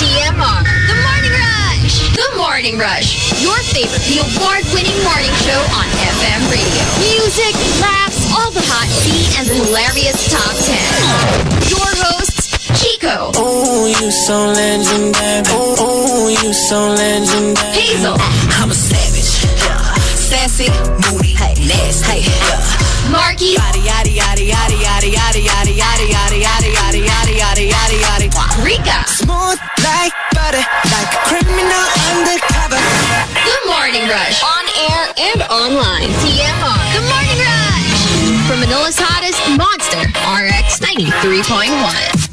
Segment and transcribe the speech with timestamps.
[0.00, 1.94] TMR, The Morning Rush.
[2.16, 3.08] The Morning Rush.
[3.42, 6.84] Your favorite, the award-winning morning show on FM radio.
[7.04, 7.52] Music,
[7.84, 11.68] laughs, all the hot tea, and the hilarious top 10.
[11.68, 12.48] Your hosts,
[12.80, 15.42] Chico, Oh, you so legendary.
[15.52, 17.72] Oh, oh, you so legendary.
[17.76, 18.16] Hazel,
[18.60, 19.44] I'm a savage.
[19.60, 19.94] Yeah.
[20.16, 20.68] Sassy,
[21.12, 22.20] moody, hey, nasty.
[22.20, 23.10] Hey, yeah.
[23.12, 28.64] Marky, yada yada yada yada yada yada yada yada yada yada yada yada yada yada.
[28.64, 29.03] Rika.
[29.24, 30.60] Smooth like butter,
[30.92, 32.76] like a criminal undercover.
[32.76, 34.44] The Morning Rush.
[34.44, 36.12] On air and online.
[36.20, 36.76] TMR.
[36.92, 38.04] The Morning Rush.
[38.44, 42.24] From Manila's hottest monster, RX 93.1.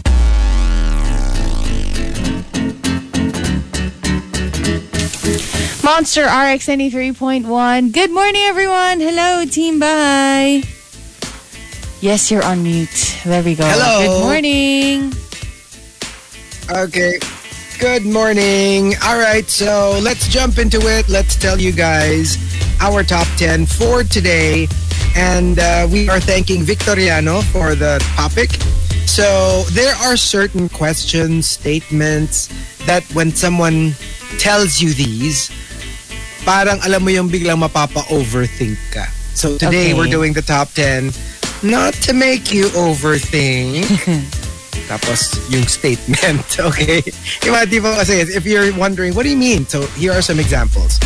[5.81, 7.93] Monster RX 93.1.
[7.93, 8.99] Good morning, everyone.
[8.99, 10.63] Hello, Team Bye.
[12.01, 13.21] Yes, you're on mute.
[13.23, 13.63] There we go.
[13.63, 14.07] Hello.
[14.07, 15.20] Good morning.
[16.71, 17.19] Okay.
[17.79, 18.93] Good morning.
[19.03, 21.09] All right, so let's jump into it.
[21.09, 22.37] Let's tell you guys
[22.79, 24.67] our top 10 for today.
[25.15, 28.51] And uh, we are thanking Victoriano for the topic.
[29.05, 32.47] So there are certain questions, statements
[32.85, 33.91] that when someone
[34.37, 35.51] tells you these,
[36.45, 39.05] parang alam mo yung biglang mapapa-overthink ka.
[39.35, 39.93] So today Okay.
[39.99, 41.11] we're doing the top 10
[41.63, 43.83] not to make you overthink.
[44.91, 46.99] Tapos yung statement, okay?
[47.47, 49.63] Mga tipo kasi, if you're wondering, what do you mean?
[49.63, 50.99] So here are some examples.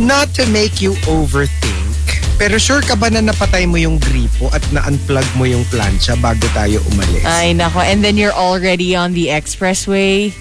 [0.00, 1.92] Not to make you overthink,
[2.40, 6.48] pero sure ka ba na napatay mo yung gripo at na-unplug mo yung plancha bago
[6.56, 7.28] tayo umalis?
[7.28, 7.84] Ay, nako.
[7.84, 10.32] And then you're already on the expressway.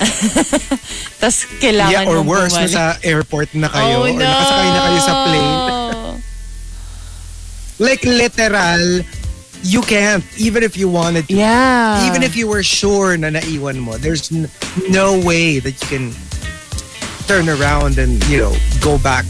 [1.20, 2.72] Tapos kailangan yeah, or worse, bumalik.
[2.72, 4.22] nasa airport na kayo oh, or no.
[4.22, 5.58] nakasakay na kayo sa plane.
[7.80, 8.84] Like literal,
[9.62, 11.34] you can't, even if you wanted to.
[11.34, 12.06] Yeah.
[12.08, 14.48] even if you were sure na naiwan mo, there's n-
[14.90, 16.12] no way that you can
[17.26, 19.24] turn around and, you know, go back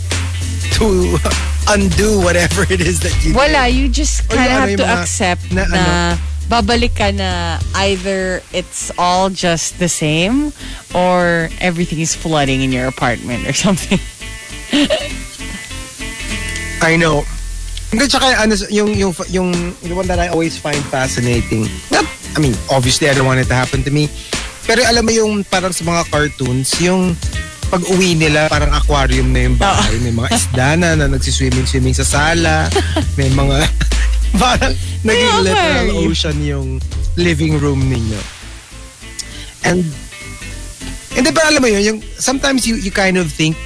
[0.78, 1.18] to
[1.68, 3.74] undo whatever it is that you Wala, did.
[3.74, 6.18] you just kind of have to mga- accept na na, ano.
[6.50, 10.52] babalik ka na either it's all just the same
[10.94, 13.98] or everything is flooding in your apartment or something.
[16.82, 17.24] I know.
[17.90, 19.48] Hindi, tsaka ano, yung, yung, yung,
[19.82, 21.66] the one that I always find fascinating.
[21.90, 24.06] Not, I mean, obviously I don't want it to happen to me.
[24.62, 27.18] Pero alam mo yung parang sa mga cartoons, yung
[27.66, 29.98] pag uwi nila, parang aquarium na yung bahay.
[30.02, 32.70] May mga isda na na nagsiswimming-swimming sa sala.
[33.18, 33.62] May mga,
[34.42, 36.10] parang naging May literal aquarium.
[36.10, 36.68] ocean yung
[37.18, 38.20] living room ninyo.
[39.66, 39.82] And,
[41.14, 43.58] hindi ba alam mo yun, yung, sometimes you, you kind of think,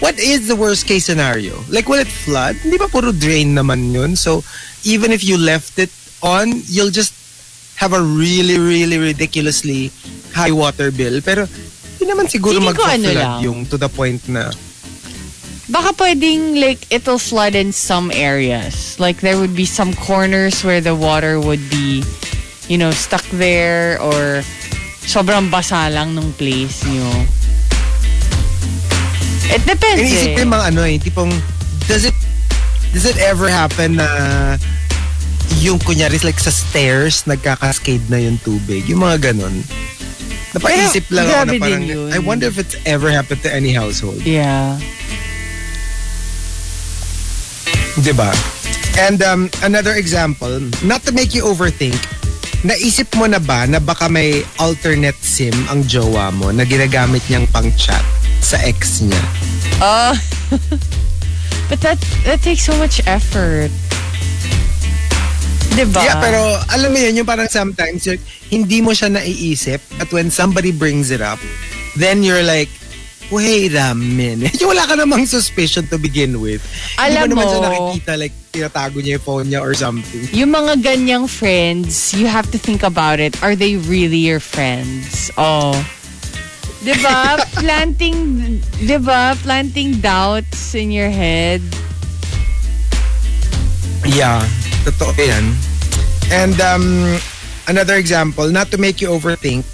[0.00, 1.58] what is the worst case scenario?
[1.68, 2.56] Like, will it flood?
[2.56, 4.16] Hindi ba puro drain naman yun?
[4.16, 4.42] So,
[4.84, 5.90] even if you left it
[6.22, 7.14] on, you'll just
[7.76, 9.90] have a really, really ridiculously
[10.32, 11.20] high water bill.
[11.20, 11.46] Pero,
[11.98, 13.40] hindi naman siguro ano mag-flood lang.
[13.42, 14.50] yung to the point na,
[15.64, 19.00] Baka pwedeng like it'll flood in some areas.
[19.00, 22.04] Like there would be some corners where the water would be,
[22.68, 24.44] you know, stuck there or
[25.08, 27.08] sobrang basa lang nung place nyo.
[29.52, 30.44] It depends inisip ko eh.
[30.44, 31.32] yung mga ano eh, tipong,
[31.84, 32.16] does it,
[32.92, 34.08] does it ever happen na
[35.60, 38.88] yung kunyari like sa stairs, nagkakascade na yung tubig?
[38.88, 39.64] Yung mga ganun.
[40.54, 42.10] Napaisip lang ako na parang, yun.
[42.14, 44.22] I wonder if it's ever happened to any household.
[44.22, 44.78] Yeah.
[47.98, 48.30] Diba?
[48.94, 51.98] And um, another example, not to make you overthink,
[52.62, 57.50] naisip mo na ba na baka may alternate SIM ang jowa mo na ginagamit niyang
[57.50, 58.02] pang-chat
[58.44, 59.22] sa ex niya?
[59.80, 60.12] Uh,
[61.72, 61.96] but that
[62.28, 63.72] that takes so much effort.
[65.74, 65.98] Diba?
[66.06, 66.38] Yeah, pero
[66.70, 71.10] alam mo yun, yung parang sometimes yun, hindi mo siya naiisip at when somebody brings
[71.10, 71.42] it up,
[71.98, 72.70] then you're like,
[73.34, 74.54] wait a minute.
[74.62, 76.62] Yung wala ka namang suspicion to begin with.
[76.94, 80.22] Alam hindi mo naman siya mo- nakikita like tinatago niya yung phone niya or something.
[80.30, 83.34] Yung mga ganyang friends, you have to think about it.
[83.42, 85.34] Are they really your friends?
[85.34, 85.74] Oh.
[86.84, 87.40] Diba?
[87.56, 89.32] Planting, diba?
[89.40, 91.64] Planting doubts in your head.
[94.04, 94.44] Yeah,
[94.84, 95.56] totoo yan.
[96.28, 97.16] And um,
[97.66, 99.64] another example, not to make you overthink,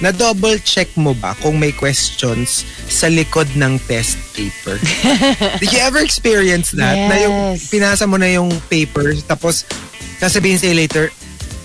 [0.00, 4.80] na double check mo ba kung may questions sa likod ng test paper?
[5.60, 6.96] Did you ever experience that?
[6.96, 7.68] Na yung Yes.
[7.68, 9.68] pinasa mo na yung paper tapos
[10.16, 11.12] sasabihin sa'yo later,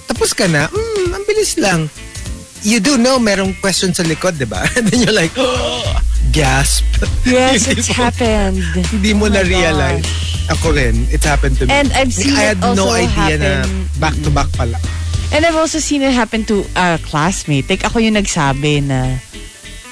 [0.08, 1.88] tapos ka na, hmm, ang bilis lang.
[2.66, 4.66] You do know merong question sa likod, di ba?
[4.76, 5.86] And then you're like, oh,
[6.34, 6.82] gasp.
[7.24, 8.58] Yes, it's mo- happened.
[8.90, 10.02] Hindi mo Oh na-realize.
[10.50, 11.74] Ako rin, it's happened to me.
[11.74, 14.82] And I've seen I had it no idea na happen- back-to-back pala.
[15.30, 17.70] And I've also seen it happen to a classmate.
[17.70, 19.18] Like, ako yung nagsabi na,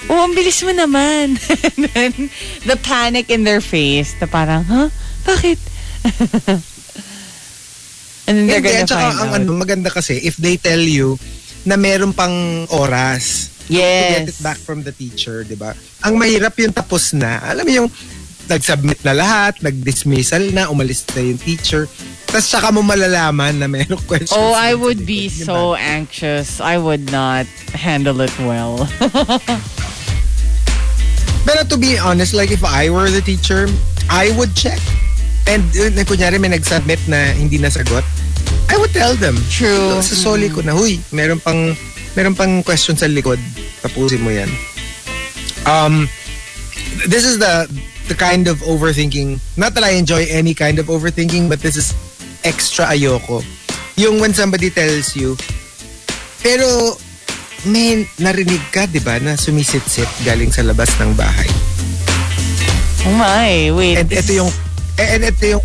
[0.10, 1.38] oh, ang bilis mo naman.
[1.70, 2.12] And then,
[2.66, 4.90] the panic in their face, na parang, huh?
[5.26, 5.58] Bakit?
[8.24, 9.42] And then they're Hindi, gonna find ang out.
[9.42, 11.18] ano, maganda kasi, if they tell you
[11.64, 12.34] na meron pang
[12.70, 14.44] oras to get it Yes.
[14.44, 15.72] back from the teacher, di ba?
[16.04, 17.40] Ang mahirap yung tapos na.
[17.42, 17.90] Alam mo yung
[18.44, 21.88] nag-submit na lahat, nag-dismissal na, umalis na yung teacher.
[22.28, 24.36] Tapos saka mo malalaman na meron questions.
[24.36, 25.48] Oh, I would be di ba?
[25.48, 26.60] so anxious.
[26.60, 28.84] I would not handle it well.
[31.44, 33.68] Pero to be honest, like if I were the teacher,
[34.08, 34.80] I would check.
[35.44, 38.04] And uh, kunyari may nag-submit na hindi nasagot,
[38.70, 39.36] I would tell them.
[39.50, 40.00] True.
[40.00, 41.76] Sa soli ko na, huy, meron pang,
[42.16, 43.40] meron pang question sa likod.
[43.84, 44.50] Tapusin mo yan.
[45.64, 46.08] Um,
[47.08, 47.68] this is the
[48.08, 49.40] the kind of overthinking.
[49.56, 51.96] Not that I enjoy any kind of overthinking, but this is
[52.44, 53.44] extra ayoko.
[53.96, 55.38] Yung when somebody tells you,
[56.44, 56.98] pero
[57.64, 61.48] may narinig ka, di ba, na sumisit-sit galing sa labas ng bahay.
[63.08, 64.00] oh my, wait.
[64.00, 64.52] And ito yung
[65.00, 65.64] and ito yung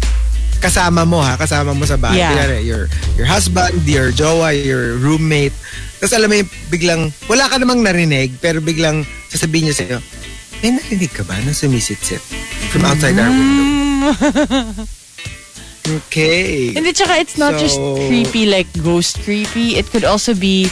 [0.58, 2.18] kasama mo ha, kasama mo sa bahay.
[2.18, 2.34] Yeah.
[2.34, 5.54] Kunyari, your your husband, your jowa, your roommate.
[5.98, 9.98] Tapos alam mo yung biglang, wala ka namang narinig, pero biglang sasabihin niya sa'yo,
[10.62, 12.22] may narinig ka ba na sumisit-sit
[12.70, 14.86] from outside our window?
[15.88, 16.76] Okay.
[16.76, 19.80] And tsaka it's not just So- creepy like ghost creepy.
[19.80, 20.68] It could also be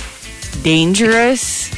[0.60, 1.72] dangerous.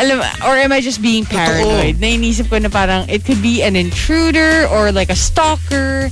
[0.00, 1.96] Alam, or am I just being paranoid?
[2.00, 6.08] Nainisip ko na parang it could be an intruder or like a stalker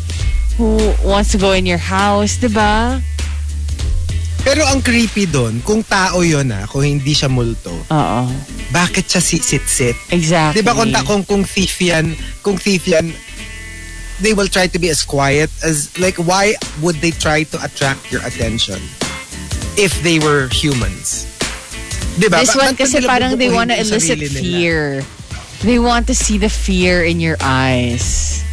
[0.56, 3.02] who wants to go in your house, diba?
[4.44, 8.22] Pero ang creepy doon, kung tao yon ah, kung hindi siya multo, Oo.
[8.70, 9.96] bakit siya si- sit-sit?
[10.12, 10.60] Exactly.
[10.60, 12.12] Di ba kung, ta- kung, kung thief yan,
[12.44, 13.08] kung thief yan,
[14.20, 16.52] they will try to be as quiet as, like, why
[16.84, 18.78] would they try to attract your attention
[19.80, 21.24] if they were humans?
[22.20, 22.44] Di ba?
[22.44, 24.40] This Ba- one ba't kasi nila parang they bubukuhin want to yung elicit sarili nila?
[24.44, 24.80] fear.
[25.64, 28.44] They want to see the fear in your eyes.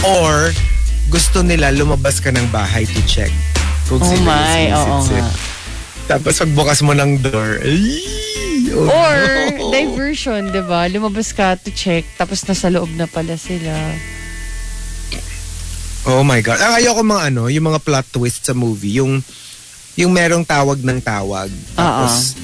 [0.00, 0.52] Or,
[1.12, 3.32] gusto nila lumabas ka ng bahay to check.
[3.90, 5.28] Kung Oh my, oo nga.
[6.08, 7.84] Tapos pagbukas mo ng door, ay,
[8.74, 9.18] oh Or
[9.54, 9.70] no.
[9.70, 10.86] diversion, 'di ba?
[10.90, 13.74] Lumabas ka to check tapos nasa loob na pala sila.
[16.08, 16.56] Oh my God.
[16.64, 18.96] Ang ayoko mga ano, yung mga plot twist sa movie.
[18.96, 19.20] Yung,
[20.00, 21.52] yung merong tawag ng tawag.
[21.76, 22.40] Tapos,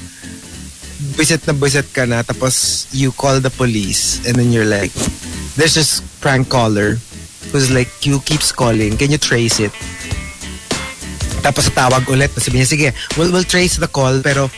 [1.17, 2.21] bisit na bisit ka na.
[2.21, 4.21] Tapos, you call the police.
[4.29, 4.93] And then you're like,
[5.57, 7.01] there's this prank caller
[7.51, 8.97] who's like, you keeps calling.
[8.97, 9.71] Can you trace it?
[11.41, 12.31] Tapos tawag ulit.
[12.35, 14.19] Sabi niya, sige, we'll, we'll trace the call.
[14.21, 14.49] Pero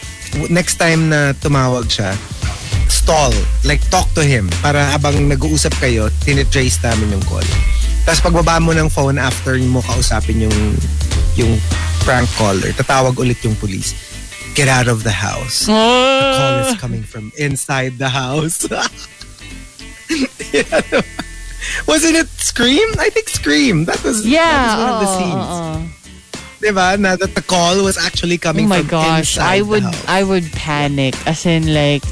[0.49, 2.17] next time na tumawag siya,
[2.89, 3.33] stall.
[3.63, 4.49] Like, talk to him.
[4.61, 7.45] Para habang nag-uusap kayo, tinitrace namin yung call.
[8.05, 10.57] Tapos pagbaba mo ng phone after mo kausapin yung
[11.37, 11.61] yung
[12.03, 13.93] prank caller, tatawag ulit yung police.
[14.57, 15.69] Get out of the house.
[15.69, 18.65] The call is coming from inside the house.
[21.87, 22.87] Wasn't it Scream?
[22.99, 23.85] I think Scream.
[23.85, 24.43] That was, Yeah.
[24.47, 25.49] that was one of the scenes.
[25.53, 25.77] oo.
[26.59, 26.87] Diba?
[26.99, 29.87] Na that the call was actually Oh coming my from gosh, I would.
[30.07, 32.03] I would panic as in like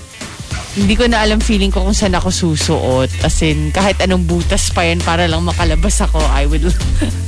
[0.77, 3.09] hindi ko na alam feeling ko kung saan ako susuot.
[3.25, 6.63] As in, kahit anong butas pa yan para lang makalabas ako, I would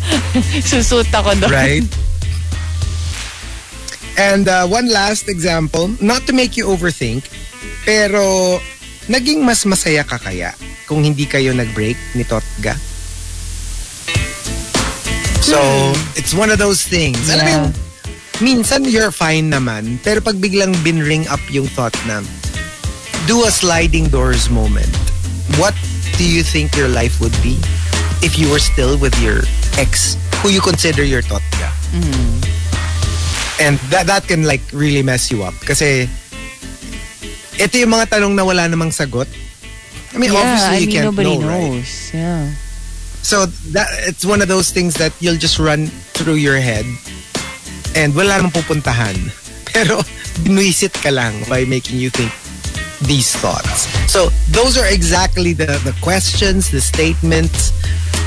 [0.69, 1.51] susuot ako doon.
[1.51, 1.83] Right?
[4.19, 7.23] And uh, one last example, not to make you overthink,
[7.87, 8.59] pero
[9.09, 10.53] naging mas masaya ka kaya
[10.85, 12.77] kung hindi kayo nag-break ni Totga?
[15.41, 15.57] So,
[16.13, 17.17] it's one of those things.
[17.25, 17.57] Alam mo Yeah.
[17.57, 17.67] yung,
[18.39, 22.21] minsan you're fine naman, pero pag biglang binring up yung thought na,
[23.25, 24.93] do a sliding doors moment.
[25.57, 25.73] What
[26.17, 27.57] do you think your life would be
[28.21, 29.41] if you were still with your
[29.81, 31.73] ex who you consider your Totga?
[33.59, 35.57] And that that can like really mess you up.
[35.65, 36.07] Kasi
[37.59, 39.27] ito yung mga tanong na wala namang sagot.
[40.13, 41.69] I mean, Yeah, obviously I you mean, can't nobody know, right?
[41.77, 41.91] knows.
[42.13, 42.43] Yeah.
[43.21, 45.87] So that it's one of those things that you'll just run
[46.17, 46.87] through your head
[47.93, 49.13] and wala namang pupuntahan.
[49.69, 50.01] Pero
[50.41, 52.31] binuisit ka lang by making you think
[53.05, 53.85] these thoughts.
[54.09, 57.69] So those are exactly the, the questions, the statements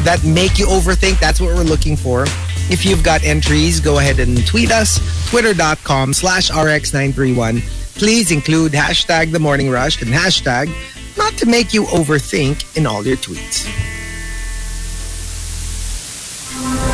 [0.07, 1.19] that make you overthink.
[1.19, 2.25] That's what we're looking for.
[2.71, 7.61] If you've got entries, go ahead and tweet us, twitter.com slash rx931.
[7.95, 10.73] Please include hashtag the morning rush and hashtag
[11.17, 13.67] not to make you overthink in all your tweets.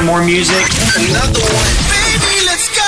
[0.04, 0.64] More music.
[0.96, 1.74] Another one.
[1.90, 2.82] Baby, let's go.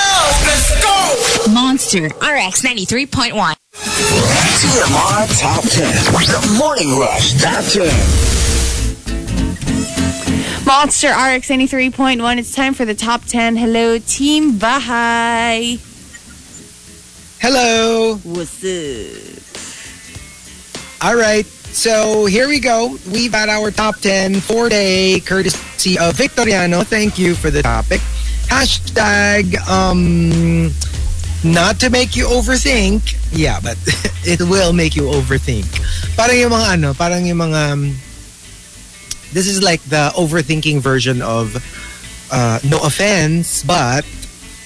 [0.45, 1.51] Let's go.
[1.51, 3.55] Monster RX 93.1.
[4.61, 6.13] TMR Top 10.
[6.13, 7.87] The Morning Rush Top 10.
[10.65, 12.37] Monster RX 93.1.
[12.37, 13.57] It's time for the top 10.
[13.57, 15.90] Hello, Team Bahay.
[17.41, 18.21] Hello.
[18.21, 19.41] What's up?
[21.01, 21.43] All right.
[21.73, 22.99] So here we go.
[23.11, 26.85] We've got our top 10 for day, courtesy of Victoriano.
[26.85, 27.99] Thank you for the topic.
[28.45, 30.69] Hashtag, um,
[31.43, 33.17] not to make you overthink.
[33.31, 33.75] Yeah, but
[34.23, 35.65] it will make you overthink.
[36.13, 37.81] Parang yung mga ano, parang yung mga, um,
[39.33, 41.57] this is like the overthinking version of
[42.31, 44.05] uh, no offense, but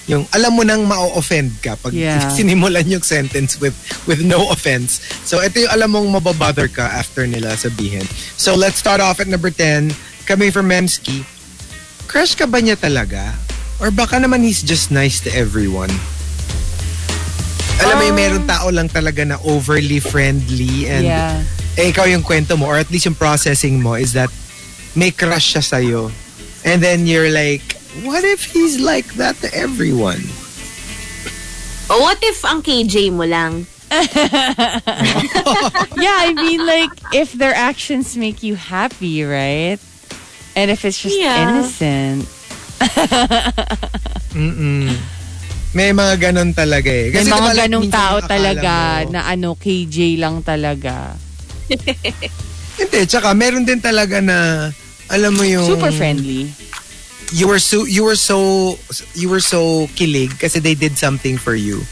[0.06, 2.30] yung alam mo nang ma-offend ka pag Yeah.
[2.38, 3.74] sinimulan yung sentence with
[4.06, 5.02] with no offense.
[5.26, 8.06] So ito yung alam mong mababother ka after nila sabihin.
[8.38, 9.90] So let's start off at number 10.
[10.26, 11.22] Coming from Memski.
[12.06, 13.34] Crush ka ba niya talaga?
[13.78, 15.90] Or baka naman he's just nice to everyone?
[17.76, 21.44] Alam mo yung meron tao lang talaga na overly friendly and Yeah.
[21.76, 24.32] eh, ikaw yung kwento mo or at least yung processing mo is that
[24.96, 26.08] may crush siya sa'yo.
[26.64, 30.20] And then you're like, what if he's like that to everyone?
[31.86, 33.66] What if ang KJ mo lang?
[35.96, 39.78] Yeah, I mean, like, if their actions make you happy, right?
[40.54, 41.40] And if it's just Yeah.
[41.46, 42.26] innocent.
[44.36, 44.92] Mm-mm.
[45.72, 47.08] May mga ganon talaga eh.
[47.08, 48.72] May Kasi mga diba, ganong tao talaga
[49.04, 51.14] mo- na ano, KJ lang talaga.
[52.76, 54.68] Hindi, tsaka meron din talaga na,
[55.08, 55.64] alam mo yung...
[55.64, 56.48] Super friendly.
[57.32, 58.78] You were so, you were so,
[59.14, 61.82] you were so kilig kasi they did something for you.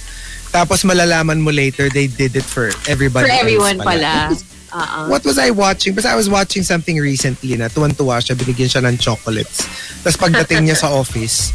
[0.55, 4.31] Tapos malalaman mo later, they did it for everybody For everyone pala.
[4.31, 5.01] Oo.
[5.13, 5.99] What was I watching?
[5.99, 9.67] Basta I was watching something recently na tuwan-tuwa siya, binigyan siya ng chocolates.
[10.07, 11.51] Tapos pagdating niya sa office,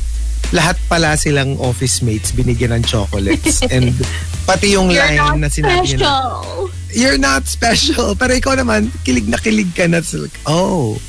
[0.51, 3.63] lahat pala silang office mates binigyan ng chocolates.
[3.73, 3.95] And
[4.43, 6.69] pati yung You're line not na sinabi niya na, special.
[6.91, 8.07] You're not special.
[8.19, 10.03] Pero ikaw naman, kilig na kilig ka na.
[10.03, 10.99] So like, oh.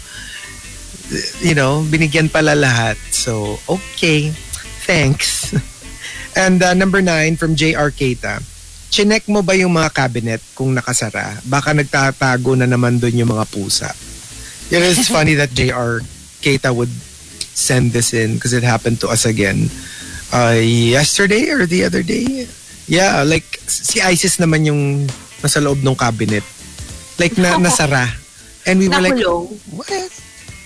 [1.43, 2.95] You know, binigyan pala lahat.
[3.11, 4.31] So, okay.
[4.87, 5.50] Thanks.
[6.38, 7.90] And uh, number nine from J.R.
[7.90, 8.38] Keita.
[8.90, 11.43] Chinek mo ba yung mga cabinet kung nakasara?
[11.47, 13.90] Baka nagtatago na naman doon yung mga pusa.
[14.71, 16.02] Know, it's funny that J.R.
[16.43, 16.90] Keita would
[17.55, 19.69] send this in because it happened to us again
[20.33, 22.47] uh, yesterday or the other day.
[22.87, 25.07] Yeah, like si Isis naman yung
[25.43, 26.43] nasa loob ng cabinet.
[27.19, 28.07] Like na nasara.
[28.67, 29.19] And we were like,
[29.71, 29.90] what?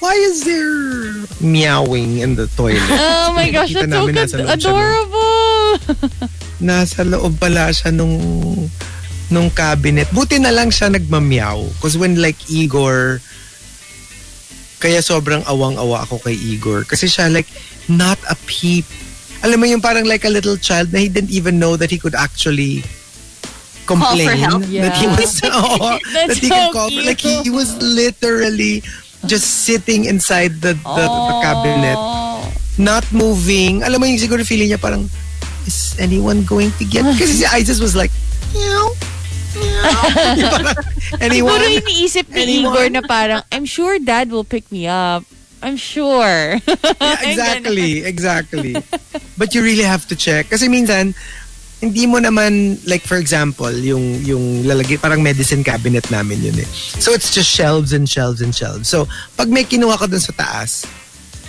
[0.04, 2.84] Why is there meowing in the toilet?
[3.24, 4.14] Oh my gosh, that's so good.
[4.14, 5.68] nasa siya nung- Adorable.
[6.68, 8.20] nasa loob pala siya nung
[9.32, 10.06] nung cabinet.
[10.12, 11.64] Buti na lang siya nagmameow.
[11.80, 13.18] Because when like Igor,
[14.78, 16.84] kaya sobrang awang-awa ako kay Igor.
[16.84, 17.48] Kasi siya like,
[17.88, 18.84] not a peep.
[19.40, 21.96] Alam mo yung parang like a little child na he didn't even know that he
[21.96, 22.84] could actually
[23.84, 24.36] complain.
[24.36, 24.60] help.
[24.68, 25.16] That he Yeah.
[25.16, 27.02] was, oo, that he can so call for.
[27.02, 28.84] Like he, he was literally
[29.26, 32.50] just sitting inside the, the, the cabinet Oh.
[32.76, 33.82] not moving.
[33.82, 35.06] Alam mo yung siguro feeling niya parang,
[35.64, 37.02] is anyone going to get?
[37.20, 38.10] Kasi si Isis was like,
[38.52, 38.90] meow,
[41.20, 41.60] anyone?
[41.60, 42.74] Siguro iniisip ni Anyone?
[42.74, 45.22] Igor na parang, I'm sure dad will pick me up.
[45.62, 46.58] I'm sure.
[47.04, 48.76] Yeah, exactly, exactly.
[49.36, 50.48] But you really have to check.
[50.48, 51.14] Kasi minsan,
[51.80, 56.68] hindi mo naman, like for example, yung, yung lalagay, parang medicine cabinet namin yun eh.
[57.00, 58.88] So it's just shelves and shelves and shelves.
[58.88, 60.88] So, pag may kinuha ka dun sa taas,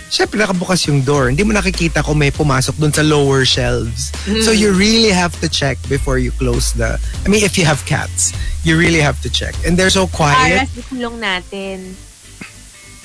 [0.10, 1.30] syempre nakabukas yung door.
[1.30, 4.14] Hindi mo nakikita kung may pumasok dun sa lower shelves.
[4.44, 6.96] So you really have to check before you close the...
[7.26, 8.32] I mean, if you have cats,
[8.64, 9.56] you really have to check.
[9.66, 10.68] And they're so quiet.
[10.68, 11.78] Para sa kulong natin.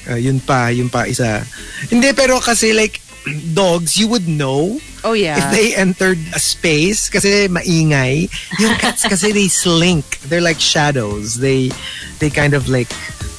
[0.08, 1.44] Uh, yun pa, yun pa isa.
[1.88, 3.00] Hindi, pero kasi like,
[3.54, 5.36] dogs, you would know oh yeah.
[5.38, 8.28] if they entered a space kasi maingay.
[8.58, 10.20] Yung cats kasi they slink.
[10.28, 11.36] They're like shadows.
[11.38, 11.70] They
[12.18, 12.88] they kind of like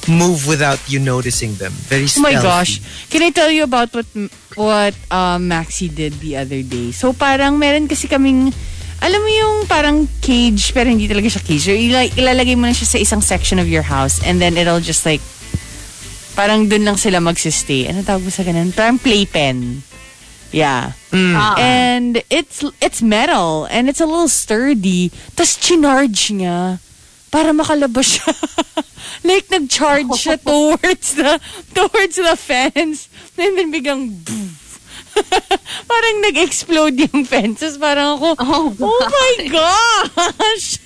[0.08, 1.72] move without you noticing them.
[1.86, 2.46] Very Oh my stealthy.
[2.46, 2.72] gosh.
[3.10, 4.06] Can I tell you about what
[4.54, 6.90] what um, Maxi did the other day?
[6.90, 8.54] So parang meron kasi kaming
[9.02, 11.66] alam mo yung parang cage pero hindi talaga siya cage.
[11.66, 14.78] So, ila- ilalagay mo na siya sa isang section of your house and then it'll
[14.78, 15.18] just like
[16.32, 17.88] parang dun lang sila magsistay.
[17.88, 18.72] Ano tawag mo sa ganun?
[18.72, 19.82] Parang playpen.
[20.52, 20.92] Yeah.
[21.12, 21.56] Ah.
[21.56, 25.08] And it's it's metal and it's a little sturdy.
[25.32, 26.76] Tapos chinarge niya
[27.32, 28.32] para makalabas siya.
[29.28, 31.40] like nag-charge siya towards the
[31.72, 33.08] towards the fence.
[33.40, 34.20] And then biglang
[35.92, 37.76] parang nag-explode yung fences.
[37.80, 40.80] Parang ako, Oh, oh my gosh!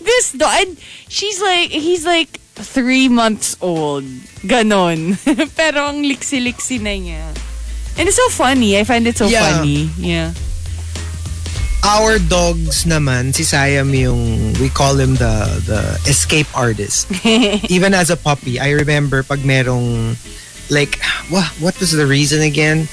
[0.00, 0.76] this dog, and
[1.08, 4.04] she's like, he's like three months old.
[4.44, 5.16] Ganon.
[5.58, 7.24] Pero ang liksi-liksi na niya.
[7.98, 8.78] And it's so funny.
[8.78, 9.58] I find it so Yeah.
[9.60, 9.90] funny.
[9.98, 10.32] Yeah.
[11.80, 17.08] Our dogs naman, si Siam yung, we call him the the escape artist.
[17.72, 20.12] Even as a puppy, I remember pag merong,
[20.68, 21.00] like,
[21.32, 22.84] what, what was the reason again?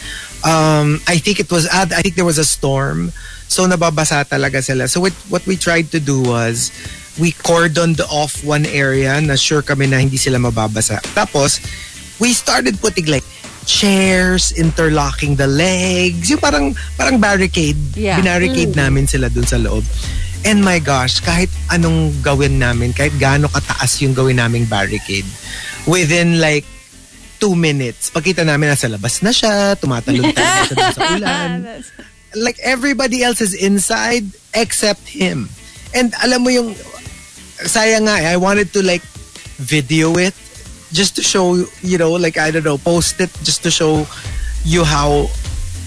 [0.47, 3.11] Um, I think it was, ah, I think there was a storm.
[3.51, 4.87] So nababasa talaga sila.
[4.87, 6.71] So what, what we tried to do was,
[7.17, 11.01] we cordoned off one area na sure kami na hindi sila mababasa.
[11.17, 11.61] Tapos,
[12.21, 13.25] we started putting like
[13.67, 17.77] chairs, interlocking the legs, yung parang parang barricade.
[17.93, 18.17] Yeah.
[18.21, 19.83] Binarricade namin sila dun sa loob.
[20.47, 25.27] And my gosh, kahit anong gawin namin, kahit gaano kataas yung gawin naming barricade,
[25.83, 26.63] within like
[27.37, 31.51] two minutes, pagkita namin nasa labas na siya, tumatalon talaga siya sa ulan.
[32.37, 35.49] Like everybody else is inside except him.
[35.91, 36.75] And alam mo yung,
[37.65, 39.03] sayang nga eh, I wanted to like
[39.57, 40.33] video it
[40.93, 44.05] just to show, you know, like I don't know, post it just to show
[44.63, 45.27] you how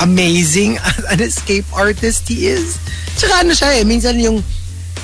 [0.00, 0.80] amazing
[1.12, 2.80] an escape artist he is.
[3.16, 4.42] Tsaka ano siya eh, minsan yung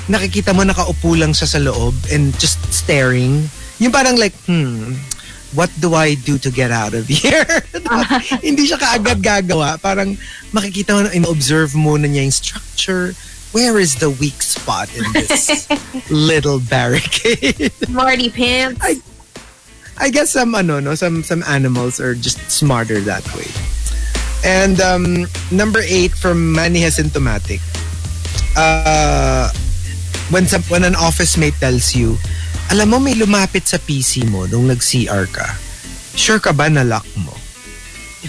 [0.07, 3.47] nakikita mo nakaupo lang siya sa loob and just staring.
[3.77, 4.97] Yung parang like, hmm,
[5.53, 7.45] what do I do to get out of here?
[8.45, 9.77] Hindi siya kaagad gagawa.
[9.79, 10.17] Parang
[10.51, 13.13] makikita mo, in-observe muna niya yung structure.
[13.51, 15.67] Where is the weak spot in this
[16.11, 17.71] little barricade?
[17.89, 18.81] Marty Pants.
[18.83, 19.01] I-
[19.99, 23.49] I guess some ano no some some animals are just smarter that way.
[24.45, 27.65] And um, number eight from Manny Asymptomatic.
[28.53, 29.49] Uh,
[30.29, 32.17] when some, when an office mate tells you,
[32.69, 35.57] alam mo may lumapit sa PC mo nung nag-CR ka.
[36.13, 37.33] Sure ka ba na lock mo?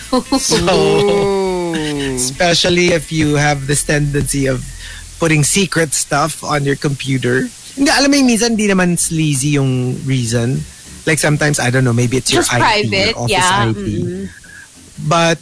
[0.40, 1.74] so,
[2.16, 4.64] especially if you have this tendency of
[5.18, 7.46] putting secret stuff on your computer.
[7.74, 10.62] Hindi, alam mo yung minsan, hindi naman sleazy yung reason.
[11.06, 13.70] Like sometimes, I don't know, maybe it's Just your IT, private, your office yeah.
[13.70, 13.86] IT.
[15.06, 15.38] But,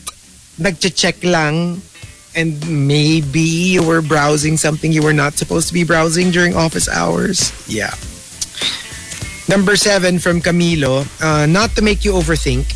[0.60, 1.82] nagche-check lang
[2.36, 6.88] and maybe you were browsing something you were not supposed to be browsing during office
[6.88, 7.52] hours.
[7.66, 7.94] Yeah.
[9.48, 12.66] Number seven from Camilo, uh, not to make you overthink,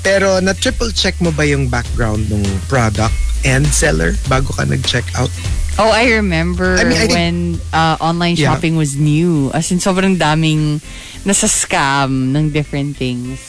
[0.00, 3.12] pero na triple check mo ba yung background ng product
[3.44, 5.32] and seller bago ka nag-check out?
[5.80, 7.36] Oh, I remember I mean, I think- when
[7.72, 8.52] uh, online Yeah.
[8.52, 9.48] shopping was new.
[9.52, 10.80] As in, sobrang daming
[11.24, 13.40] nasa scam ng different things.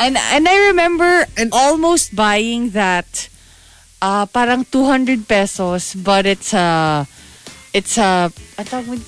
[0.00, 3.28] And and I remember And- almost buying that
[4.00, 7.04] uh, parang 200 pesos but it's a
[7.76, 8.32] it's a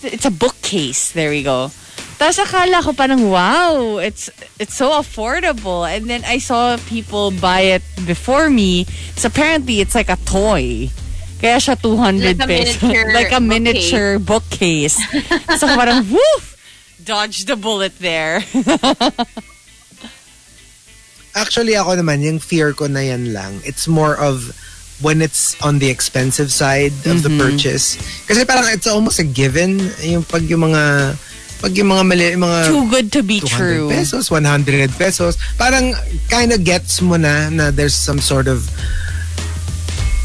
[0.04, 1.12] it's a bookcase.
[1.12, 1.72] There we go.
[2.18, 5.82] Tapos akala ko parang wow, it's it's so affordable.
[5.82, 8.84] And then I saw people buy it before me.
[9.16, 10.86] So apparently it's like a toy.
[11.42, 12.78] Kaya siya 200 Like pesos.
[12.86, 13.50] miniature like a bookcase.
[13.50, 14.96] miniature bookcase.
[15.58, 16.54] so parang woof!
[17.02, 18.46] Dodged the bullet there.
[21.34, 23.58] Actually, ako naman, yung fear ko na yan lang.
[23.64, 24.52] It's more of
[25.00, 27.96] when it's on the expensive side of the purchase.
[28.28, 29.80] Kasi parang it's almost a given.
[30.04, 31.16] Yung pag yung mga
[31.62, 33.86] pag yung mga mali, mga Too good to be 200 true.
[33.88, 35.94] pesos, 100 pesos, parang
[36.26, 38.66] kind of gets mo na na there's some sort of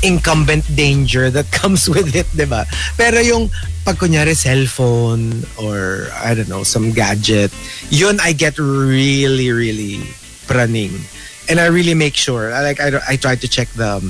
[0.02, 2.65] incumbent danger that comes with it, di ba?
[2.97, 3.54] Pero yung
[3.86, 7.54] pag kunyari cellphone or I don't know, some gadget,
[7.93, 10.02] yun I get really, really
[10.50, 11.06] praning.
[11.47, 14.02] And I really make sure, I like I, I try to check the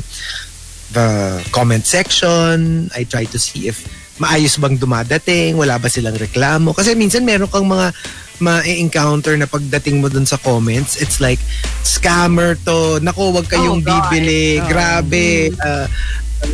[0.95, 3.83] the comment section, I try to see if
[4.17, 6.73] maayos bang dumadating, wala ba silang reklamo.
[6.73, 7.93] Kasi minsan meron kang mga
[8.37, 11.41] ma-encounter na pagdating mo dun sa comments, it's like,
[11.81, 14.13] scammer to, naku, wag kayong Oh, God.
[14.13, 15.89] bibili, grabe, uh,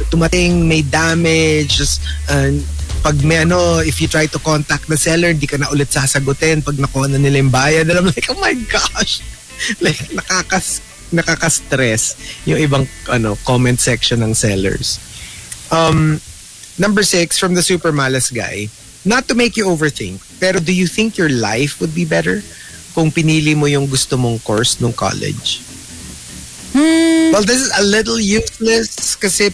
[0.08, 2.00] tumating, may damage, just,
[2.32, 2.52] uh,
[3.04, 6.64] pag may ano, if you try to contact the seller, hindi ka na ulit sasagutin
[6.64, 7.92] pag nakuha na nila yung bayad.
[7.92, 9.20] And I'm like, oh my gosh!
[9.84, 10.80] like, nakakas,
[11.12, 12.16] nakaka-stress
[12.48, 15.04] yung ibang ano comment section ng sellers.
[15.68, 16.24] Um,
[16.78, 18.70] number six, from the super malas guy,
[19.06, 22.42] not to make you overthink, pero do you think your life would be better
[22.94, 25.62] kung pinili mo yung gusto mong course nung college?
[26.74, 27.34] Hmm.
[27.34, 29.54] Well, this is a little useless kasi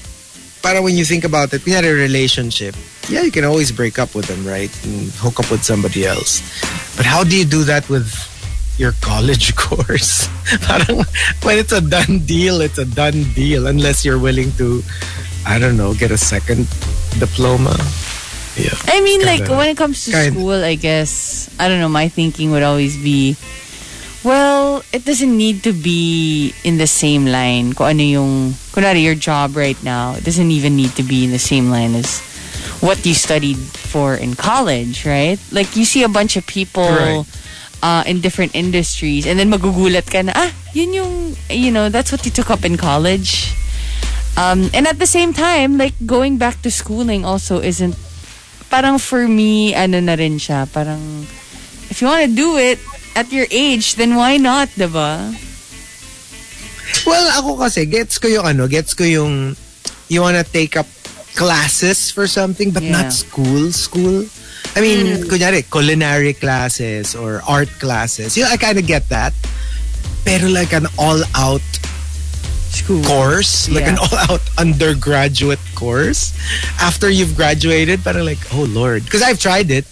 [0.61, 2.75] para when you think about it, kunyari relationship,
[3.09, 4.71] yeah, you can always break up with them, right?
[4.85, 6.43] And hook up with somebody else.
[6.95, 8.07] But how do you do that with
[8.77, 10.27] your college course?
[10.61, 11.03] Parang
[11.43, 14.83] when it's a done deal, it's a done deal unless you're willing to,
[15.45, 16.67] I don't know, get a second
[17.19, 17.75] diploma.
[18.57, 18.75] Yeah.
[18.91, 21.89] I mean, like Kinda- when it comes to kind- school, I guess I don't know.
[21.89, 23.35] My thinking would always be,
[24.19, 27.71] Well, it doesn't need to be in the same line.
[27.71, 28.31] Kung ano yung,
[28.75, 31.95] kunwari your job right now, it doesn't even need to be in the same line
[31.95, 32.19] as
[32.83, 35.39] what you studied for in college, right?
[35.55, 37.23] Like you see a bunch of people Right.
[37.79, 41.13] uh, in different industries and then magugulat ka na, ah, yun yung,
[41.47, 43.55] you know, that's what you took up in college.
[44.37, 47.95] Um, and at the same time, like going back to schooling also isn't,
[48.69, 51.25] parang for me, ano na rin siya, parang,
[51.89, 52.79] if you want to do it
[53.15, 55.35] at your age, then why not, diba?
[57.05, 59.55] Well, ako kasi, gets ko yung ano, gets ko yung
[60.07, 60.87] you wanna take up
[61.35, 62.91] classes for something but Yeah.
[63.03, 64.25] not school, school.
[64.75, 68.37] I mean, kunyari, culinary classes or art classes.
[68.37, 69.33] You know, I kind of get that.
[70.25, 71.63] Pero like an all-out
[72.71, 73.03] School.
[73.03, 73.93] course, like Yeah.
[73.93, 76.33] an all-out undergraduate course,
[76.79, 79.03] after you've graduated, parang like, oh Lord.
[79.05, 79.85] Because I've tried it.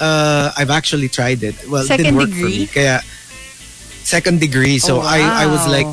[0.00, 1.56] Uh, I've actually tried it.
[1.68, 2.66] Well, it Second didn't work degree?
[2.66, 2.84] for me.
[2.84, 3.00] Kaya,
[4.04, 4.78] second degree.
[4.78, 5.88] So Oh, I, I was like,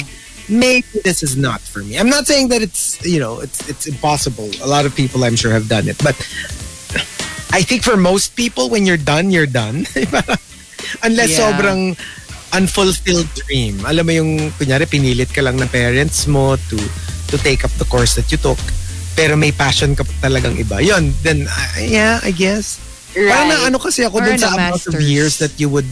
[0.49, 1.97] maybe this is not for me.
[1.97, 4.51] I'm not saying that it's you know it's it's impossible.
[4.61, 6.15] A lot of people I'm sure have done it, but
[7.55, 9.85] I think for most people, when you're done, you're done.
[11.03, 11.51] Unless Yeah.
[11.53, 11.95] sobrang
[12.53, 13.81] unfulfilled dream.
[13.83, 16.77] Alam mo yung kunyari pinilit ka lang ng parents mo to
[17.27, 18.59] to take up the course that you took.
[19.13, 20.77] Pero may passion ka pa talagang iba.
[20.77, 22.77] Yun, then uh, yeah, I guess.
[23.13, 25.05] Parang na ano kasi ako Or dun sa a amount of master's.
[25.05, 25.85] years that you would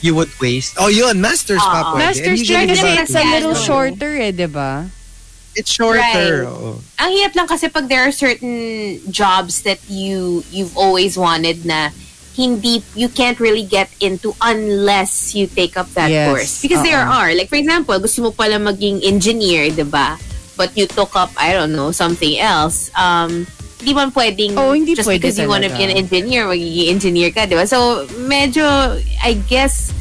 [0.00, 0.76] you would waste.
[0.76, 2.20] Oh, yun, masters pa pwede.
[2.20, 3.64] Master's degree kasi it's a little Ano?
[3.64, 4.88] shorter eh, diba?
[5.54, 6.00] It's shorter.
[6.00, 6.48] Right.
[6.50, 6.80] oo.
[6.98, 11.92] Ang hirap lang kasi pag there are certain jobs that you you've always wanted na
[12.34, 16.26] hindi you can't really get into unless you take up that Yes.
[16.26, 16.52] course.
[16.62, 20.18] Because there are like for example, gusto mo pala maging engineer, 'di ba?
[20.58, 22.90] But you took up I don't know, something else.
[22.98, 23.46] Um
[23.78, 26.02] hindi man pwedeng Oh, hindi just pwede because you want to be an talaga.
[26.02, 27.66] engineer, magiging engineer ka, 'di ba?
[27.70, 28.64] So medyo
[29.22, 29.94] I guess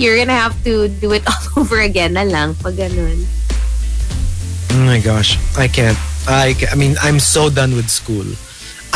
[0.00, 3.24] you're gonna have to do it all over again na lang pag ganun.
[4.72, 5.96] Oh my gosh, I can't.
[6.28, 8.26] I, ca- I mean, I'm so done with school.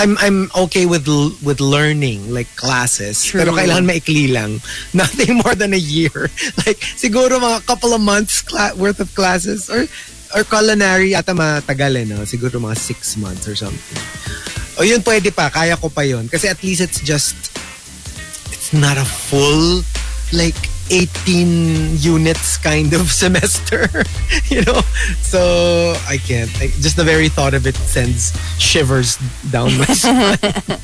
[0.01, 1.05] I'm I'm okay with
[1.45, 3.21] with learning like classes.
[3.21, 3.45] True.
[3.45, 4.65] Pero kailangan maikli lang.
[4.97, 6.33] Nothing more than a year.
[6.65, 8.41] Like siguro mga couple of months
[8.81, 9.85] worth of classes or
[10.33, 12.25] or culinary ata matagal eh, no?
[12.25, 14.01] Siguro mga six months or something.
[14.81, 16.33] O yun pwede pa, kaya ko pa yun.
[16.33, 17.53] Kasi at least it's just
[18.49, 19.85] it's not a full
[20.33, 20.57] like
[20.91, 23.89] 18 units kind of semester
[24.53, 24.81] you know
[25.23, 29.17] so i can't I, just the very thought of it sends shivers
[29.51, 30.79] down my spine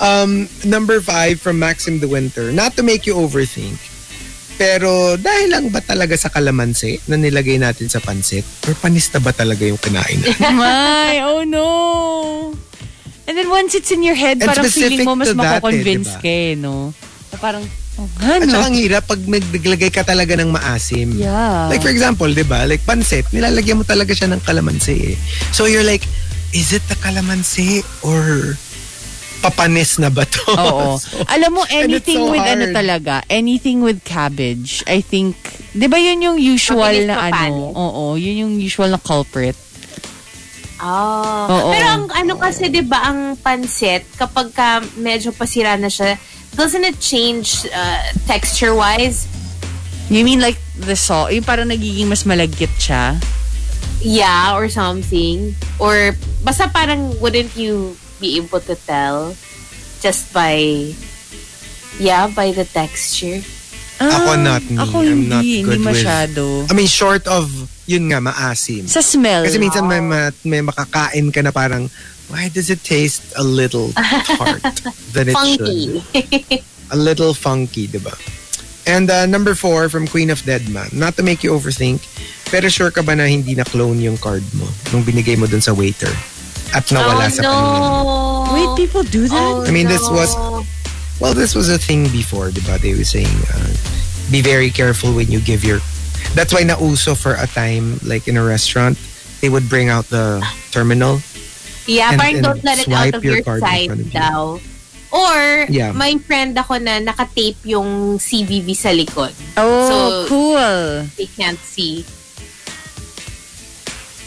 [0.00, 3.76] um number five from maxim the winter not to make you overthink
[4.56, 9.20] pero dahil lang ba talaga sa kalamansi na nilagay natin sa pansit or panis na
[9.20, 11.68] ba talaga yung kinain natin My, oh no.
[13.26, 16.14] And then once it's in your head, And parang feeling mo mas that eh, mako-convince
[16.14, 16.22] diba?
[16.22, 16.94] ka eh, no?
[17.34, 17.64] Na parang,
[17.98, 21.16] oh, nga, At saka ang hirap pag naglagay ka talaga ng maasim.
[21.16, 21.68] Yeah.
[21.68, 22.64] Like for example, di ba?
[22.64, 25.16] Like pansit, nilalagyan mo talaga siya ng kalamansi eh.
[25.52, 26.04] So you're like,
[26.52, 28.54] is it the kalamansi or
[29.40, 30.42] papanis na ba to?
[30.52, 30.96] Oo.
[31.02, 32.76] So, Alam mo, anything so with ano hard.
[32.76, 35.36] talaga, anything with cabbage, I think,
[35.70, 37.52] di ba yun yung usual Mabilis na mapanis.
[37.52, 37.64] ano?
[37.76, 39.54] Oo, yun yung usual na culprit.
[40.76, 41.48] Oh.
[41.48, 41.70] Oo.
[41.72, 46.20] Pero ang ano kasi 'di ba ang pansit kapag ka medyo pasira na siya,
[46.56, 49.28] doesn't it change uh, texture wise?
[50.08, 51.32] You mean like the salt?
[51.32, 53.18] Yung parang nagiging mas malagkit siya?
[54.00, 55.54] Yeah, or something.
[55.78, 59.34] Or basta parang wouldn't you be able to tell
[60.00, 60.92] just by
[61.98, 63.42] yeah, by the texture?
[63.96, 64.76] Ako not me.
[64.76, 66.44] Ah, Ako I'm hindi, not hindi good with- masyado.
[66.68, 67.48] I mean, short of,
[67.88, 68.84] yun nga, maasim.
[68.84, 69.48] Sa smell.
[69.48, 71.88] Kasi minsan may, ma- may makakain ka na parang,
[72.28, 73.92] why does it taste a little
[74.36, 74.62] tart
[75.12, 76.00] than it Funky.
[76.00, 76.64] should?
[76.90, 78.14] A little funky, di ba?
[78.86, 82.06] And uh, number four from Queen of Deadman, not to make you overthink,
[82.50, 85.74] pero sure ka ba na hindi na-clone yung card mo nung binigay mo dun sa
[85.74, 86.10] waiter
[86.70, 87.50] at nawala oh, sa no.
[87.50, 87.88] kanila?
[88.54, 89.34] Wait, people do that?
[89.34, 90.14] Oh, I mean, this no.
[90.14, 90.36] was-
[91.18, 92.76] Well, this was a thing before, di ba?
[92.76, 93.72] They were saying, uh,
[94.30, 95.80] be very careful when you give your...
[96.36, 99.00] That's why nauso for a time, like in a restaurant,
[99.40, 101.24] they would bring out the terminal.
[101.86, 104.10] Yeah, and- parang and don't let it out of your your, sight of you.
[104.10, 104.58] daw.
[105.14, 105.94] Or, Yeah.
[105.94, 109.32] may friend ako na nakatape yung CVV sa likod.
[109.56, 111.06] Oh, So- cool.
[111.16, 112.04] They can't see.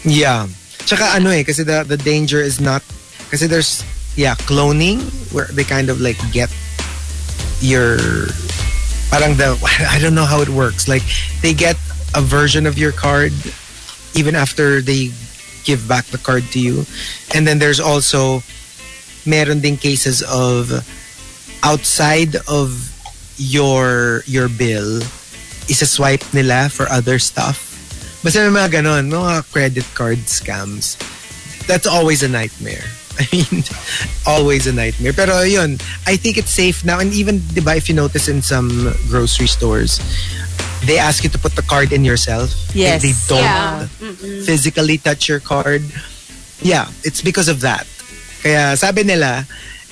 [0.04, 0.48] Yeah.
[0.88, 2.82] Tsaka ano eh, kasi the, the danger is not...
[3.30, 3.84] Kasi there's,
[4.16, 5.04] yeah, cloning,
[5.36, 6.50] where they kind of like get
[7.62, 8.00] your...
[9.12, 9.54] Parang the...
[9.92, 10.88] I don't know how it works.
[10.88, 11.04] Like,
[11.44, 11.76] they get
[12.16, 13.34] a version of your card
[14.16, 15.12] even after they
[15.70, 16.90] give back the card to you.
[17.38, 18.42] And then there's also...
[19.28, 20.72] Meron ding cases of
[21.62, 22.72] outside of
[23.36, 25.04] your your bill
[25.68, 27.70] isa-swipe nila for other stuff.
[28.24, 30.98] Basta may mga ganon, mga credit card scams.
[31.68, 32.88] That's always a nightmare.
[33.22, 33.64] I mean,
[34.26, 35.12] always a nightmare.
[35.14, 35.76] Pero yun,
[36.08, 37.00] I think it's safe now.
[37.00, 40.00] And even, di ba, if you notice in some grocery stores,
[40.88, 42.56] they ask you to put the card in yourself.
[42.74, 43.02] Yes.
[43.04, 43.88] They, they don't Yeah.
[44.48, 45.84] physically touch your card.
[46.62, 47.88] Yeah, it's because of that.
[48.44, 49.44] Kaya sabi nila,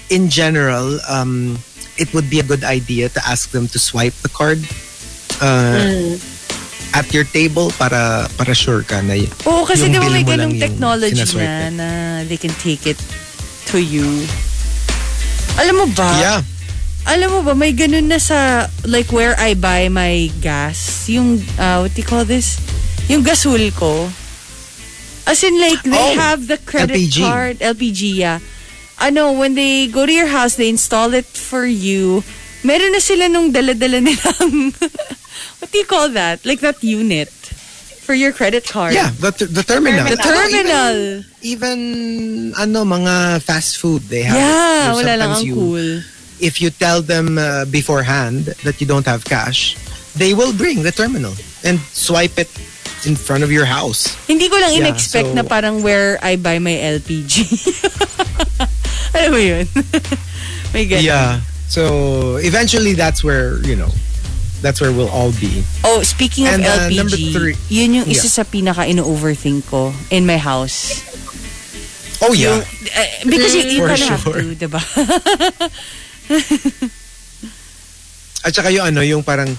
[0.10, 1.60] in general, um,
[1.98, 4.60] it would be a good idea to ask them to swipe the card
[5.44, 6.16] uh,
[6.94, 10.24] at your table para para sure ka na y- Oo, kasi yung di ba may
[10.24, 11.88] yung technology na na
[12.26, 13.00] they can take it
[13.68, 14.06] to you.
[15.58, 16.12] Alam mo ba?
[16.18, 16.40] Yeah.
[17.08, 21.08] Alam mo ba, may ganun na sa, like, where I buy my gas.
[21.08, 22.60] Yung, uh, what do you call this?
[23.08, 24.12] Yung gasol ko.
[25.24, 27.18] As in, like, they Oh, have the credit LPG.
[27.24, 27.56] card.
[27.60, 28.40] LPG, yeah.
[29.00, 32.28] Ano, when they go to your house, they install it for you.
[32.62, 34.76] Meron na sila nung dala-dala nilang,
[35.60, 36.46] what do you call that?
[36.46, 37.30] Like that unit
[38.08, 38.94] for your credit card.
[38.94, 40.06] Yeah, the, the terminal.
[40.08, 41.24] The terminal.
[41.42, 44.40] Even, ano, mga fast food, they have it.
[44.40, 46.02] Yeah, There's wala lang ang you- cool.
[46.40, 49.76] If you tell them uh, beforehand that you don't have cash,
[50.16, 51.34] they will bring the terminal
[51.66, 52.50] and swipe it
[53.06, 54.14] in front of your house.
[54.28, 57.50] Hindi ko lang Yeah, in-expect so- na parang where I buy my LPG.
[59.18, 59.66] Alam mo yun?
[60.74, 61.04] May ganun.
[61.04, 61.42] Yeah.
[61.68, 63.90] So eventually, that's where you know,
[64.62, 65.64] that's where we'll all be.
[65.84, 68.36] Oh, speaking of And, uh, LPG, number three- yun yung isa Yeah.
[68.42, 71.02] sa pinaka ino-overthink ko in my house.
[72.20, 72.66] Oh yeah.
[72.66, 74.82] Uh, because you, you For kind of have to, diba?
[78.46, 79.50] At saka yung ano, yung parang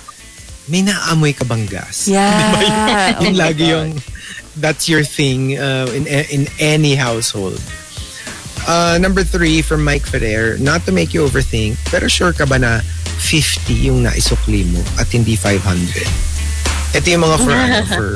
[0.69, 2.09] may naamoy ka bang gas?
[2.11, 3.19] Yeah.
[3.23, 3.73] yung Oh my lagi God.
[3.73, 3.89] yung
[4.59, 7.63] that's your thing uh, in in any household.
[8.69, 12.61] Uh, number three from Mike Ferrer, not to make you overthink, pero sure ka ba
[12.61, 12.85] na
[13.17, 16.05] 50 yung naisukli mo at hindi 500?
[16.93, 18.09] Ito yung mga for, ano, for,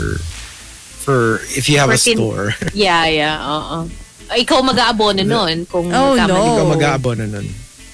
[1.00, 1.18] for
[1.56, 2.46] if you have a For tin- store.
[2.76, 3.88] Yeah, yeah, oo.
[4.28, 6.56] Ikaw mag-aabono nun kung Oh, magkamali no.
[6.60, 7.46] Ikaw mag-aabono nun.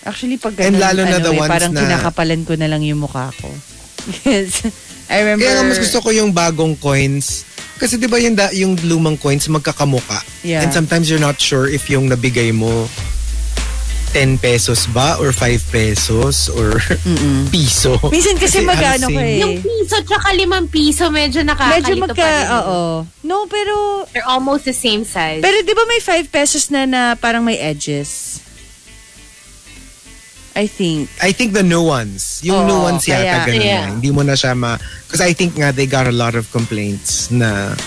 [0.03, 2.67] Actually, pag And ganun, lalo na ano, the eh, ones parang na- kinakapalan ko na
[2.67, 3.49] lang yung mukha ko.
[4.27, 4.67] Yes.
[5.07, 5.47] I remember...
[5.47, 7.45] Kaya nga mas gusto ko yung bagong coins.
[7.79, 10.21] Kasi di ba yung, da, yung lumang coins magkakamuka?
[10.43, 10.67] Yeah.
[10.67, 12.91] And sometimes you're not sure if yung nabigay mo
[14.13, 16.81] 10 pesos ba or 5 pesos or
[17.53, 18.01] piso.
[18.09, 19.41] Minsan kasi ang magano ko eh.
[19.45, 22.25] Yung piso tsaka limang piso, medyo nakakalito Medyo pa magka...
[22.25, 22.47] rin.
[22.59, 22.81] Oo.
[23.23, 24.09] No, pero...
[24.11, 25.45] They're almost the same size.
[25.45, 28.41] Pero di ba may 5 pesos na na parang may edges?
[30.59, 31.07] I think.
[31.23, 32.43] I think the new ones.
[32.43, 33.87] Yung Oo, new ones kaya- yata ganun Yeah.
[33.87, 33.95] na.
[33.95, 34.75] Hindi mo na siya ma...
[35.07, 37.79] Because I think nga they got a lot of complaints na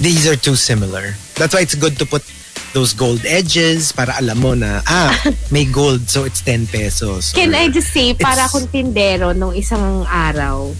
[0.00, 1.12] these are too similar.
[1.36, 2.24] That's why it's good to put
[2.72, 5.12] those gold edges para alam mo na, ah,
[5.54, 7.32] may gold so it's 10 pesos.
[7.32, 10.72] Can Or- I just say, para It's- akong tindero nung isang araw.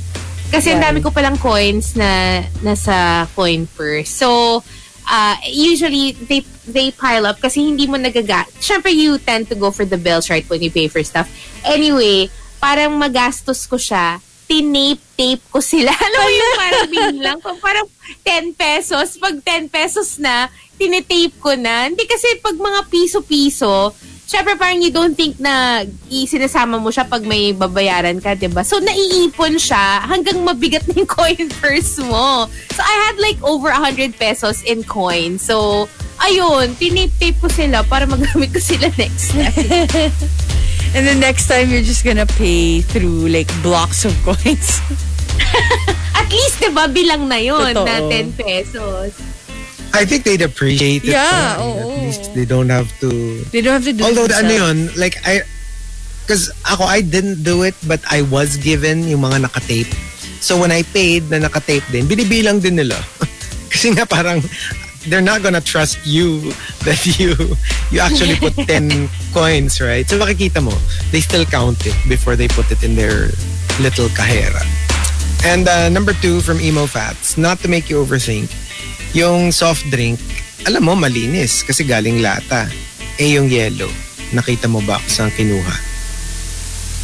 [0.47, 4.09] Kasi ang dami ko palang coins na nasa coin purse.
[4.15, 4.63] So,
[5.07, 8.45] uh, usually, they they pile up kasi hindi mo nagaga...
[8.59, 11.31] Siyempre, you tend to go for the bills, right, when you pay for stuff.
[11.63, 14.19] Anyway, parang magastos ko siya.
[14.47, 15.91] Tinape-tape ko sila.
[16.07, 17.51] Alam mo yung parang bilang ko.
[17.59, 17.87] Parang
[18.23, 19.19] 10 pesos.
[19.19, 21.87] Pag 10 pesos na, tinitape ko na.
[21.87, 23.95] Hindi kasi pag mga piso-piso,
[24.27, 28.67] syempre parang you don't think na isinasama mo siya pag may babayaran ka, 'di ba?
[28.67, 32.51] So naiipon siya hanggang mabigat na yung coin purse mo.
[32.75, 35.39] So I had like over 100 pesos in coin.
[35.39, 35.87] So
[36.19, 39.55] ayun, tinip-tape ko sila para magamit ko sila next time.
[40.97, 44.81] And the next time, you're just gonna pay through like blocks of coins.
[46.17, 47.85] At least 'di ba bilang na yun Totoo.
[47.85, 49.13] na 10 pesos.
[49.95, 51.15] I think they'd appreciate it.
[51.15, 51.79] Yeah, oo.
[51.79, 53.11] At least they don't have to...
[53.51, 55.43] They don't have to do Although, it ano yun, like, I...
[56.23, 59.95] Because ako, I didn't do it, but I was given yung mga nakatape.
[60.43, 62.99] So when I paid na nakatape din, binibilang din nila.
[63.73, 64.43] Kasi nga parang,
[65.07, 66.51] they're not gonna trust you
[66.87, 67.35] that you
[67.91, 70.07] you actually put 10 coins, right?
[70.09, 70.75] So makikita mo,
[71.11, 73.31] they still count it before they put it in their
[73.79, 74.63] little kahera.
[75.47, 78.51] And uh, number two from Emo Fats, not to make you overthink,
[79.17, 80.21] yung soft drink,
[80.69, 82.69] alam mo, malinis kasi galing lata.
[83.17, 83.89] Eh yung yellow,
[84.31, 85.73] nakita mo ba kung saan kinuha?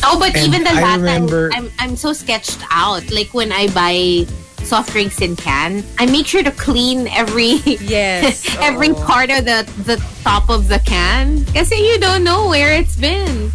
[0.04, 3.08] Oh, but And even the I lata, remember- I'm, I'm so sketched out.
[3.08, 4.28] Like when I buy
[4.60, 8.44] soft drinks in can, I make sure to clean every Yes.
[8.60, 9.00] every oo.
[9.08, 11.46] part of the the top of the can.
[11.56, 13.48] Kasi you don't know where it's been.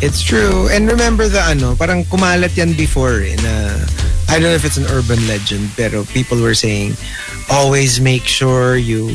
[0.00, 0.70] It's true.
[0.70, 3.78] And remember the ano, parang kumalat yan before eh, na,
[4.28, 6.96] I don't know if it's an urban legend, pero people were saying,
[7.50, 9.08] always make sure you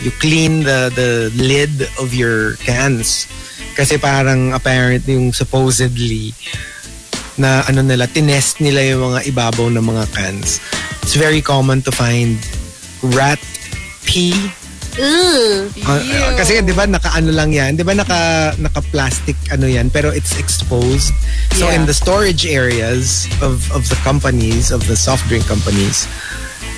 [0.00, 3.28] you clean the the lid of your cans.
[3.76, 6.32] Kasi parang apparently yung supposedly
[7.36, 10.60] na ano nila, tinest nila yung mga ibabaw ng mga cans.
[11.04, 12.40] It's very common to find
[13.14, 13.40] rat
[14.08, 14.34] pee.
[14.96, 15.68] Ugh.
[15.84, 20.08] Uh, uh, kasi 'di ba naka-ano lang 'yan, 'di ba naka naka-plastic ano 'yan, pero
[20.08, 21.12] it's exposed.
[21.52, 21.76] So Yeah.
[21.76, 26.08] in the storage areas of of the companies, of the soft drink companies,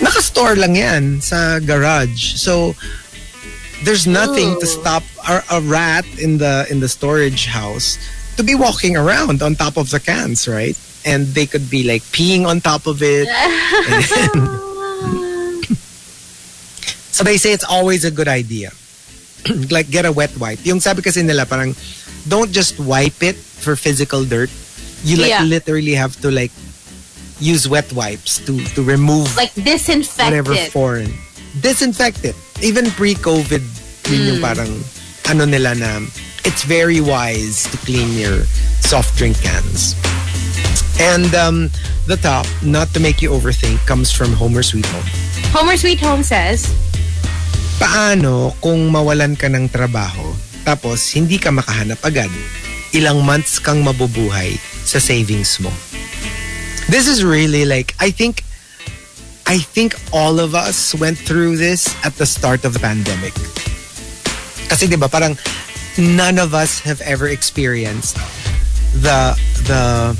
[0.02, 2.34] naka-store lang 'yan sa garage.
[2.38, 2.74] So
[3.86, 7.94] there's nothing to stop a, a rat in the in the storage house
[8.34, 10.74] to be walking around on top of the cans, right?
[11.06, 13.30] And they could be like peeing on top of it.
[17.18, 18.70] So they say it's always a good idea.
[19.74, 20.62] like get a wet wipe.
[20.62, 21.74] Yung sabi kasi nila parang
[22.30, 24.50] don't just wipe it for physical dirt.
[25.02, 25.42] You like Yeah.
[25.42, 26.54] literally have to like
[27.42, 30.70] use wet wipes to to remove Like disinfect whatever it.
[30.70, 31.10] foreign.
[31.58, 32.38] Disinfect it.
[32.62, 33.66] Even pre-COVID,
[34.06, 34.28] yun Hmm.
[34.30, 34.70] yung parang
[35.26, 35.98] ano nila na
[36.46, 38.46] it's very wise to clean your
[38.78, 39.98] soft drink cans.
[41.02, 41.70] And um,
[42.06, 45.06] the top, not to make you overthink, comes from Homer Sweet Home.
[45.54, 46.66] Homer Sweet Home says,
[47.78, 50.34] Paano kung mawalan ka ng trabaho
[50.66, 52.30] tapos hindi ka makahanap agad?
[52.90, 55.70] Ilang months kang mabubuhay sa savings mo.
[56.90, 58.42] This is really like, I think,
[59.46, 63.32] I think all of us went through this at the start of the pandemic.
[64.68, 65.38] Kasi 'di ba parang
[65.96, 68.20] none of us have ever experienced
[69.00, 69.32] the
[69.64, 70.12] the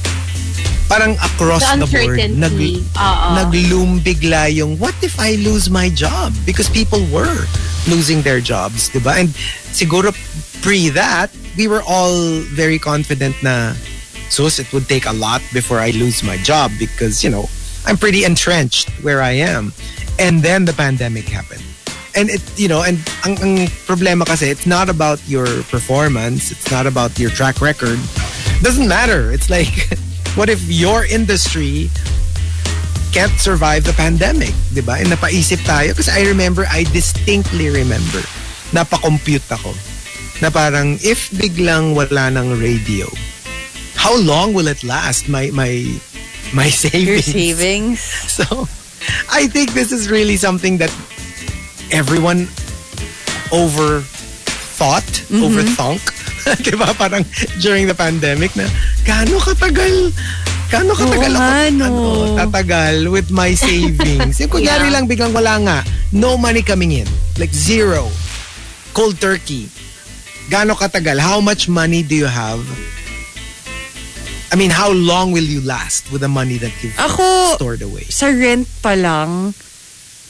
[0.89, 2.81] parang across The the, board uncertainty.
[2.97, 3.27] Oo.
[3.37, 6.33] nagloom bigla yung what if I lose my job?
[6.49, 7.45] Because people were
[7.87, 9.21] losing their jobs 'di ba?
[9.21, 9.29] And
[9.71, 10.17] siguro
[10.65, 11.29] pre that
[11.61, 13.77] we were all very confident na
[14.33, 17.49] sus it would take a lot before I lose my job because you know
[17.85, 19.73] I'm pretty entrenched where I am.
[20.19, 21.63] And then the pandemic happened.
[22.17, 22.97] And it you know and
[23.29, 28.01] ang, ang problema kasi it's not about your performance it's not about your track record.
[28.65, 29.31] Doesn't matter.
[29.31, 29.71] It's like
[30.35, 31.89] what if your industry
[33.13, 35.01] can't survive the pandemic, 'di ba?
[35.01, 38.21] And napaisip tayo kasi I remember I distinctly remember
[38.77, 39.73] napakompute ako
[40.45, 43.09] na parang if biglang wala ng radio
[43.97, 45.83] how long will it last my my
[46.53, 48.01] my Your savings savings.
[48.39, 48.69] so
[49.31, 50.93] I think this is really something that
[51.91, 52.49] everyone
[53.53, 54.01] over
[54.79, 56.03] thought, overthunk.
[56.65, 56.89] diba?
[56.97, 57.25] Parang
[57.61, 58.69] during the pandemic na,
[59.03, 60.13] gaano katagal,
[60.69, 61.93] gaano katagal Oo ako, ano,
[62.37, 64.39] tatagal with my savings.
[64.39, 64.95] Yung kunyari Yeah.
[64.95, 65.79] lang, biglang wala nga.
[66.11, 67.09] No money coming in.
[67.37, 68.09] Like zero.
[68.93, 69.69] Cold turkey.
[70.49, 71.21] Gaano katagal?
[71.21, 72.65] How much money do you have?
[74.49, 78.09] I mean, how long will you last with the money that you've Ako, stored away?
[78.09, 79.53] sa rent pa lang,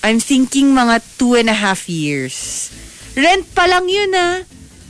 [0.02, 2.66] I'm thinking mga two and a half years.
[3.14, 4.42] Rent pa lang yun ah.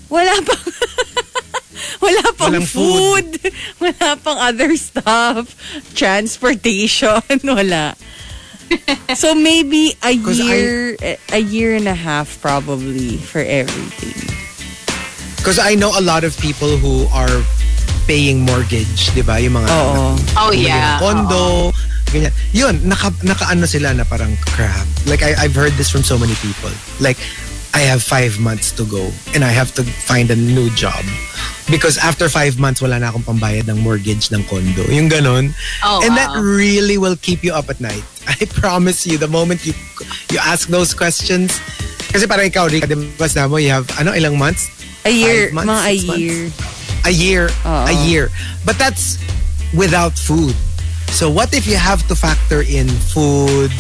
[0.09, 0.65] Wala pang...
[2.05, 3.29] wala pang Walang food.
[3.81, 5.55] Wala pang other stuff.
[5.95, 7.23] Transportation.
[7.45, 7.95] Wala.
[9.17, 10.97] So maybe a 'Cause I- year,
[11.33, 14.17] a year and a half probably for everything.
[15.41, 17.41] Because I know a lot of people who are
[18.05, 19.41] paying mortgage, di ba?
[19.41, 20.17] Yung mga Oo.
[20.17, 20.99] oh bumili ng yeah.
[21.01, 21.73] condo,
[22.11, 22.33] ganyan.
[22.53, 24.85] Yun, naka, naka-ano sila na parang crap.
[25.07, 26.73] Like, I, I've heard this from so many people.
[27.01, 27.17] Like,
[27.75, 31.05] I have five months to go and I have to find a new job.
[31.71, 34.89] Because after five months, wala na akong pambayad ng mortgage ng condo.
[34.89, 35.53] Yung ganon.
[35.85, 36.41] Oh, and that wow.
[36.41, 38.03] really will keep you up at night.
[38.27, 39.77] I promise you, the moment you
[40.33, 41.61] you ask those questions,
[42.09, 44.73] kasi parang ikaw, Rika, di ba sabi mo, you have, ano, ilang months?
[45.05, 45.53] A year.
[45.53, 46.21] months, mga a six months?
[46.25, 46.41] year.
[47.05, 47.85] a year Oo.
[47.87, 48.29] a year
[48.65, 49.19] but that's
[49.77, 50.55] without food
[51.09, 53.71] so what if you have to factor in food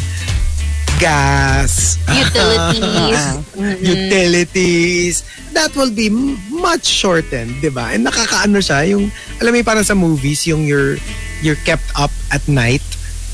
[0.99, 1.99] gas.
[2.11, 3.23] Utilities.
[3.95, 5.15] utilities.
[5.55, 6.11] That will be
[6.51, 7.95] much shortened di ba?
[7.95, 9.11] And nakakaano siya yung
[9.43, 10.99] alam mo parang sa movies yung you're
[11.43, 12.85] you're kept up at night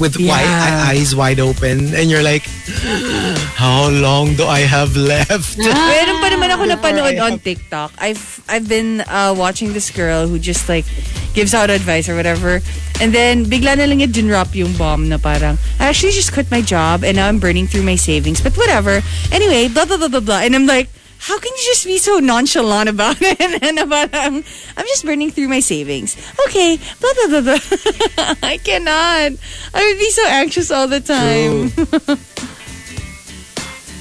[0.03, 0.31] with Yeah.
[0.35, 2.43] wide, eyes wide open and you're like
[3.55, 7.95] how long do I have left Meron pa naman ako napanood I on TikTok.
[7.99, 10.85] I've I've been uh, watching this girl who just like
[11.35, 12.61] gives out advice or whatever.
[13.03, 16.51] And then bigla na lang niya dinrop yung bomb na parang, I actually just quit
[16.51, 18.39] my job and now I'm burning through my savings.
[18.41, 19.03] But whatever.
[19.35, 20.41] Anyway, blah, blah, blah, blah, blah.
[20.47, 20.87] And I'm like,
[21.25, 23.63] how can you just be so nonchalant about it?
[23.63, 24.45] and about, um,
[24.77, 26.17] I'm just burning through my savings.
[26.47, 28.35] Okay, blah, blah, blah, blah.
[28.43, 29.33] I cannot.
[29.73, 31.73] I would be so anxious all the time.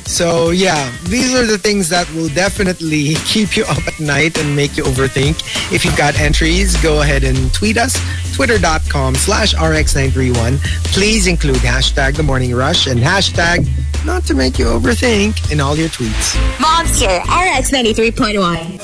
[0.05, 4.55] So yeah, these are the things that will definitely keep you up at night and
[4.55, 5.41] make you overthink.
[5.71, 7.99] If you've got entries, go ahead and tweet us.
[8.35, 10.59] Twitter.com slash RX931.
[10.93, 13.67] Please include hashtag the morning rush and hashtag
[14.05, 16.35] not to make you overthink in all your tweets.
[16.59, 18.79] Monster RX 93.1.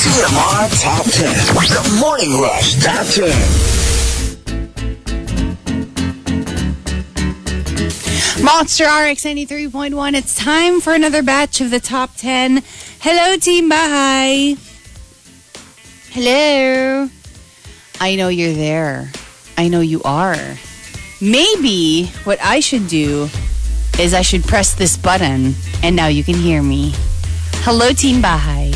[0.00, 1.54] TMR Top 10.
[1.54, 3.79] The Morning Rush Top 10.
[8.42, 10.14] Monster RX 93.1.
[10.14, 12.62] It's time for another batch of the top 10.
[13.00, 14.58] Hello, Team Bahay.
[16.10, 17.10] Hello.
[18.00, 19.12] I know you're there.
[19.58, 20.56] I know you are.
[21.20, 23.28] Maybe what I should do
[23.98, 26.92] is I should press this button and now you can hear me.
[27.56, 28.74] Hello, Team Bahay.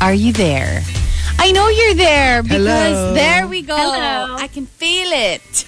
[0.00, 0.82] Are you there?
[1.44, 3.14] I know you're there because Hello.
[3.14, 3.76] there we go.
[3.76, 4.36] Hello.
[4.36, 5.66] I can feel it.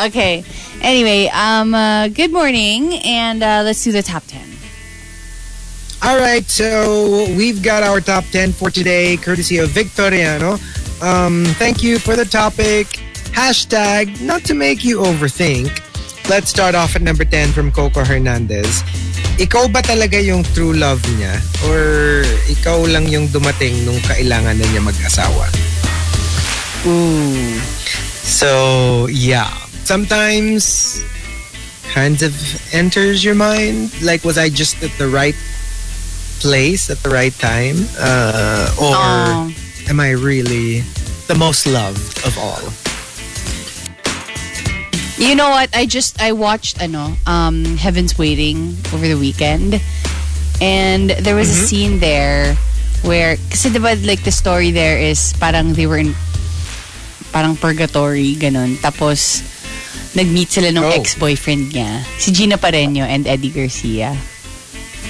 [0.06, 0.44] okay.
[0.80, 4.48] Anyway, um, uh, good morning, and uh, let's do the top ten.
[6.04, 10.52] All right, so we've got our top 10 for today, courtesy of Victoriano.
[11.02, 12.86] Um, thank you for the topic.
[13.34, 15.89] Hashtag, not to make you overthink.
[16.30, 18.86] Let's start off at number 10 from Coco Hernandez.
[19.42, 21.42] Ikaw ba talaga yung true love niya?
[21.66, 25.50] Or ikaw lang yung dumating nung kailangan na niya mag-asawa?
[26.86, 27.58] Ooh.
[28.22, 29.50] So, yeah.
[29.82, 31.02] Sometimes
[31.90, 32.30] kind of
[32.70, 33.90] enters your mind.
[33.98, 35.34] Like, was I just at the right
[36.38, 37.90] place at the right time?
[37.98, 39.90] Uh, or Oh.
[39.90, 40.86] am I really
[41.26, 42.70] the most loved of all?
[45.20, 45.68] You know what?
[45.76, 49.76] I just I watched ano um Heaven's Waiting over the weekend,
[50.64, 52.56] and there was a scene there
[53.04, 56.16] where kasi diba like the story there is parang they were in
[57.32, 59.44] parang purgatory ganun tapos
[60.12, 60.92] nag-meet sila ng Oh.
[60.92, 64.12] ex-boyfriend niya si Gina Pareño and Eddie Garcia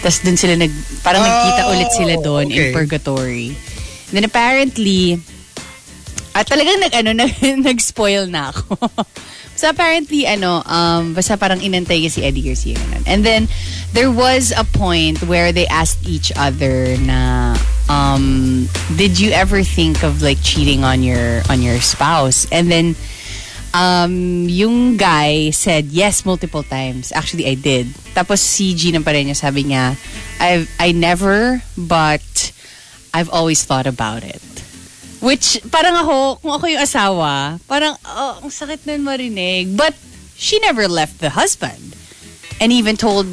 [0.05, 0.71] tapos dun sila nag
[1.03, 2.75] parang nagkita Oh, ulit sila doon in okay.
[2.77, 3.57] purgatory
[4.11, 5.19] And then apparently
[6.31, 8.77] at talagang nag ano nag, nag-spoil na ako.
[9.61, 12.81] So apparently ano um basta parang inantay si Eddie Garcia.
[13.05, 13.45] And then
[13.93, 17.53] there was a point where they asked each other na
[17.93, 18.65] um
[18.97, 22.49] did you ever think of like cheating on your on your spouse?
[22.49, 22.97] And then
[23.77, 27.13] um yung guy said yes multiple times.
[27.13, 27.93] Actually I did.
[28.17, 29.93] Tapos si Gina pa rin niya sabi niya
[30.41, 32.25] I I never but
[33.13, 34.41] I've always thought about it.
[35.21, 39.77] Which, parang ako, kung ako yung asawa, parang, oh, ang sakit nun marinig.
[39.77, 39.93] But,
[40.37, 41.93] she never left the husband.
[42.61, 43.29] And even told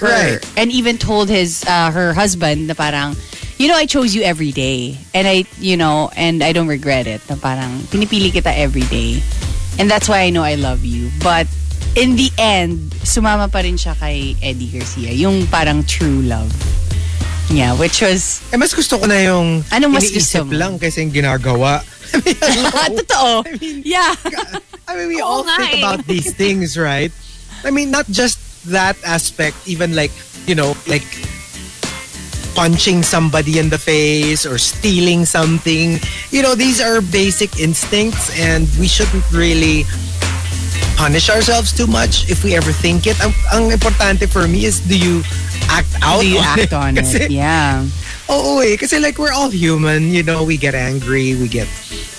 [0.00, 0.40] her, Right.
[0.56, 3.16] and even told his, uh, her husband na parang,
[3.56, 4.96] you know, I chose you every day.
[5.16, 7.24] And I, you know, and I don't regret it.
[7.28, 9.22] Na parang, pinipili kita every day.
[9.80, 11.08] And that's why I know I love you.
[11.24, 11.48] But,
[11.96, 15.12] in the end, sumama pa rin siya kay Eddie Garcia.
[15.12, 16.52] Yung parang true love.
[17.52, 20.56] Yeah, which was, Eh, mas gusto ko na yung Anong mas iniisip gusto mo?
[20.56, 21.84] lang kasi yung ginagawa.
[22.96, 23.44] totoo.
[23.84, 24.16] yeah.
[24.88, 25.82] I mean, we Oo all nga think eh.
[25.84, 27.12] about these things, right?
[27.64, 30.12] I mean, not just that aspect, even like,
[30.48, 31.04] you know, like
[32.54, 35.96] punching somebody in the face or stealing something.
[36.30, 39.84] You know, these are basic instincts and we shouldn't really
[40.96, 43.18] punish ourselves too much if we ever think it.
[43.22, 45.22] Ang, ang importante for me is do you
[45.68, 47.30] act out Do you on act on Kasi- it?
[47.30, 47.84] Yeah.
[48.30, 48.76] Oo eh.
[48.76, 51.68] Kasi like we're all human, you know, we get angry, we get,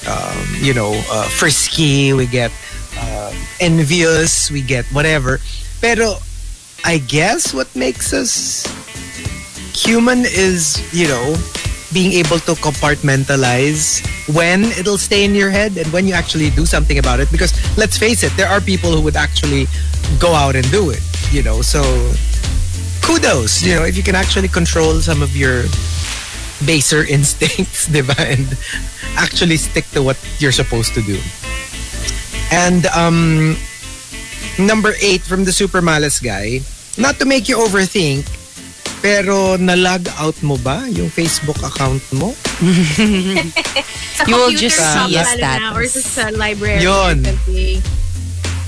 [0.05, 2.51] um, you know, uh, frisky, we get
[2.99, 5.39] uh, envious, we get whatever.
[5.81, 6.19] Pero
[6.85, 8.67] I guess what makes us
[9.73, 11.35] human is, you know,
[11.93, 14.01] being able to compartmentalize
[14.33, 17.31] when it'll stay in your head and when you actually do something about it.
[17.31, 19.67] Because let's face it, there are people who would actually
[20.19, 21.61] go out and do it, you know.
[21.61, 21.81] So
[23.01, 25.63] kudos, you know, if you can actually control some of your
[26.65, 28.17] baser instincts, diba?
[28.17, 28.57] And
[29.15, 31.19] actually stick to what you're supposed to do.
[32.51, 33.57] And um,
[34.59, 36.61] number eight from the Super Malas guy,
[37.01, 38.29] not to make you overthink,
[39.03, 42.31] pero na-log out mo ba yung Facebook account mo?
[44.15, 45.75] Sa You will computer just shop see a lalo na, status.
[45.75, 46.79] Or sa, sa library.
[46.87, 47.27] Yun.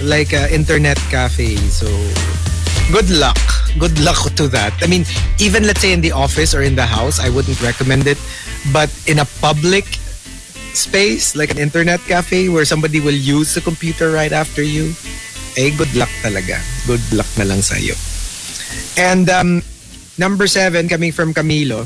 [0.04, 1.56] like a internet cafe.
[1.72, 1.88] So
[2.92, 3.40] good luck.
[3.80, 4.76] Good luck to that.
[4.84, 5.06] I mean,
[5.40, 8.20] even let's say in the office or in the house, I wouldn't recommend it.
[8.72, 9.86] But in a public
[10.76, 14.92] space, like an internet cafe where somebody will use the computer right after you,
[15.56, 16.60] eh, good luck talaga.
[16.88, 17.96] Good luck na lang sa'yo.
[19.00, 19.64] And um,
[20.18, 21.86] number seven, coming from Camilo,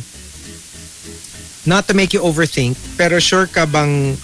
[1.66, 4.16] not to make you overthink, pero sure ka bang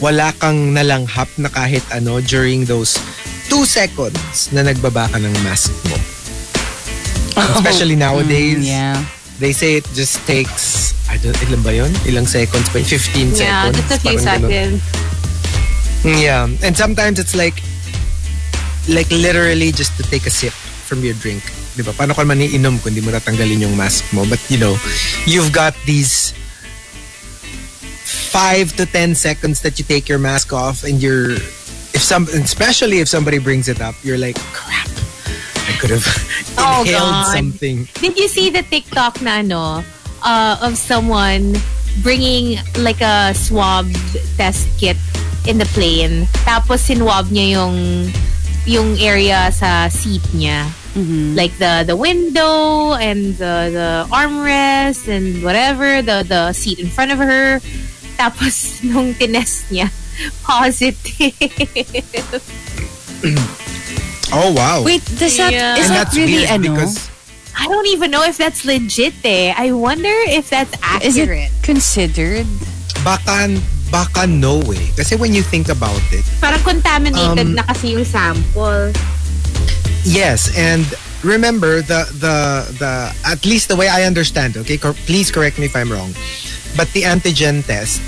[0.00, 2.98] wala kang nalanghap na kahit ano during those
[3.46, 5.96] two seconds na nagbaba ka ng mask mo.
[7.56, 8.98] Especially nowadays, Mm, yeah.
[9.38, 11.90] they say it just takes, I don't, ilan ba yun?
[12.04, 12.78] Ilang seconds pa?
[12.78, 12.86] yun?
[12.86, 13.76] 15 Yeah, seconds?
[13.78, 14.80] just a few seconds.
[16.02, 16.50] Yeah.
[16.66, 17.62] And sometimes it's like,
[18.90, 21.40] like literally just to take a sip from your drink.
[21.72, 21.92] Di ba?
[21.92, 24.24] Paano ka man iinom kung di mo natanggalin yung mask mo?
[24.28, 24.76] But you know,
[25.24, 26.36] you've got these
[28.32, 31.36] five to ten seconds that you take your mask off and you're
[31.92, 34.88] if some, especially if somebody brings it up, you're like, crap.
[35.68, 36.04] I could have
[36.58, 37.32] Oh, inhaled God.
[37.32, 37.88] something.
[38.00, 39.84] Did you see the TikTok na ano,
[40.22, 41.54] uh, of someone
[42.00, 43.88] bringing like a swab
[44.36, 44.96] test kit
[45.46, 46.24] in the plane.
[46.48, 47.76] Tapos sinwab niya yung
[48.64, 50.64] yung area sa seat niya.
[50.94, 57.12] Like the the window and the the armrest and whatever, the the seat in front
[57.12, 57.60] of her.
[58.20, 59.88] Tapos nung tinest niya,
[60.44, 61.32] positive.
[64.32, 64.80] Oh, wow.
[64.82, 65.76] Wait, does that, Yeah.
[65.76, 66.72] is and that really ano?
[66.72, 66.96] because
[67.52, 69.52] I don't even know if that's legit eh.
[69.52, 70.72] I wonder if that's
[71.04, 71.52] Is it accurate.
[71.62, 72.48] considered?
[73.04, 73.52] baka,
[73.92, 74.88] baka no way.
[74.96, 78.96] Kasi when you think about it, Parang contaminated Um, na kasi yung sample.
[80.04, 80.82] Yes, and
[81.22, 82.92] remember the the the
[83.24, 84.56] at least the way I understand.
[84.56, 86.12] Okay, cor- please correct me if I'm wrong,
[86.76, 88.02] but the antigen test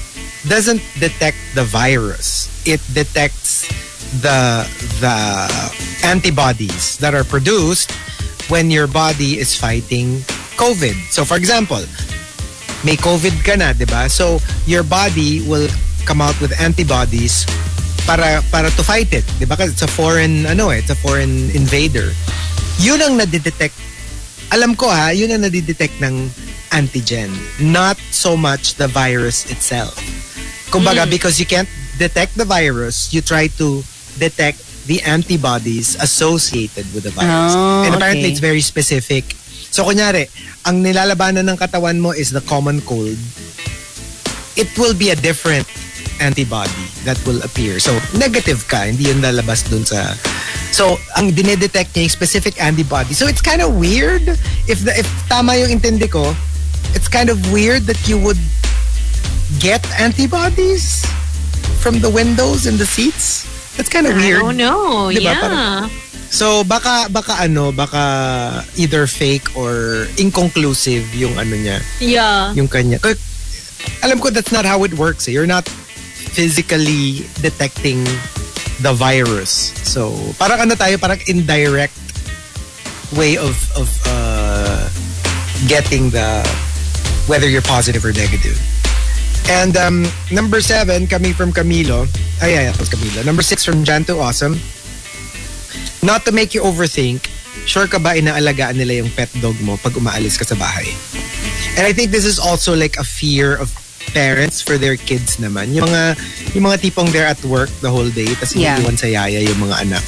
[0.49, 2.51] doesn't detect the virus.
[2.67, 3.71] It detects
[4.23, 4.67] the
[4.99, 5.17] the
[6.05, 7.93] antibodies that are produced
[8.51, 10.21] when your body is fighting
[10.59, 10.95] COVID.
[11.11, 11.83] So, for example,
[12.85, 14.11] may COVID ka na, di ba?
[14.11, 15.71] So, your body will
[16.05, 17.47] come out with antibodies
[18.05, 19.57] para para to fight it, 'di ba?
[19.57, 22.13] Kasi it's a foreign ano eh, it's a foreign invader.
[22.81, 23.75] Yun ang nadidetect.
[24.53, 26.29] Alam ko ha, yun ang nadidetect ng
[26.75, 29.97] antigen, not so much the virus itself.
[30.69, 33.83] Kumbaga because you can't detect the virus, you try to
[34.19, 37.57] detect the antibodies associated with the virus.
[37.57, 38.35] Oh, And apparently okay.
[38.37, 39.25] it's very specific.
[39.73, 40.29] So kunyari,
[40.67, 43.17] ang nilalabanan ng katawan mo is the common cold
[44.57, 45.67] it will be a different
[46.21, 47.79] antibody that will appear.
[47.79, 50.15] So, negative ka, hindi yun lalabas dun sa...
[50.75, 53.15] So, ang dinedetect niya yung specific antibody.
[53.15, 54.27] So, it's kind of weird.
[54.67, 56.35] If the, if tama yung intindi ko,
[56.95, 58.41] it's kind of weird that you would
[59.63, 61.07] get antibodies
[61.79, 63.47] from the windows and the seats.
[63.77, 64.41] That's kind of I weird.
[64.43, 65.11] don't know.
[65.11, 65.31] Diba?
[65.31, 65.41] Yeah.
[65.41, 65.91] Parang-
[66.35, 72.51] So baka baka ano, baka either fake or inconclusive yung ano niya yeah.
[72.59, 72.99] yung kanya.
[74.03, 75.31] Alam ko that's not how it works.
[75.31, 75.33] eh.
[75.33, 75.71] You're not
[76.35, 78.03] physically detecting
[78.83, 79.71] the virus.
[79.87, 81.95] So, parang ano tayo, parang indirect
[83.15, 84.91] way of of uh,
[85.71, 86.43] getting the
[87.31, 88.59] whether you're positive or negative.
[89.47, 92.09] And um, number seven, coming from Camilo.
[92.43, 93.23] Ay, ay, that was Camilo.
[93.25, 94.59] Number six from Janto Awesome.
[96.03, 97.29] Not to make you overthink,
[97.69, 100.89] sure ka ba inaalagaan nila yung pet dog mo pag umaalis ka sa bahay?
[101.77, 103.73] And I think this is also like a fear of
[104.13, 105.73] parents for their kids naman.
[105.73, 106.03] Yung mga,
[106.53, 108.77] yung mga tipong they're at work the whole day tapos Yeah.
[108.77, 110.05] iniiwan sa yaya yung mga anak.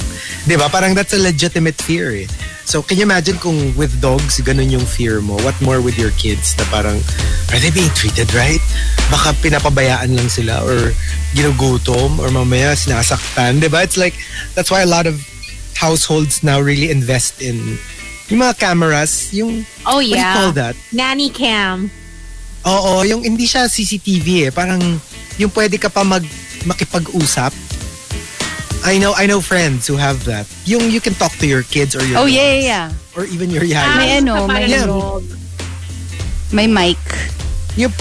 [0.47, 2.27] ba Parang that's a legitimate fear eh.
[2.67, 5.39] So can you imagine kung with dogs, ganun yung fear mo?
[5.41, 6.99] What more with your kids na parang,
[7.55, 8.59] are they being treated right?
[9.07, 10.91] Baka pinapabayaan lang sila or
[11.31, 13.63] ginugutom or mamaya sinasaktan.
[13.71, 14.15] ba It's like,
[14.51, 15.15] that's why a lot of
[15.79, 17.79] households now really invest in
[18.27, 20.35] yung mga cameras, yung, Oh, what do you yeah.
[20.35, 20.75] call that?
[20.91, 21.87] Nanny cam.
[22.67, 24.51] Oo, yung hindi siya CCTV eh.
[24.51, 24.81] Parang
[25.39, 26.23] yung pwede ka pa mag
[26.67, 27.55] makipag-usap.
[28.83, 30.45] I know I know friends who have that.
[30.63, 32.63] Yung you can talk to your kids or your Oh, yeah, dogs.
[32.63, 33.15] yeah, yeah.
[33.15, 33.95] Or even your yaya.
[33.95, 34.85] May ano, may- Yeah.
[34.85, 35.23] dog.
[36.51, 36.99] May mic.
[37.75, 37.91] Yung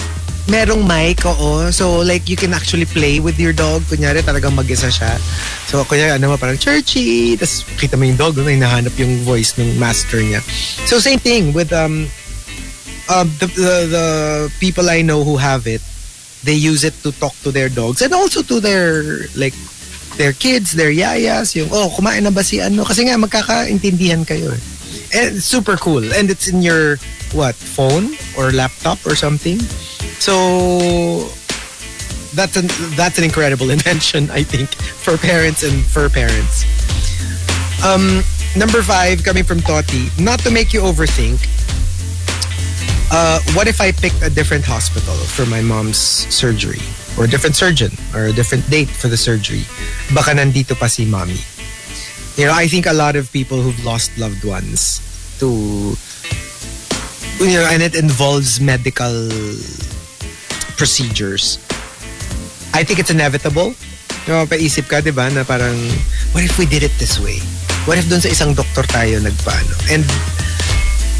[0.46, 1.70] merong mic, oo.
[1.74, 3.82] So like you can actually play with your dog.
[3.86, 5.18] Kunyari talagang mag-isa siya.
[5.66, 7.34] So kunyari ano mo parang churchy.
[7.34, 10.38] Tapos kita mo yung dog, no, hinahanap yung voice ng master niya.
[10.86, 12.06] So same thing with um
[13.08, 14.06] uh, the, the the
[14.60, 15.82] people I know who have it.
[16.44, 19.54] They use it to talk to their dogs and also to their like
[20.16, 22.84] their kids, their yayas, yung oh, kumain na ba si ano?
[22.84, 24.52] Kasi nga magkakaintindihan kayo.
[24.54, 24.62] eh.
[25.14, 26.02] And super cool.
[26.12, 26.96] And it's in your
[27.32, 29.58] what, phone or laptop or something.
[30.18, 31.26] So
[32.34, 36.64] that's an that's an incredible invention, I think, for parents and for parents.
[37.84, 38.22] Um,
[38.56, 41.44] number five, coming from Toti, not to make you overthink.
[43.10, 46.82] Uh, what if I picked a different hospital for my mom's surgery?
[47.16, 47.92] Or a different surgeon?
[48.14, 49.64] Or a different date for the surgery?
[50.14, 51.38] Baka nandito pa si mommy.
[52.36, 55.00] You know, I think a lot of people who've lost loved ones
[55.38, 55.96] to
[57.40, 59.28] you know, and it involves medical
[60.76, 61.58] procedures.
[62.72, 63.74] I think it's inevitable.
[64.26, 65.76] Know, paisip ka, di ba, na parang,
[66.34, 67.38] what if we did it this way?
[67.86, 69.74] What if dun sa isang doktor tayo nagpaano?
[69.86, 70.02] And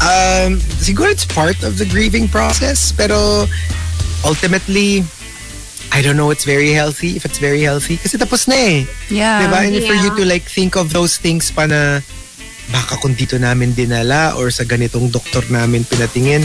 [0.01, 3.45] um, siguro it's part of the grieving process, pero
[4.25, 5.03] ultimately,
[5.91, 7.97] I don't know it's very healthy, if it's very healthy.
[7.97, 8.77] Kasi tapos na eh.
[9.09, 9.47] Yeah.
[9.47, 9.59] Diba?
[9.63, 10.19] And for you Yeah.
[10.19, 12.03] to like think of those things pa na
[12.67, 16.43] baka kung dito namin dinala or sa ganitong doktor namin pinatingin,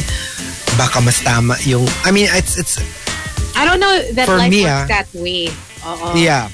[0.79, 1.83] baka mas tama yung...
[2.07, 2.55] I mean, it's...
[2.57, 2.79] it's
[3.53, 4.87] I don't know that For life me, works ah.
[4.89, 5.51] that way.
[5.85, 6.15] Oo.
[6.17, 6.49] yeah.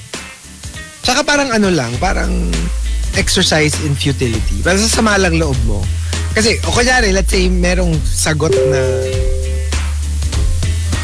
[1.05, 2.51] Tsaka parang ano lang, parang
[3.15, 4.59] exercise in futility.
[4.65, 5.79] Parang sasama lang loob mo.
[6.33, 8.81] Kasi, o kunyari, let's say, merong sagot na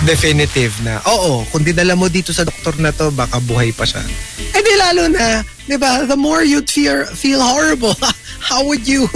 [0.06, 4.06] definitive na, oo, kung dinala mo dito sa doktor na to, baka buhay pa siya.
[4.54, 7.98] Eh di lalo na, di ba, the more you'd fear, feel horrible,
[8.40, 9.10] how would you,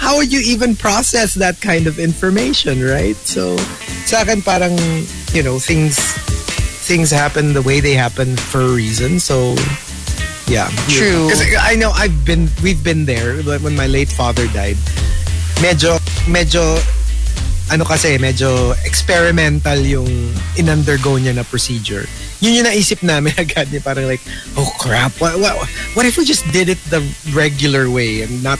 [0.00, 3.16] how would you even process that kind of information, right?
[3.28, 3.60] So,
[4.08, 4.74] sa akin parang,
[5.36, 6.00] you know, things,
[6.88, 9.20] things happen the way they happen for a reason.
[9.20, 9.54] So,
[10.48, 10.72] yeah.
[10.88, 11.28] True.
[11.28, 14.80] Because I know I've been, we've been there when my late father died.
[15.60, 15.98] Medyo,
[16.30, 16.62] medyo,
[17.70, 20.08] ano kasi, medyo experimental yung
[20.56, 22.06] in-undergo niya na procedure.
[22.40, 24.22] Yun yung naisip namin agad niya, parang like,
[24.56, 25.54] oh crap, what, what,
[25.94, 27.02] what if we just did it the
[27.34, 28.58] regular way and not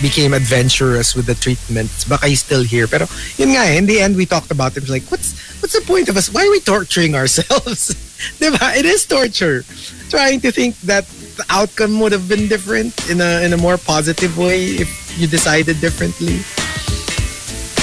[0.00, 2.04] became adventurous with the treatments?
[2.04, 2.86] Baka he's still here.
[2.86, 3.06] Pero
[3.36, 4.88] yun nga eh, in the end, we talked about it.
[4.88, 6.32] Like, what's, what's the point of us?
[6.32, 7.94] Why are we torturing ourselves?
[8.38, 8.76] diba?
[8.76, 9.64] It is torture.
[10.10, 11.06] Trying to think that
[11.36, 15.26] the outcome would have been different in a in a more positive way if you
[15.26, 16.40] decided differently.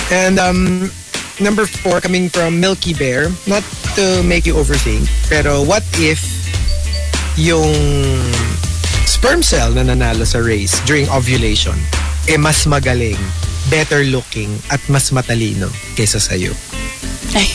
[0.10, 0.92] And um,
[1.40, 3.64] number four, coming from Milky Bear, not
[3.96, 6.20] to make you overthink, pero what if
[7.38, 7.78] yung
[9.06, 11.78] sperm cell na nanalo sa race during ovulation,
[12.28, 13.20] eh mas magaling,
[13.70, 16.52] better looking, at mas matalino kaysa sa'yo?
[17.38, 17.50] Ay.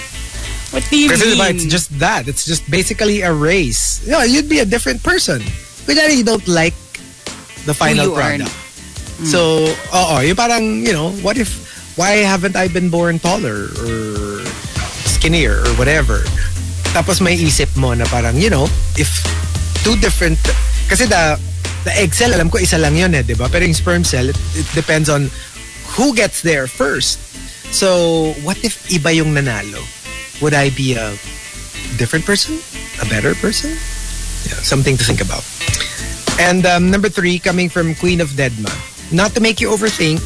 [0.70, 1.38] What do you Kasi mean?
[1.38, 2.28] diba, it's just that.
[2.30, 4.02] It's just basically a race.
[4.06, 5.42] You know, you'd be a different person.
[5.86, 6.74] Kunyari, you don't like
[7.66, 8.54] the final product.
[9.26, 11.68] So, oo, yung parang, you know, what if,
[11.98, 14.40] why haven't I been born taller or
[15.04, 16.24] skinnier or whatever?
[16.96, 18.64] Tapos may isip mo na parang, you know,
[18.96, 19.10] if
[19.84, 20.38] two different,
[20.88, 21.36] kasi the,
[21.84, 23.50] the egg cell, alam ko isa lang yun eh, di ba?
[23.52, 25.28] Pero yung sperm cell, it, it depends on
[25.98, 27.20] who gets there first.
[27.74, 29.84] So, what if iba yung nanalo?
[30.40, 31.12] Would I be a
[31.96, 32.58] different person?
[33.00, 33.70] A better person?
[34.48, 35.44] Yeah, something to think about.
[36.40, 38.72] And um, number three, coming from Queen of Deadma.
[39.12, 40.20] Not to make you overthink,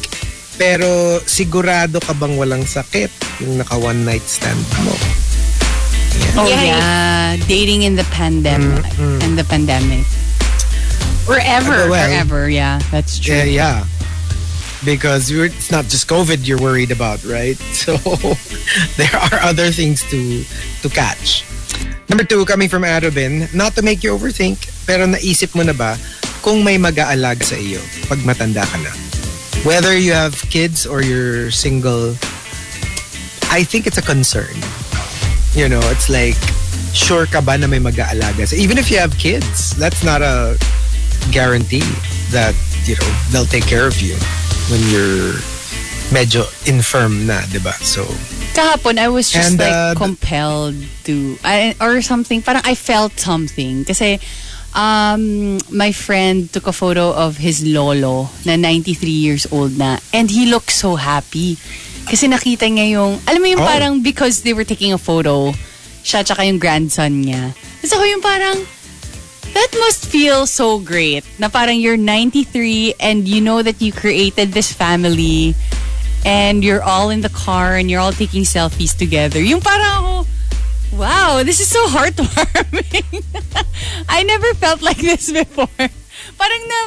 [0.57, 3.11] pero sigurado ka bang walang sakit
[3.43, 4.95] yung naka one night stand mo?
[6.39, 6.63] Oh Yeah.
[6.63, 8.87] yeah, dating in the pandemic
[9.19, 10.07] in the pandemic
[11.25, 11.89] Wherever.
[11.89, 12.49] Well, forever.
[12.49, 13.33] Yeah, that's true.
[13.33, 13.85] Yeah, yeah.
[14.85, 17.57] Because it's not just COVID you're worried about, right?
[17.73, 17.97] So
[19.01, 20.45] there are other things to
[20.81, 21.43] to catch.
[22.07, 25.97] Number two, coming from Arabin, not to make you overthink, pero naisip mo na ba
[26.45, 28.93] kung may mag-aalag sa iyo pag matanda ka na?
[29.65, 32.13] Whether you have kids or you're single,
[33.49, 34.53] I think it's a concern.
[35.57, 36.37] You know, it's like,
[36.93, 38.45] sure ka ba na may mag-aalaga?
[38.53, 40.53] Even if you have kids, that's not a
[41.33, 41.85] guarantee
[42.29, 42.53] that,
[42.85, 44.13] you know, they'll take care of you
[44.69, 45.35] when you're
[46.13, 47.73] medyo infirm na, di ba?
[47.81, 48.05] So,
[48.53, 52.41] Kahapon, I was just And, like uh, compelled to, I, or something.
[52.41, 53.83] Parang I felt something.
[53.83, 54.19] Kasi,
[54.73, 59.99] um, my friend took a photo of his lolo na 93 years old na.
[60.13, 61.57] And he looked so happy.
[62.05, 63.67] Kasi nakita niya yung, alam mo yung Oh.
[63.67, 65.51] parang because they were taking a photo,
[66.05, 67.51] siya tsaka yung grandson niya.
[67.83, 68.61] So yung parang,
[69.55, 74.51] that must feel so great na parang you're 93 and you know that you created
[74.51, 75.55] this family
[76.27, 79.39] and you're all in the car and you're all taking selfies together.
[79.39, 80.13] Yung parang ako,
[80.99, 83.23] wow, this is so heartwarming.
[84.11, 85.87] I never felt like this before.
[86.35, 86.79] Parang na,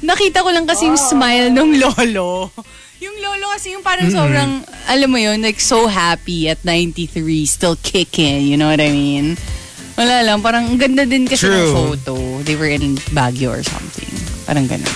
[0.00, 2.48] nakita ko lang kasi yung smile nung lolo.
[3.04, 7.76] Yung lolo kasi yung parang sobrang, alam mo yun, like so happy at 93, still
[7.84, 9.36] kicking, you know what I mean?
[9.98, 11.74] Wala lang, parang ang ganda din kasi ng True.
[11.74, 12.14] photo.
[12.46, 14.06] They were in Baguio or something.
[14.46, 14.94] Parang ganun.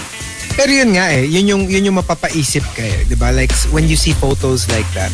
[0.52, 3.32] pero yun nga eh, yun yung, yun yung mapapaisip ka eh, di ba?
[3.32, 5.10] Like, when you see photos like that,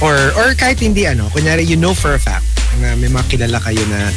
[0.00, 2.48] or, or kahit hindi ano, kunyari, you know for a fact
[2.80, 4.08] na may mga kilala kayo na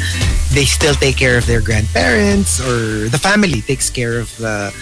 [0.56, 4.72] they still take care of their grandparents or the family takes care of the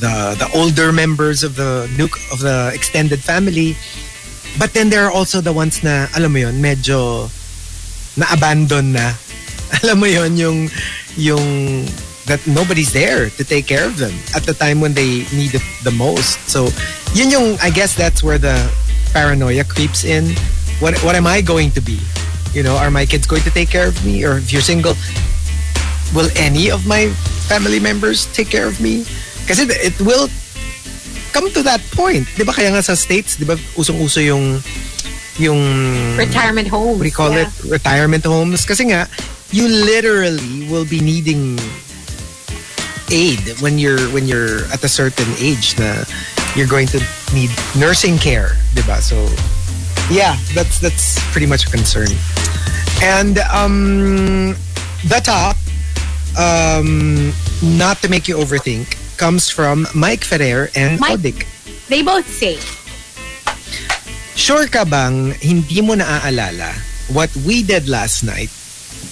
[0.00, 3.76] the the older members of the nuc of the extended family.
[4.58, 7.30] But then there are also the ones na, alam mo yun, medyo
[8.16, 9.14] na-abandon na.
[9.82, 10.58] Alam mo yun, yung,
[11.16, 11.84] yung,
[12.26, 15.64] that nobody's there to take care of them at the time when they need it
[15.84, 16.38] the most.
[16.48, 16.68] So,
[17.14, 18.56] yun yung, I guess that's where the
[19.12, 20.36] paranoia creeps in.
[20.80, 21.98] What, what am I going to be?
[22.52, 24.24] You know, are my kids going to take care of me?
[24.24, 24.94] Or if you're single,
[26.14, 27.08] will any of my
[27.48, 29.04] family members take care of me?
[29.46, 30.28] Kasi it will
[31.32, 32.28] come to that point.
[32.36, 34.60] Di ba kaya nga sa States, di ba usong-uso yung
[35.38, 35.60] yung
[36.18, 37.00] Retirement homes.
[37.04, 37.46] you call yeah.
[37.46, 37.50] it?
[37.64, 38.66] Retirement homes.
[38.66, 39.06] Kasi nga,
[39.50, 41.58] you literally will be needing
[43.10, 46.04] aid when you're when you're at a certain age na
[46.56, 47.00] you're going to
[47.32, 49.00] need nursing care, diba?
[49.00, 49.16] So
[50.12, 52.08] yeah, that's that's pretty much a concern.
[53.02, 54.54] And um
[55.06, 55.56] the top
[56.38, 57.32] um,
[57.62, 61.46] not to make you overthink comes from Mike Ferrer and Mike- Odik.
[61.88, 62.58] They both say,
[64.38, 66.70] Sure ka bang hindi mo naaalala
[67.10, 68.52] what we did last night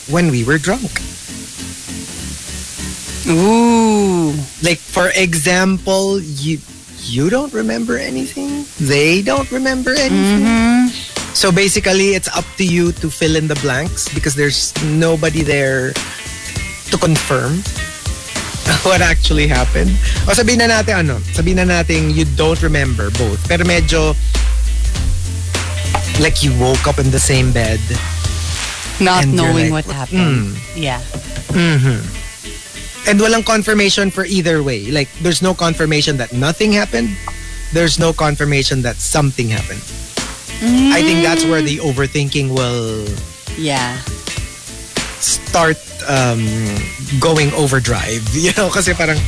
[0.09, 0.91] when we were drunk?
[3.27, 4.33] Ooh.
[4.63, 6.59] Like for example, you
[7.03, 8.67] you don't remember anything.
[8.79, 10.47] They don't remember anything.
[10.47, 11.35] Mm-hmm.
[11.35, 15.93] So basically, it's up to you to fill in the blanks because there's nobody there
[16.91, 17.61] to confirm
[18.89, 19.91] what actually happened.
[20.27, 23.43] O sabihin na natin ano, sabihin na natin you don't remember both.
[23.51, 24.15] Pero medyo
[26.23, 27.83] like you woke up in the same bed.
[29.01, 29.91] Not And knowing like, what hmm.
[29.93, 30.57] happened.
[30.75, 31.01] Yeah.
[31.53, 32.01] Mm-hmm.
[33.09, 34.91] And walang confirmation for either way.
[34.91, 37.17] Like, there's no confirmation that nothing happened.
[37.73, 39.83] There's no confirmation that something happened.
[40.63, 41.93] I think that's where the mm.
[41.93, 43.05] overthinking will
[43.59, 44.01] Yeah.
[45.21, 45.77] start
[46.09, 46.45] um,
[47.21, 48.25] going overdrive.
[48.37, 49.19] You know, kasi parang,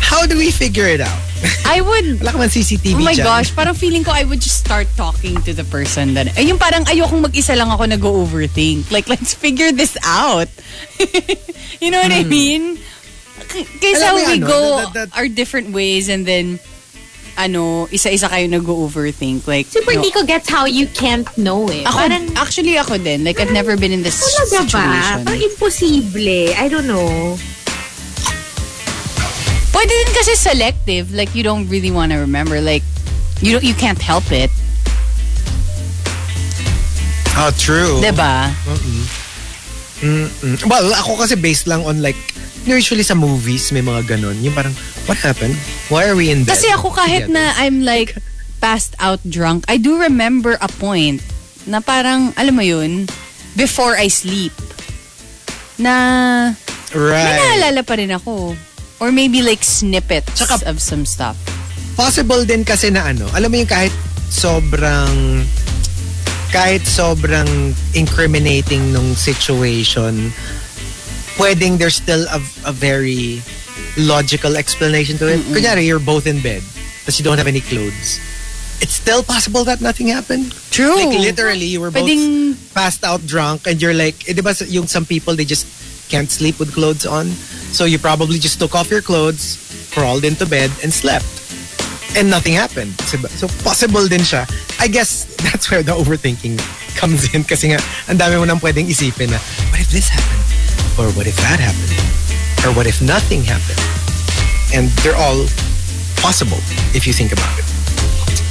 [0.00, 1.25] how do we figure it out?
[1.66, 3.24] I would Wala ka man CCTV Oh my dyan.
[3.24, 6.56] gosh, parang feeling ko I would just start talking to the person that, ay, yung
[6.56, 8.88] parang ayokong mag-isa lang ako nag-overthink.
[8.90, 10.48] Like, let's figure this out.
[11.82, 12.78] you know what I mean?
[13.52, 14.16] K- Kaysa Hmm.
[14.16, 16.56] Alam mo we ano, go that- that- our different ways and then,
[17.36, 19.44] ano, isa-isa kayo nag-overthink.
[19.44, 20.00] Like, super no.
[20.00, 21.84] di ko gets how you can't know it.
[21.84, 23.22] Ako, Parang, actually ako din.
[23.22, 24.56] Like, I've never been in this talaga ba?
[24.64, 25.20] situation.
[25.28, 26.32] Parang imposible.
[26.56, 27.36] I don't know.
[29.76, 31.12] Pwede din kasi selective.
[31.12, 32.64] Like, you don't really want to remember.
[32.64, 32.80] Like,
[33.44, 34.48] you don't, you can't help it.
[37.36, 38.00] Oh, true.
[38.00, 38.48] Diba?
[40.00, 40.64] Mm.
[40.64, 42.16] Well, ako kasi based lang on like,
[42.64, 44.40] usually sa movies, may mga ganon.
[44.40, 44.72] Yung parang,
[45.04, 45.52] what happened?
[45.92, 46.56] Why are we in bed?
[46.56, 47.36] Kasi ako kahit together?
[47.36, 48.16] na I'm like
[48.64, 51.20] passed out drunk, I do remember a point
[51.68, 53.04] na parang, alam mo yun,
[53.52, 54.56] before I sleep,
[55.76, 56.56] na
[56.96, 57.36] may Right.
[57.36, 58.56] naalala pa rin ako.
[59.00, 61.36] Or maybe like snippets Tsaka- of some stuff.
[61.96, 63.92] Possible din kasi na ano, alam mo yung kahit
[64.28, 65.44] sobrang
[66.52, 67.48] kahit sobrang
[67.92, 70.32] incriminating nung situation,
[71.36, 73.40] pwedeng there's still a, a very
[73.96, 75.40] logical explanation to it.
[75.52, 76.62] Kunyari, you're both in bed,
[77.04, 78.20] but you don't have any clothes.
[78.80, 80.52] It's still possible that nothing happened.
[80.70, 80.96] True.
[80.96, 84.52] Like literally, you were both Pwedeng- passed out drunk and you're like, eh, di ba
[84.68, 85.64] yung some people, they just
[86.08, 87.30] can't sleep with clothes on.
[87.74, 89.58] So you probably just took off your clothes,
[89.92, 91.26] crawled into bed, and slept.
[92.16, 92.98] And nothing happened.
[93.02, 94.48] So possible din siya.
[94.80, 96.58] I guess that's where the overthinking
[96.96, 97.78] comes in kasi nga,
[98.08, 99.38] ang dami mo nang pwedeng isipin na,
[99.68, 100.44] what if this happened?
[100.96, 101.92] Or what if that happened?
[102.64, 103.80] Or what if nothing happened?
[104.72, 105.44] And they're all
[106.16, 106.58] possible
[106.96, 107.75] if you think about it.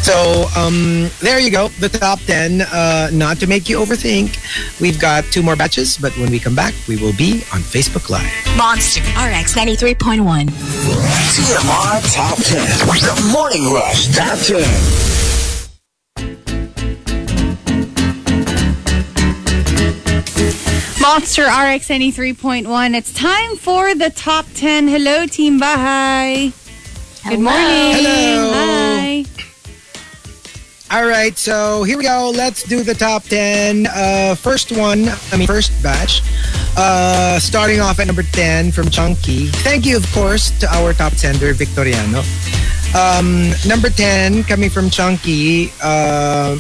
[0.06, 2.62] So um, there you go, the top 10.
[2.62, 4.38] Uh, not to make you overthink,
[4.80, 8.12] we've got two more batches, but when we come back, we will be on Facebook
[8.12, 8.32] Live.
[8.56, 10.46] Monster RX 93.1.
[11.34, 12.86] TMR Top 10.
[12.86, 14.62] The Morning Rush Top 10.
[21.02, 22.96] Monster RX 93.1.
[22.96, 24.88] It's time for the top 10.
[24.88, 26.54] Hello, Team Bahay.
[27.28, 27.96] Good morning.
[27.96, 28.52] Hello.
[28.54, 29.26] Hi.
[30.92, 32.30] All right, so here we go.
[32.30, 33.88] Let's do the top 10.
[33.88, 36.22] Uh, first one, I mean, first batch.
[36.78, 39.48] Uh, starting off at number 10 from Chunky.
[39.66, 42.22] Thank you, of course, to our top sender, Victoriano.
[42.94, 45.74] Um, number 10, coming from Chunky.
[45.82, 46.60] Uh,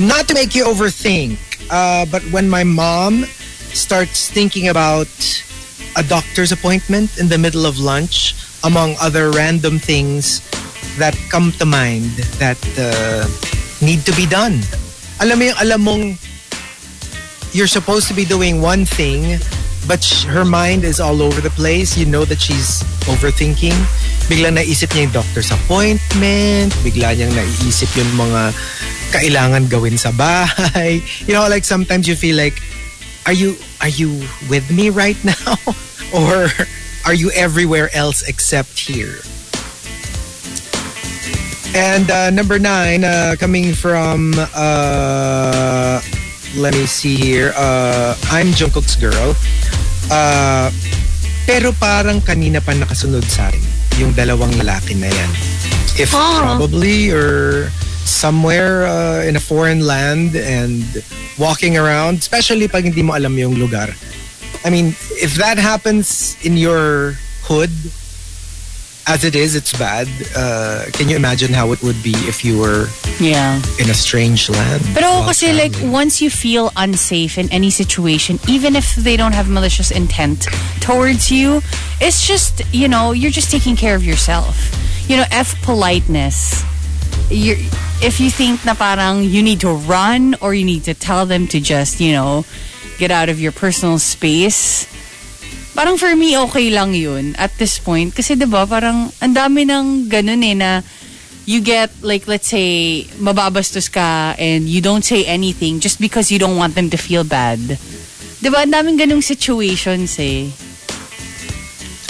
[0.00, 1.38] not to make you overthink,
[1.70, 3.24] uh, but when my mom
[3.78, 5.06] starts thinking about
[5.94, 8.34] a doctor's appointment in the middle of lunch,
[8.64, 10.40] among other random things
[10.98, 12.10] that come to mind
[12.42, 13.51] that uh,
[13.82, 14.62] need to be done.
[15.18, 16.04] Alam mo yung alam mong
[17.52, 19.36] you're supposed to be doing one thing
[19.86, 21.98] but her mind is all over the place.
[21.98, 23.74] You know that she's overthinking.
[24.30, 26.70] Bigla naisip niya yung doctor's appointment.
[26.86, 28.54] Bigla niyang naiisip yung mga
[29.12, 31.02] kailangan gawin sa bahay.
[31.26, 32.62] You know, like sometimes you feel like,
[33.26, 35.54] are you are you with me right now?
[36.16, 36.48] or
[37.04, 39.18] are you everywhere else except here?
[41.74, 46.00] And uh, number nine, uh, coming from, uh,
[46.56, 49.34] let me see here, uh, I'm Jungkook's girl.
[50.12, 50.68] Uh,
[51.48, 53.64] pero parang kanina pa nakasunod sa akin
[53.96, 55.30] yung dalawang lalaki na yan.
[55.96, 57.68] If probably or
[58.04, 60.84] somewhere uh, in a foreign land and
[61.38, 63.88] walking around, especially pag hindi mo alam yung lugar.
[64.64, 67.16] I mean, if that happens in your
[67.48, 67.72] hood,
[69.06, 70.06] as it is, it's bad.
[70.36, 72.86] Uh, can you imagine how it would be if you were
[73.18, 73.60] Yeah.
[73.78, 74.82] in a strange land?
[74.94, 79.48] But without like once you feel unsafe in any situation, even if they don't have
[79.48, 80.46] malicious intent
[80.80, 81.62] towards you,
[82.00, 84.54] it's just, you know, you're just taking care of yourself.
[85.08, 86.62] You know, F politeness.
[87.28, 87.56] You're,
[88.02, 91.46] if you think na parang you need to run or you need to tell them
[91.48, 92.44] to just, you know,
[92.98, 94.86] get out of your personal space,
[95.72, 98.14] parang for me, okay lang yun at this point.
[98.14, 100.70] Kasi ba parang ang dami ng ganun eh na
[101.44, 106.38] you get like let's say mababastos ka and you don't say anything just because you
[106.38, 107.58] don't want them to feel bad.
[108.38, 108.62] 'Di ba?
[108.62, 110.50] Ang daming ganung situations eh.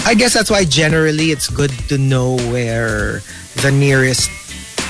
[0.02, 3.22] I guess that's why generally it's good to know where
[3.62, 4.28] the nearest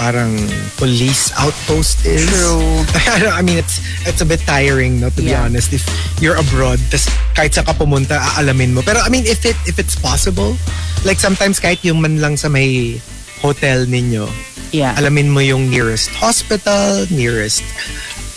[0.02, 0.34] parang
[0.82, 2.26] police outpost is.
[2.26, 2.82] True.
[3.38, 5.46] I, mean, it's it's a bit tiring, no, to be Yeah.
[5.46, 5.70] honest.
[5.70, 5.86] If
[6.18, 7.06] you're abroad, tas
[7.38, 8.82] kahit sa ka pumunta, aalamin mo.
[8.82, 10.58] Pero I mean, if it if it's possible,
[11.06, 12.98] like sometimes kahit yung man lang sa may
[13.38, 14.26] hotel ninyo,
[14.74, 14.98] Yeah.
[14.98, 17.62] alamin mo yung nearest hospital, nearest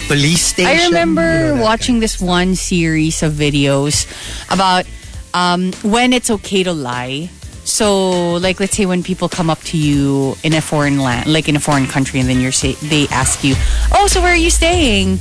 [0.05, 0.69] police station.
[0.69, 4.05] I remember you know, watching this one series of videos
[4.53, 4.85] about
[5.33, 7.33] um, when it's okay to lie.
[7.65, 11.49] So, like, let's say when people come up to you in a foreign land, like
[11.49, 13.55] in a foreign country, and then you're say they ask you,
[13.91, 15.17] "Oh, so where are you staying?"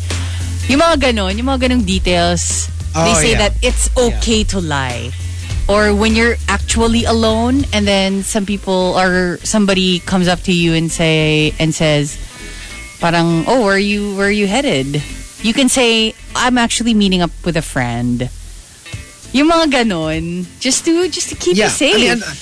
[0.68, 2.68] Yung mga ganon, yung mga ganong details.
[2.94, 3.48] they Oh, say yeah.
[3.48, 5.10] that it's okay to lie.
[5.66, 10.76] Or when you're actually alone, and then some people or somebody comes up to you
[10.76, 12.14] and say and says,
[13.00, 15.02] parang, oh, where are you, where are you headed?
[15.42, 18.28] You can say, I'm actually meeting up with a friend.
[19.34, 21.98] Yung mga ganon, just to, just to keep you safe.
[21.98, 22.34] I mean, uh,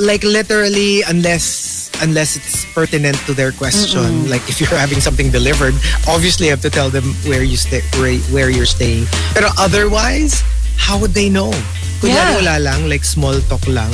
[0.00, 5.72] like literally, unless unless it's pertinent to their question, like if you're having something delivered,
[6.08, 9.04] obviously you have to tell them where you stay, where, where you're staying.
[9.32, 10.42] But otherwise,
[10.76, 11.52] how would they know?
[12.00, 12.36] Kunyari Yeah.
[12.36, 13.88] wala lang, like small talk lang.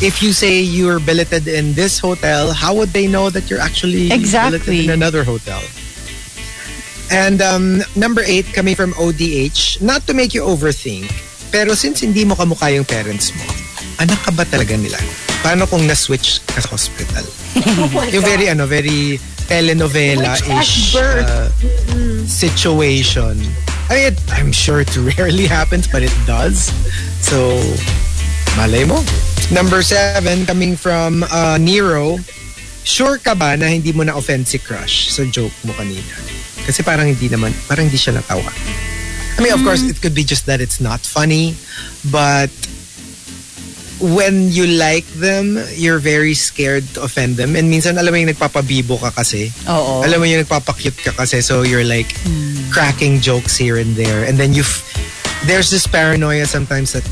[0.00, 4.10] If you say you're billeted in this hotel, how would they know that you're actually
[4.14, 4.58] Exactly.
[4.58, 5.58] billeted in another hotel?
[7.10, 11.10] And um, number eight, coming from ODH, not to make you overthink,
[11.50, 13.42] pero since hindi mo kamukha yung parents mo,
[13.98, 14.96] anak ka ba talaga nila?
[15.42, 17.26] Paano kung na-switch ka sa hospital?
[18.14, 19.18] yung very, ano, very
[19.50, 21.50] telenovela-ish uh,
[22.30, 23.34] situation.
[23.90, 26.70] I mean, it, I'm sure it rarely happens, but it does.
[27.26, 27.58] So,
[28.54, 29.02] malay mo.
[29.50, 32.22] Number seven, coming from uh, Nero,
[32.86, 36.14] sure ka ba na hindi mo na-offend si crush sa joke mo kanina?
[36.66, 38.50] Kasi parang hindi naman, parang hindi siya natawa.
[39.38, 41.56] I mean, of course, it could be just that it's not funny,
[42.12, 42.52] but
[44.00, 47.56] when you like them, you're very scared to offend them.
[47.56, 49.52] And minsan, alam mo yung nagpapabibo ka kasi.
[49.68, 50.04] Oo.
[50.04, 51.40] Alam mo yung nagpapakyut ka kasi.
[51.40, 52.12] So you're like
[52.72, 54.24] cracking jokes here and there.
[54.24, 54.64] And then you
[55.44, 57.04] there's this paranoia sometimes that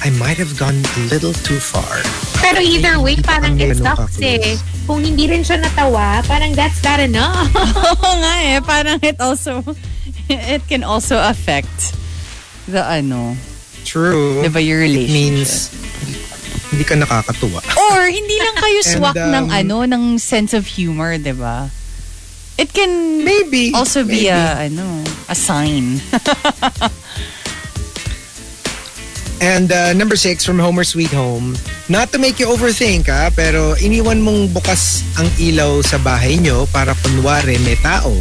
[0.00, 2.00] I might have gone a little too far.
[2.40, 4.56] Pero either way, parang Ang it ganun sucks eh.
[4.90, 7.46] Kung hindi rin siya natawa, parang that's bad enough.
[7.94, 9.62] Oo nga eh, parang it also,
[10.26, 11.94] it can also affect
[12.66, 13.38] the ano,
[13.86, 14.42] True.
[14.42, 15.14] diba your It relationship.
[15.14, 15.50] means
[16.74, 17.62] hindi ka nakakatuwa.
[17.78, 21.70] Or hindi lang kayo And, swak ng um, ano, ng sense of humor, 'di ba?
[22.58, 23.70] It can Maybe.
[23.70, 24.34] also be maybe.
[24.34, 26.02] a ano, a sign.
[29.40, 31.56] And uh, number six from Homer Sweet Home,
[31.88, 36.68] not to make you overthink ha, pero iniwan mong bukas ang ilaw sa bahay nyo
[36.68, 38.12] para kunwari may tao.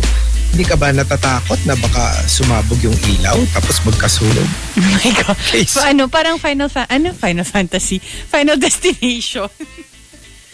[0.50, 4.48] Hindi ka ba natatakot na baka sumabog yung ilaw tapos magkasunog?
[4.80, 5.38] oh my god.
[5.68, 9.52] So, ano, parang Final Fa- ano Final Fantasy, Final Destination.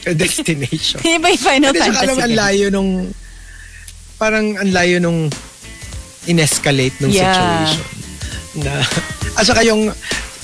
[0.04, 0.98] Destination.
[1.06, 2.10] Hindi ba yung Final Hindi, saka Fantasy?
[2.10, 2.92] alam, ang layo nung
[4.18, 5.30] parang ang layo nung
[6.26, 7.30] in-escalate nung Yeah.
[7.70, 7.86] situation.
[8.56, 8.74] Na,
[9.38, 9.94] at saka yung,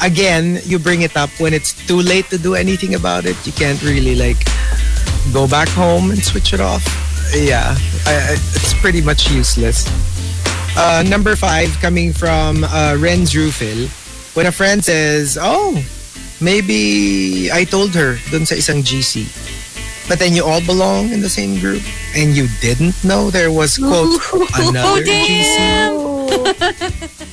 [0.01, 3.37] again, you bring it up when it's too late to do anything about it.
[3.45, 4.43] You can't really like
[5.33, 6.83] go back home and switch it off.
[7.33, 7.75] Yeah,
[8.05, 9.85] I, I, it's pretty much useless.
[10.75, 13.87] Uh, number five, coming from uh, Renz Rufil,
[14.35, 15.83] when a friend says, oh,
[16.41, 19.27] maybe I told her dun sa isang GC.
[20.09, 21.83] But then you all belong in the same group
[22.15, 24.19] and you didn't know there was, quote,
[24.59, 25.87] another GC.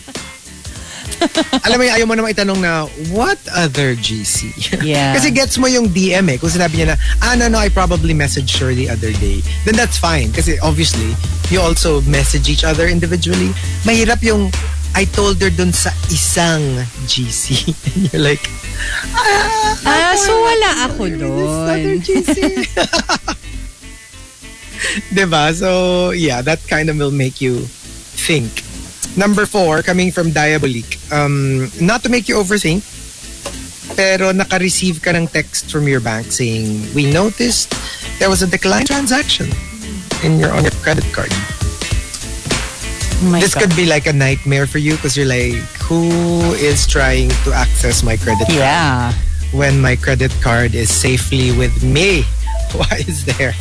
[1.66, 4.53] Alam mo yung ayaw mo naman itanong na, what other GC?
[4.83, 5.12] Yeah.
[5.16, 6.37] Kasi gets mo yung DM eh.
[6.39, 9.43] Kung sinabi niya na, ah, no, no, I probably messaged her the other day.
[9.64, 10.31] Then that's fine.
[10.33, 11.14] Kasi obviously,
[11.51, 13.51] you also message each other individually.
[13.83, 14.51] Mahirap yung,
[14.95, 16.62] I told her dun sa isang
[17.07, 17.69] GC.
[17.95, 18.43] And you're like,
[19.85, 21.99] Ah, so wala ako other doon.
[21.99, 22.37] GC.
[25.12, 25.51] diba?
[25.55, 27.66] So, yeah, that kind of will make you
[28.19, 28.62] think.
[29.16, 30.99] Number four, coming from Diabolique.
[31.11, 32.82] Um, not to make you overthink,
[33.96, 37.74] pero naka-receive ka ng text from your bank saying, we noticed
[38.18, 39.51] there was a decline transaction
[40.22, 41.30] in your on your credit card.
[43.20, 43.66] Oh this God.
[43.66, 46.07] could be like a nightmare for you because you're like, who
[46.62, 49.11] is trying to access my credit card Yeah.
[49.51, 52.22] when my credit card is safely with me?
[52.78, 53.55] Why is there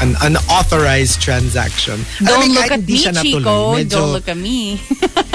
[0.00, 2.00] an unauthorized transaction?
[2.22, 3.56] Alam Don't mo, look at me, Chico.
[3.74, 4.78] medyo- Don't look at me.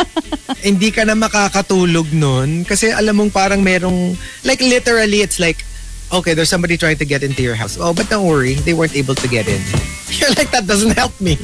[0.68, 2.64] hindi ka na makakatulog nun.
[2.64, 4.16] Kasi alam mong parang merong
[4.48, 5.64] like literally it's like
[6.12, 7.76] okay there's somebody trying to get into your house.
[7.76, 9.60] Oh but don't worry they weren't able to get in.
[10.16, 11.36] You're like that doesn't help me.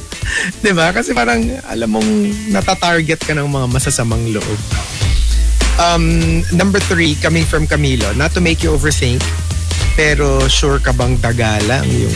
[0.64, 0.92] Diba?
[0.92, 2.10] Kasi parang alam mong
[2.52, 4.60] natatarget ka ng mga masasamang loob.
[5.78, 8.10] Um, number three coming from Camilo.
[8.18, 9.22] Not to make you overthink
[9.98, 12.14] pero sure ka bang daga lang yung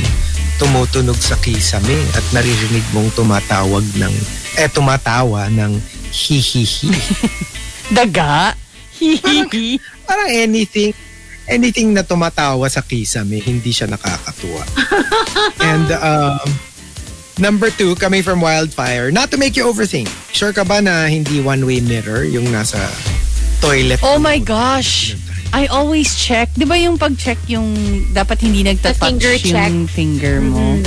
[0.63, 4.15] tumutunog sa kisame at naririnig mong tumatawag ng
[4.55, 5.75] eh tumatawa ng
[6.15, 6.87] hihihi.
[7.99, 8.55] Daga?
[8.95, 9.83] Hihihi.
[10.07, 10.95] Parang anything
[11.51, 14.63] anything na tumatawa sa kisame, hindi siya nakakatuwa.
[15.75, 16.47] And um,
[17.43, 20.07] number two, coming from Wildfire, not to make you overthink.
[20.31, 22.79] Sure ka ba na hindi one-way mirror yung nasa
[23.59, 23.99] toilet?
[24.07, 25.19] Oh my gosh.
[25.53, 26.49] I always check.
[26.57, 27.77] Di ba yung pag-check yung
[28.17, 29.69] dapat hindi nagtatouch finger check.
[29.69, 30.81] yung finger mo?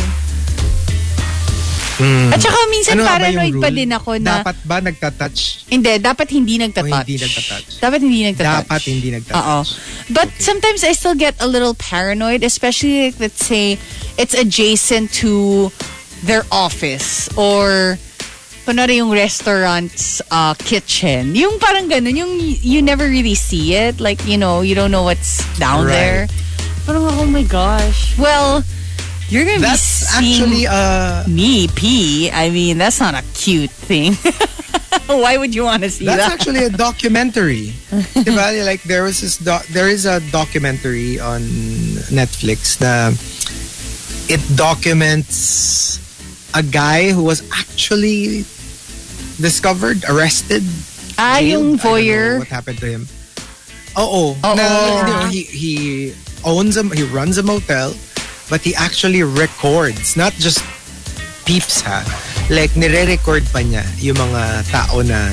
[1.95, 5.71] At saka minsan Ano paranoid yung pa din ako na Dapat ba nagtatouch?
[5.71, 6.91] hindi, dapat hindi nagtatouch.
[6.91, 7.67] O hindi nagtatouch?
[7.79, 8.67] Dapat hindi nagtatouch.
[8.67, 9.15] Dapat hindi Oo.
[9.15, 9.69] nagtatouch.
[10.11, 13.79] But sometimes I still get a little paranoid, especially like, let's say
[14.19, 15.71] it's adjacent to
[16.27, 17.95] their office or
[18.65, 21.35] kunwari yung restaurant's uh, kitchen.
[21.37, 24.01] Yung parang ganun, yung you never really see it.
[24.01, 25.93] Like, you know, you don't know what's down Right.
[25.93, 26.21] there.
[26.85, 28.17] Parang, oh my gosh.
[28.17, 28.65] Well,
[29.29, 32.29] you're gonna That's be seeing actually uh me pee.
[32.33, 34.13] I mean, that's not a cute thing.
[35.09, 36.29] Why would you want to see That's that?
[36.37, 37.73] That's actually a documentary.
[38.25, 38.65] diba?
[38.65, 41.41] Like there was this doc- there is a documentary on
[42.13, 43.13] Netflix na
[44.29, 46.01] it documents
[46.53, 48.45] a guy who was actually
[49.39, 50.63] discovered, arrested.
[51.17, 51.47] ah, jailed.
[51.51, 52.39] yung voyeur.
[52.39, 53.03] what happened to him?
[53.97, 54.35] Oo.
[54.35, 54.55] Oo.
[54.55, 55.73] Na, he, he
[56.43, 57.95] owns a, he runs a motel,
[58.49, 60.59] but he actually records, not just
[61.45, 62.03] peeps ha.
[62.49, 65.31] Like, nire-record pa niya yung mga tao na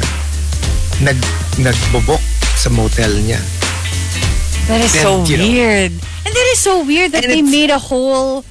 [1.03, 1.19] nag,
[1.59, 2.23] nagbubok
[2.57, 3.41] sa motel niya.
[4.71, 5.45] That is Then, so you know.
[5.45, 5.93] weird.
[6.23, 8.47] And that is so weird that And they made a whole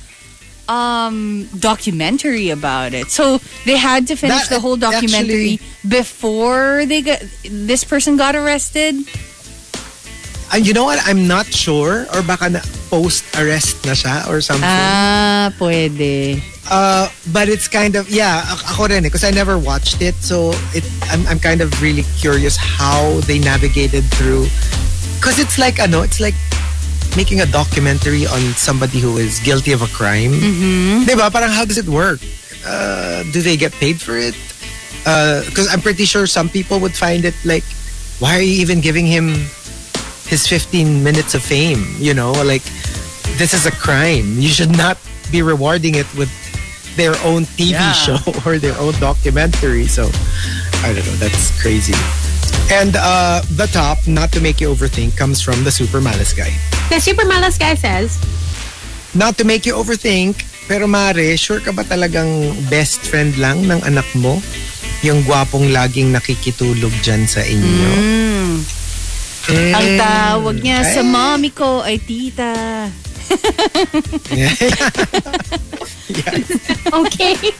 [0.71, 3.11] um documentary about it.
[3.11, 8.39] So they had to finish That the whole documentary before they got this person got
[8.39, 8.95] arrested.
[10.51, 10.99] And you know what?
[11.07, 12.07] I'm not sure.
[12.11, 12.61] Or baka na
[12.91, 14.67] post-arrest na siya or something.
[14.67, 16.43] Ah, pwede.
[16.67, 20.87] Uh, but it's kind of yeah ako rin because I never watched it so it
[21.11, 24.47] I'm, I'm kind of really curious how they navigated through
[25.19, 26.37] because it's like ano it's like
[27.15, 31.03] making a documentary on somebody who is guilty of a crime mm-hmm.
[31.03, 32.19] diba parang how does it work
[32.65, 34.35] uh, do they get paid for it
[35.47, 37.63] because I'm pretty sure some people would find it like
[38.19, 39.33] why are you even giving him
[40.29, 42.63] his 15 minutes of fame you know like
[43.35, 44.97] this is a crime you should not
[45.31, 46.29] be rewarding it with
[46.95, 47.91] their own TV Yeah.
[47.93, 49.87] show or their own documentary.
[49.87, 50.09] So
[50.83, 51.17] I don't know.
[51.23, 51.95] That's crazy.
[52.71, 56.55] And uh, the top, not to make you overthink, comes from the Super Malas guy.
[56.87, 58.15] The Super Malas guy says,
[59.11, 63.83] Not to make you overthink, pero mare, sure ka ba talagang best friend lang ng
[63.83, 64.39] anak mo?
[65.03, 67.91] Yung gwapong laging nakikitulog dyan sa inyo?
[67.99, 68.55] Mm.
[69.75, 71.11] Ang tawag niya sa Ay.
[71.11, 72.55] mommy ko ay tita.
[76.93, 77.35] okay.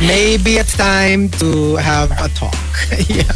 [0.00, 2.56] Maybe it's time to have a talk.
[3.08, 3.30] yeah.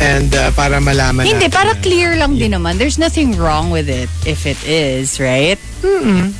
[0.00, 2.78] And uh, para malaman Hindi, natin para clear lang din naman.
[2.78, 5.60] There's nothing wrong with it if it is, right?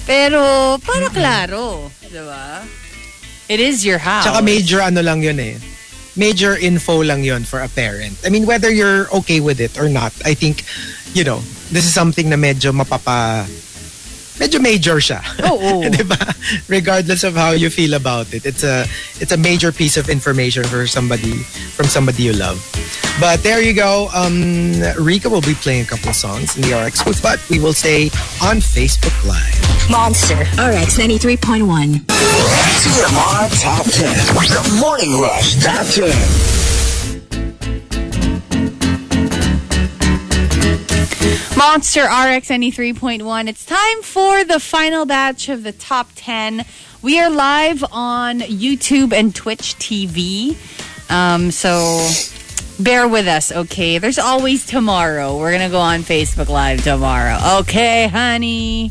[0.09, 2.64] Pero para klaro, 'di ba?
[3.51, 4.24] It is your house.
[4.24, 5.59] Tsaka major ano lang yun eh.
[6.14, 8.14] Major info lang yun for a parent.
[8.24, 10.62] I mean, whether you're okay with it or not, I think,
[11.18, 11.42] you know,
[11.74, 13.46] this is something na medyo mapapa...
[14.41, 15.20] Medyo major siya.
[15.45, 15.84] Oo.
[15.95, 16.16] diba?
[16.66, 18.49] Regardless of how you feel about it.
[18.49, 18.88] It's a
[19.20, 21.45] it's a major piece of information for somebody
[21.76, 22.57] from somebody you love.
[23.20, 24.09] But there you go.
[24.16, 27.61] Um, Rika will be playing a couple of songs in the RX booth, but we
[27.61, 28.09] will stay
[28.41, 29.61] on Facebook Live.
[29.93, 30.49] Monster.
[30.57, 32.01] RX 93.1.
[32.80, 34.09] TMR Top 10.
[34.41, 36.70] The Morning Rush Top 10.
[41.61, 43.46] Monster RX 93.1.
[43.46, 46.64] It's time for the final batch of the top 10.
[47.02, 50.56] We are live on YouTube and Twitch TV.
[51.11, 52.08] Um, so
[52.82, 53.98] bear with us, okay?
[53.98, 55.36] There's always tomorrow.
[55.36, 57.58] We're gonna go on Facebook Live tomorrow.
[57.58, 58.90] Okay, honey?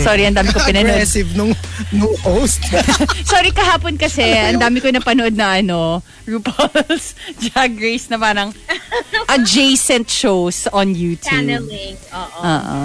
[0.00, 0.96] Sorry, ang dami ko pinanood.
[0.96, 1.52] Aggressive nung,
[1.90, 2.62] nung host.
[3.30, 8.50] Sorry, kahapon kasi, ang dami ko napanood na ano, RuPaul's Drag Race na parang
[9.34, 11.28] adjacent shows on YouTube.
[11.28, 11.96] Channeling.
[12.10, 12.40] Oo.
[12.40, 12.78] Oo.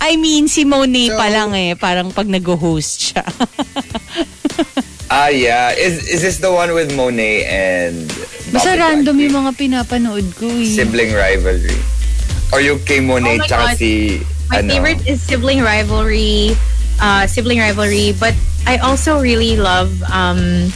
[0.00, 3.24] I mean, si Monet So- pa lang eh, parang pag nag-host siya.
[5.10, 5.74] Ah, yeah.
[5.74, 8.06] Is is this the one with Monet and
[8.48, 9.26] Basta Bobby random Blackpink?
[9.26, 10.70] yung mga pinapanood ko eh.
[10.70, 11.78] sibling rivalry?
[12.52, 13.76] Or yung kay Monet Oh my tsaka God.
[13.78, 14.20] si
[14.50, 14.68] My ano?
[14.74, 16.56] favorite is sibling rivalry.
[17.00, 18.12] Uh, sibling rivalry.
[18.18, 18.34] But
[18.66, 20.72] I also really love um,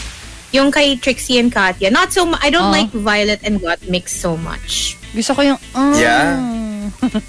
[0.53, 1.91] yung kay Trixie and Katya.
[1.91, 4.97] Not so mu- I don't like Violet and Gottmik so much.
[5.15, 5.99] Gusto ko yung, ah.
[5.99, 6.31] Yeah.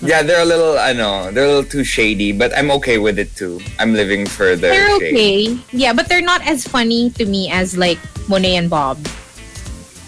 [0.03, 3.17] Yeah, they're a little I know, they're a little too shady, but I'm okay with
[3.17, 3.59] it too.
[3.79, 5.15] I'm living for their They're shade.
[5.15, 5.35] okay.
[5.71, 8.99] Yeah, but they're not as funny to me as like Monet and Bob.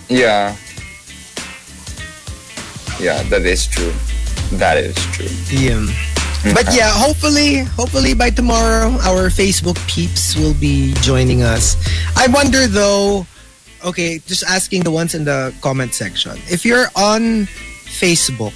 [0.09, 0.55] Yeah.
[2.99, 3.93] Yeah, that is true.
[4.55, 5.27] That is true.
[5.51, 5.85] Yeah.
[6.53, 11.75] But yeah, hopefully, hopefully by tomorrow, our Facebook peeps will be joining us.
[12.15, 13.25] I wonder though,
[13.83, 16.37] okay, just asking the ones in the comment section.
[16.47, 17.47] If you're on
[17.99, 18.53] Facebook,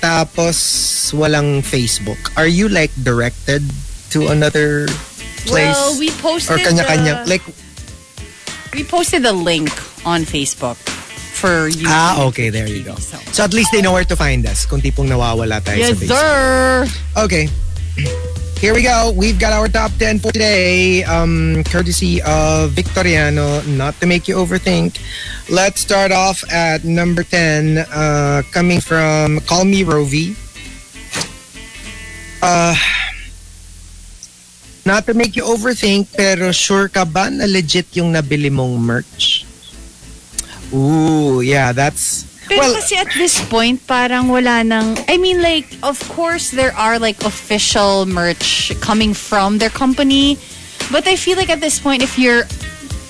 [0.00, 3.62] tapos walang Facebook, are you like directed
[4.10, 4.86] to another
[5.44, 5.76] place?
[5.76, 7.24] Well, we posted or kanya-kanya?
[7.24, 7.42] the- like,
[8.72, 9.72] We posted the link
[10.06, 10.76] on Facebook
[11.36, 11.84] for you.
[11.86, 12.96] ah, okay, there you go.
[12.96, 13.20] So.
[13.32, 16.00] So at least they know where to find us kung tipong nawawala tayo Yes, sa
[16.00, 16.16] Facebook.
[16.16, 16.86] sir.
[17.28, 17.44] Okay.
[18.56, 19.12] Here we go.
[19.14, 24.36] We've got our top 10 for today, um, courtesy of Victoriano, not to make you
[24.36, 24.96] overthink.
[25.52, 30.32] Let's start off at number 10, uh, coming from Call Me Rovi.
[32.42, 32.74] Uh,
[34.84, 39.45] not to make you overthink, pero sure ka ba na legit yung nabili mong merch?
[40.72, 42.24] Ooh, yeah, that's...
[42.46, 44.96] Pero well, kasi at this point, parang wala nang...
[45.08, 50.38] I mean, like, of course, there are, like, official merch coming from their company.
[50.90, 52.44] But I feel like at this point, if you're...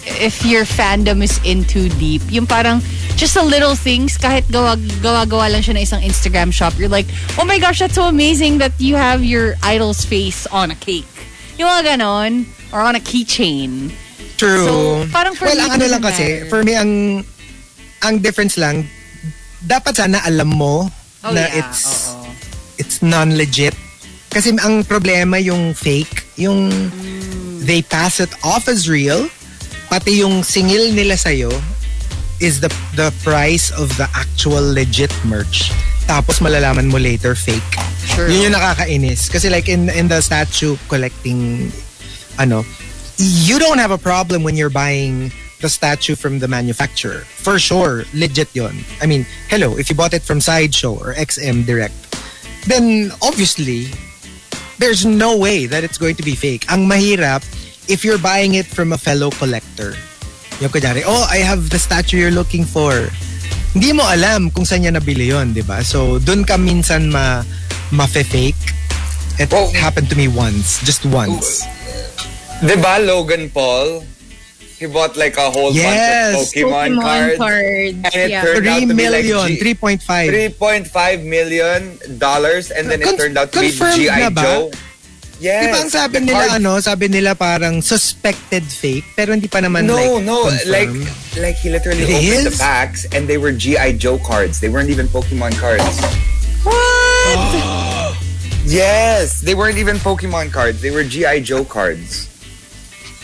[0.06, 2.78] If your fandom is in too deep, yung parang
[3.18, 7.10] just the little things, kahit gawa, gawa-gawa lang siya na isang Instagram shop, you're like,
[7.42, 11.10] oh my gosh, that's so amazing that you have your idol's face on a cake.
[11.58, 13.90] Yung mga ganon, or on a keychain.
[14.38, 14.62] True.
[14.62, 14.72] So,
[15.10, 17.26] parang for well, me, ang ano lang kasi, for me, ang
[18.02, 18.84] ang difference lang,
[19.60, 20.88] dapat sana alam mo
[21.26, 21.58] Oh, na yeah.
[21.58, 22.28] it's Oo.
[22.78, 23.74] it's non-legit.
[24.30, 27.66] Kasi ang problema yung fake, yung Mm.
[27.66, 29.26] they pass it off as real,
[29.88, 31.50] pati yung singil nila sa'yo
[32.38, 35.72] is the the price of the actual legit merch.
[36.06, 37.64] Tapos malalaman mo later fake.
[38.12, 38.30] True.
[38.30, 39.26] Yun yung nakakainis.
[39.26, 41.72] Kasi like in in the statue collecting
[42.38, 42.62] ano,
[43.18, 47.24] you don't have a problem when you're buying the statue from the manufacturer.
[47.24, 48.84] For sure, legit yon.
[49.00, 51.94] I mean, hello, if you bought it from Sideshow or XM Direct,
[52.68, 53.88] then obviously,
[54.78, 56.70] there's no way that it's going to be fake.
[56.70, 57.44] Ang mahirap,
[57.88, 59.94] if you're buying it from a fellow collector.
[60.60, 63.08] Yung kunyari, oh, I have the statue you're looking for.
[63.76, 65.84] Hindi mo alam kung saan niya nabili yon, di ba?
[65.84, 67.44] So, dun ka minsan ma,
[67.92, 68.56] ma-fake.
[69.38, 70.80] It Well- happened to me once.
[70.80, 71.60] Just once.
[72.64, 74.00] Diba Logan Paul?
[74.76, 76.36] He bought like a whole Yes.
[76.36, 77.38] bunch of Pokemon, cards.
[77.40, 77.96] cards.
[78.12, 78.42] And it yeah.
[78.44, 80.52] turned out 3 to be like million, G- 3.5.
[80.60, 81.80] 3.5 million
[82.20, 84.28] dollars and then it Con- turned out to be G.I.
[84.30, 84.42] ba?
[84.42, 84.70] Joe.
[85.40, 85.64] Yes.
[85.64, 89.48] Di ba ang sabi the nila cards- ano, sabi nila parang suspected fake pero hindi
[89.48, 90.38] pa naman No, like no,
[90.68, 91.40] like confirmed.
[91.44, 92.60] like he literally It opened the is?
[92.60, 94.60] packs and they were GI Joe cards.
[94.60, 95.84] They weren't even Pokemon cards.
[96.64, 98.16] What?
[98.66, 100.82] Yes, they weren't even Pokemon cards.
[100.82, 102.26] They were GI Joe cards.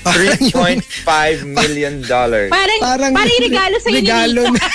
[0.02, 2.50] Parang Three yung- point five million dollars.
[2.50, 4.58] Parang, Parang parang regalo sa'yo ni regalo na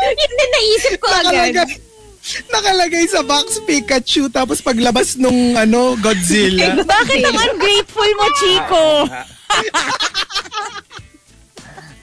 [0.00, 1.52] Yun din naisip ko agad.
[1.52, 1.76] nakalagay,
[2.48, 6.72] nakalagay sa box Pikachu tapos paglabas nung ano Godzilla.
[6.78, 8.84] Bakit ang ungrateful mo, Chico?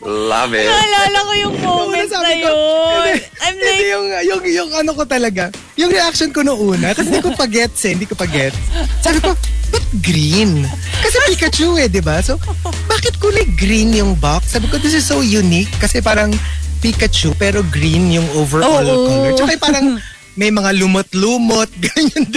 [0.07, 0.71] Love it.
[0.71, 2.47] Naalala ko yung moment na ko, yun.
[2.47, 3.11] hindi,
[3.43, 7.11] I'm hindi, like, yung, yung, yung ano ko talaga, yung reaction ko noong una, kasi
[7.11, 8.55] hindi ko pa gets eh, hindi ko pa gets.
[9.03, 9.35] Sabi ko,
[9.67, 10.63] ba't green?
[11.03, 12.23] Kasi Pikachu eh, di ba?
[12.23, 12.39] So,
[12.87, 14.55] bakit kulay green yung box?
[14.55, 16.31] Sabi ko, this is so unique kasi parang
[16.79, 19.11] Pikachu pero green yung overall Oo.
[19.11, 19.31] color.
[19.35, 19.99] Tsaka parang
[20.39, 22.31] may mga lumot-lumot, ganyan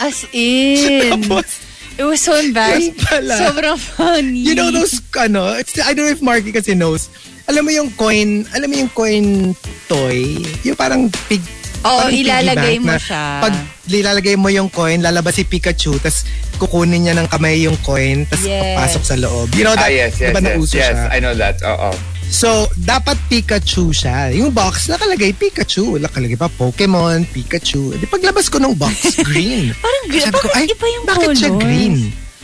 [0.00, 1.22] as in.
[1.24, 1.65] Tapos,
[1.96, 2.92] It was so embarrassing.
[3.00, 3.34] Pala.
[3.40, 4.44] Sobrang funny.
[4.44, 7.08] You know those, ano, it's, I don't know if Marky kasi knows,
[7.48, 9.56] alam mo yung coin, alam mo yung coin
[9.88, 11.40] toy, yung parang pig,
[11.86, 13.38] Oo, ilalagay mo siya.
[13.46, 13.54] Pag
[13.86, 16.26] ilalagay mo yung coin, lalabas si Pikachu, tas
[16.58, 18.74] kukunin niya ng kamay yung coin, tas Yes.
[18.74, 19.48] papasok sa loob.
[19.54, 19.94] You know Ah, that?
[19.94, 20.92] yes, yes, diba yes, yes.
[20.92, 21.14] siya?
[21.14, 21.62] I know that.
[21.62, 21.94] Oo.
[22.28, 24.28] So, dapat Pikachu siya.
[24.30, 25.96] Yung box, nakalagay Pikachu.
[25.96, 27.94] Nakalagay pa Pokemon, Pikachu.
[27.94, 28.94] Di paglabas ko ng box,
[29.28, 29.72] green.
[29.74, 30.22] Parang green.
[30.22, 31.62] Sabi ko, Bakit ay, iba yung bakit siya colors?
[31.62, 31.96] green?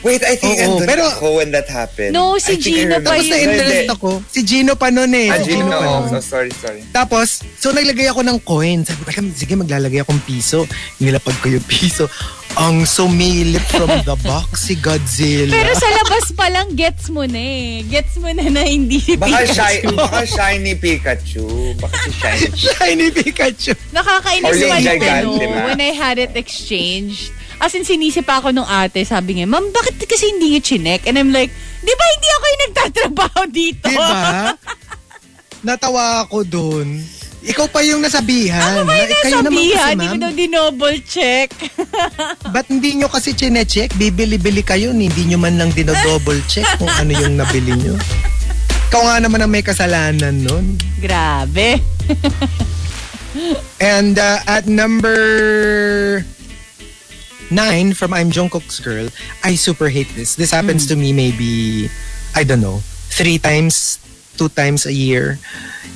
[0.03, 2.11] Wait, I think Oo, andun pero- ako when that happened.
[2.11, 2.99] No, si I think I Gino remember.
[2.99, 3.31] pa Tapos yun.
[3.31, 3.95] na-interest Hindi.
[3.95, 4.09] ako.
[4.27, 5.29] Si Gino pa nun eh.
[5.31, 5.71] Ah, Si Gino.
[5.71, 6.09] pa Oh, nun.
[6.09, 6.83] so sorry, sorry.
[6.91, 8.83] Tapos, so naglagay ako ng coin.
[8.83, 10.67] Sabi ko, "Teka, sige, maglalagay akong piso.
[10.99, 12.11] Nilapag ko yung piso.
[12.53, 15.51] Ang sumilip from the box si Godzilla.
[15.51, 17.81] Pero sa labas pa lang, gets mo na eh.
[17.89, 19.57] Gets mo na na hindi si Baka, Pikachu.
[19.57, 21.47] shy, baka shiny Pikachu.
[21.81, 22.69] Baka si shiny Pikachu.
[22.77, 23.73] Shiny Pikachu.
[23.91, 25.65] Nakakainis pa yung gigante ano, na.
[25.73, 27.33] when I had it exchanged.
[27.57, 31.09] As in, sinisip pa ako nung ate, sabi niya, Ma'am, bakit kasi hindi niyo chinek?
[31.09, 31.49] And I'm like,
[31.81, 33.87] di ba hindi ako yung nagtatrabaho dito?
[33.89, 34.53] Diba?
[35.67, 37.01] Natawa ako dun.
[37.43, 38.79] Ikaw pa yung nasabihan.
[38.79, 39.95] Ano ba yung kayo naman nasabihan?
[39.99, 41.49] Hindi ko daw dinoble check.
[42.55, 43.91] Ba't hindi nyo kasi chinecheck?
[43.99, 47.99] Bibili-bili kayo, hindi nyo man lang dinodouble check kung ano yung nabili nyo.
[48.93, 50.79] Ikaw nga naman ang may kasalanan nun.
[51.03, 51.83] Grabe.
[53.81, 55.17] And uh, at number
[57.51, 59.09] nine from I'm Jungkook's Girl,
[59.43, 60.37] I super hate this.
[60.37, 61.89] This happens to me maybe,
[62.37, 63.99] I don't know, three times,
[64.37, 65.39] two times a year.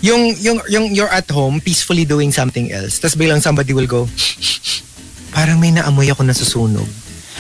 [0.03, 3.01] Yung, yung, yung you're at home peacefully doing something else.
[3.01, 4.07] Tapos biglang somebody will go,
[5.37, 6.87] parang may naamoy ako nasusunog.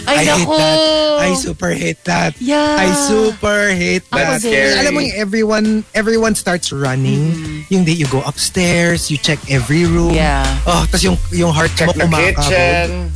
[0.06, 0.78] Ay, I hate that.
[1.18, 2.32] I super hate that.
[2.38, 2.76] Yeah.
[2.78, 4.38] I super hate that.
[4.44, 4.78] Scary.
[4.78, 5.66] Alam mo yung everyone,
[5.96, 7.32] everyone starts running.
[7.70, 10.12] Yung day you go upstairs, you check every room.
[10.14, 10.44] Yeah.
[10.68, 12.38] Oh, tapos yung, yung heart Check mo the kumakabog.
[12.44, 13.10] kitchen.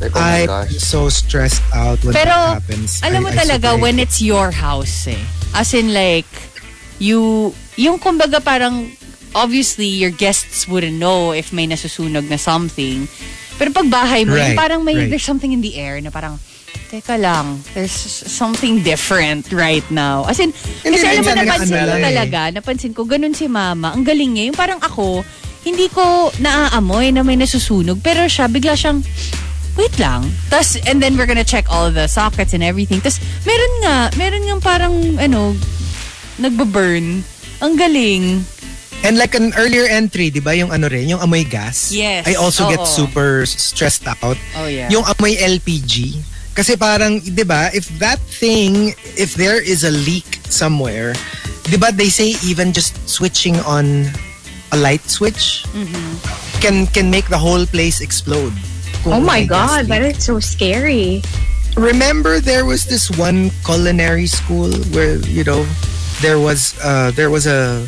[0.00, 0.74] Like, oh my I'm gosh.
[0.82, 2.98] so stressed out when Pero, that happens.
[3.04, 5.20] alam mo I- I talaga, when it's your house eh.
[5.54, 6.26] As in like,
[6.98, 8.90] you, yung kumbaga parang,
[9.34, 13.08] obviously, your guests wouldn't know if may nasusunog na something.
[13.58, 15.10] Pero pag bahay mo, Right, parang may, right.
[15.10, 16.38] there's something in the air na parang,
[16.90, 17.94] teka lang, there's
[18.26, 20.26] something different right now.
[20.26, 22.04] As in, Hindi, kasi alam mo, napansin ko eh.
[22.06, 24.50] talaga, napansin ko, ganun si mama, ang galing niya.
[24.50, 25.22] Yung parang ako,
[25.64, 29.02] hindi ko naaamoy na may nasusunog, pero siya, bigla siyang,
[29.74, 30.22] wait lang.
[30.50, 33.02] Tas, and then we're gonna check all the sockets and everything.
[33.02, 35.54] Tas, meron nga, meron nga parang, ano,
[36.38, 37.22] nagbaburn.
[37.62, 38.44] Ang galing.
[39.04, 41.92] And like an earlier entry, di ba, yung ano rin, yung amoy gas.
[41.92, 42.24] Yes.
[42.26, 42.88] I also get Oo.
[42.88, 44.38] super stressed out.
[44.56, 44.88] Oh, yeah.
[44.88, 46.16] Yung amoy LPG.
[46.54, 51.12] Kasi parang, di ba, if that thing, if there is a leak somewhere,
[51.68, 54.08] di ba, they say even just switching on
[54.72, 56.58] a light switch Mm-hmm.
[56.58, 58.50] can can make the whole place explode.
[59.06, 61.22] Oh my may gas God, that is so scary.
[61.76, 65.62] remember there was this one culinary school where you know
[66.20, 67.86] there was uh there was a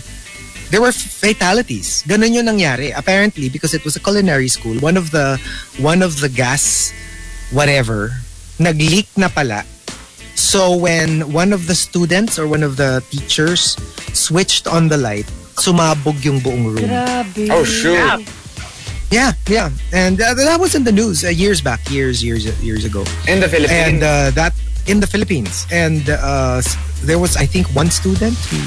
[0.70, 2.02] there were fatalities.
[2.08, 4.74] Ganun yung nangyari apparently because it was a culinary school.
[4.82, 5.38] One of the
[5.78, 6.90] one of the gas
[7.52, 8.10] whatever
[8.58, 9.62] nag-leak na pala.
[10.34, 13.76] So when one of the students or one of the teachers
[14.12, 15.26] switched on the light
[15.56, 16.84] sumabog yung buong room.
[16.84, 17.48] Grabe.
[17.48, 17.96] Oh, shoot.
[19.10, 19.32] yeah.
[19.48, 23.06] Yeah and uh, that was in the news uh, years back years years years ago.
[23.30, 24.02] In the and Philippines.
[24.02, 24.52] uh, that
[24.86, 25.66] in the Philippines.
[25.70, 26.62] And uh,
[27.02, 28.60] there was I think one student who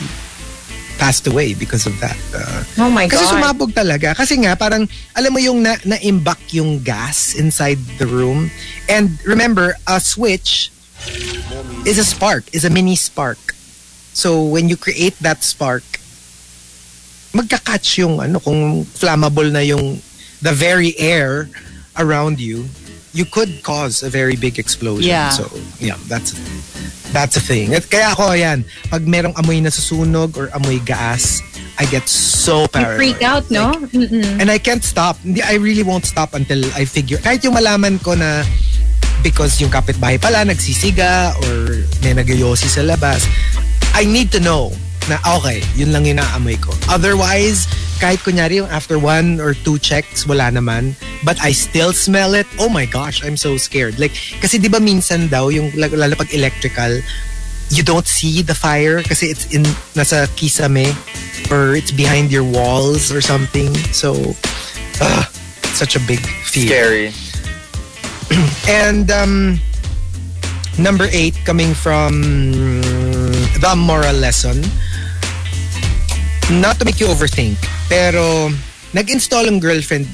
[1.00, 3.40] passed away because of that uh, Oh my kasi God.
[3.40, 4.16] sumabog talaga.
[4.16, 4.84] Kasi nga parang
[5.16, 8.52] alam mo yung na, na-imbak yung gas inside the room?
[8.92, 10.72] And remember a switch
[11.88, 13.40] is a spark is a mini spark.
[14.12, 15.84] So when you create that spark
[17.30, 20.02] magka-catch yung ano kung flammable na yung
[20.42, 21.46] the very air
[21.98, 22.66] around you
[23.12, 25.30] you could cause a very big explosion Yeah.
[25.34, 25.50] so
[25.82, 26.38] yeah that's
[27.10, 28.62] that's a thing At kaya ako yan
[28.94, 31.42] pag merong amoy na susunog or amoy gas
[31.80, 33.72] I get so You paranoid freak out, no?
[33.72, 34.36] Like, Mm-mm.
[34.44, 35.16] and I can't stop.
[35.24, 37.24] I really won't stop until I figure.
[37.24, 38.44] Kahit yung malaman ko na
[39.24, 43.24] because yung kapitbahay pala nagsisiga or may nagyoyosi sa labas,
[43.96, 44.76] I need to know
[45.10, 46.70] na okay, yun lang yung naamoy ko.
[46.88, 47.66] Otherwise,
[48.00, 50.96] kahit kunyari yung after one or two checks, wala naman,
[51.26, 54.00] but I still smell it, oh my gosh, I'm so scared.
[54.00, 57.02] Like, kasi di ba minsan daw, yung lalo pag electrical,
[57.70, 59.62] you don't see the fire kasi it's in
[59.94, 60.90] nasa kisame
[61.54, 63.74] or it's behind your walls or something.
[63.94, 64.34] So,
[65.02, 65.30] ah,
[65.74, 66.70] such a big fear.
[66.70, 67.08] Scary.
[68.70, 69.60] And um,
[70.78, 72.22] number eight, coming from
[73.62, 74.64] the moral lesson.
[76.50, 78.50] Not to make you overthink, pero
[78.98, 80.10] nag-install ang girlfriend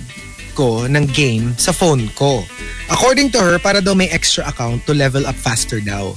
[0.51, 2.43] ko ng game sa phone ko.
[2.91, 6.11] According to her, para daw may extra account to level up faster daw.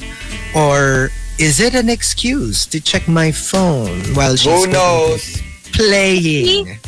[0.59, 5.23] Or is it an excuse to check my phone while she's Who knows?
[5.71, 6.79] playing?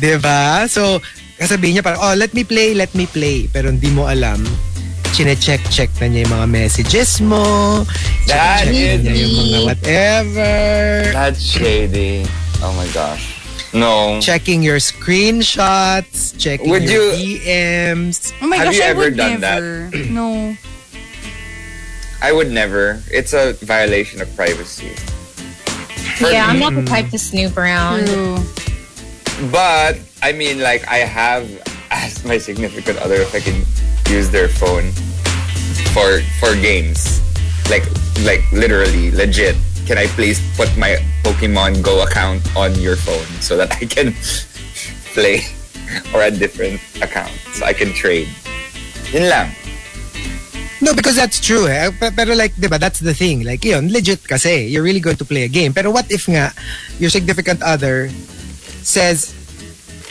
[0.00, 0.66] Diba?
[0.66, 0.98] So,
[1.38, 3.46] kasabihin niya parang, oh, let me play, let me play.
[3.46, 4.42] Pero hindi mo alam,
[5.12, 7.42] chine-check-check na niya yung mga messages mo.
[8.26, 10.52] That niya yung mga whatever.
[11.12, 12.26] That's shady.
[12.62, 13.40] Oh my gosh.
[13.72, 14.18] No.
[14.20, 18.32] Checking your screenshots, checking Would your you- DMs.
[18.42, 19.62] Oh my Have gosh, you I ever would done that?
[19.62, 19.90] never.
[20.10, 20.56] No.
[22.22, 23.00] I would never.
[23.10, 24.92] It's a violation of privacy.
[26.20, 26.86] Yeah, I'm not the hmm.
[26.86, 28.06] type to snoop around.
[28.06, 28.38] True.
[29.50, 31.48] But I mean, like, I have
[31.90, 33.64] asked my significant other if I can
[34.10, 34.90] use their phone
[35.94, 37.22] for for games,
[37.70, 37.86] like
[38.26, 39.54] like literally legit.
[39.86, 44.14] Can I please put my Pokemon Go account on your phone so that I can
[45.14, 45.46] play
[46.14, 48.28] or a different account so I can trade?
[49.14, 49.50] Yun lang.
[50.80, 51.90] No, because that's true eh.
[51.92, 53.44] Pe- Pero like, di ba, that's the thing.
[53.44, 54.64] Like, yun, legit kasi.
[54.64, 55.74] You're really going to play a game.
[55.74, 56.54] Pero what if nga,
[56.98, 58.08] your significant other
[58.80, 59.34] says,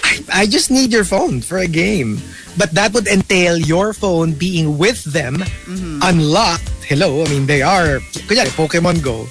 [0.09, 2.17] I, I just need your phone for a game.
[2.57, 5.43] But that would entail your phone being with them,
[6.01, 6.67] unlocked.
[6.83, 9.29] Hello, I mean, they are, kunyari, Pokemon Go.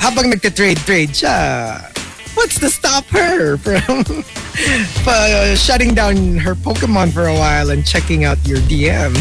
[0.00, 1.84] Habang nagte-trade-trade siya,
[2.32, 3.84] what's to stop her from
[5.06, 9.20] uh, shutting down her Pokemon for a while and checking out your DMs?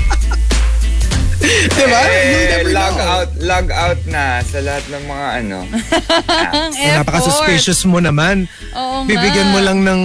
[1.76, 2.00] diba?
[2.00, 3.06] You'll Eh, never log know.
[3.06, 5.58] out, log out na sa lahat ng mga ano.
[6.76, 8.46] Eh, Napaka-suspicious mo naman.
[8.72, 9.08] Oo nga.
[9.08, 10.02] Bibigyan mo lang ng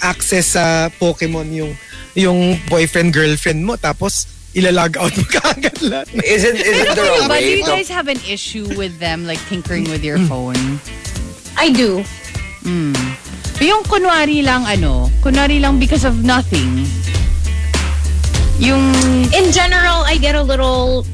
[0.00, 1.72] access sa Pokemon yung
[2.12, 6.08] yung boyfriend girlfriend mo tapos ilalog out mo kaagad lahat.
[6.18, 9.38] Isn't isn't there a But do way you guys have an issue with them like
[9.46, 10.58] tinkering with your phone?
[11.54, 12.02] I do.
[13.58, 16.86] Yung kunwari lang ano, kunwari lang because of nothing.
[18.58, 18.82] Yung
[19.32, 21.04] In general, I get a little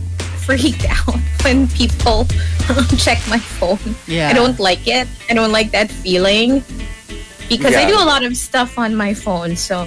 [0.45, 2.27] freaked out when people
[2.99, 3.95] check my phone.
[4.07, 4.29] Yeah.
[4.29, 5.09] I don't like it.
[5.29, 6.65] I don't like that feeling.
[7.49, 9.85] Because I do a lot of stuff on my phone, so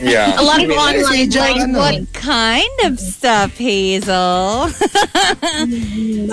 [0.00, 0.40] yeah.
[0.40, 1.82] a lot of like, online blind ano?
[1.82, 2.08] things.
[2.12, 4.68] kind of stuff, Hazel?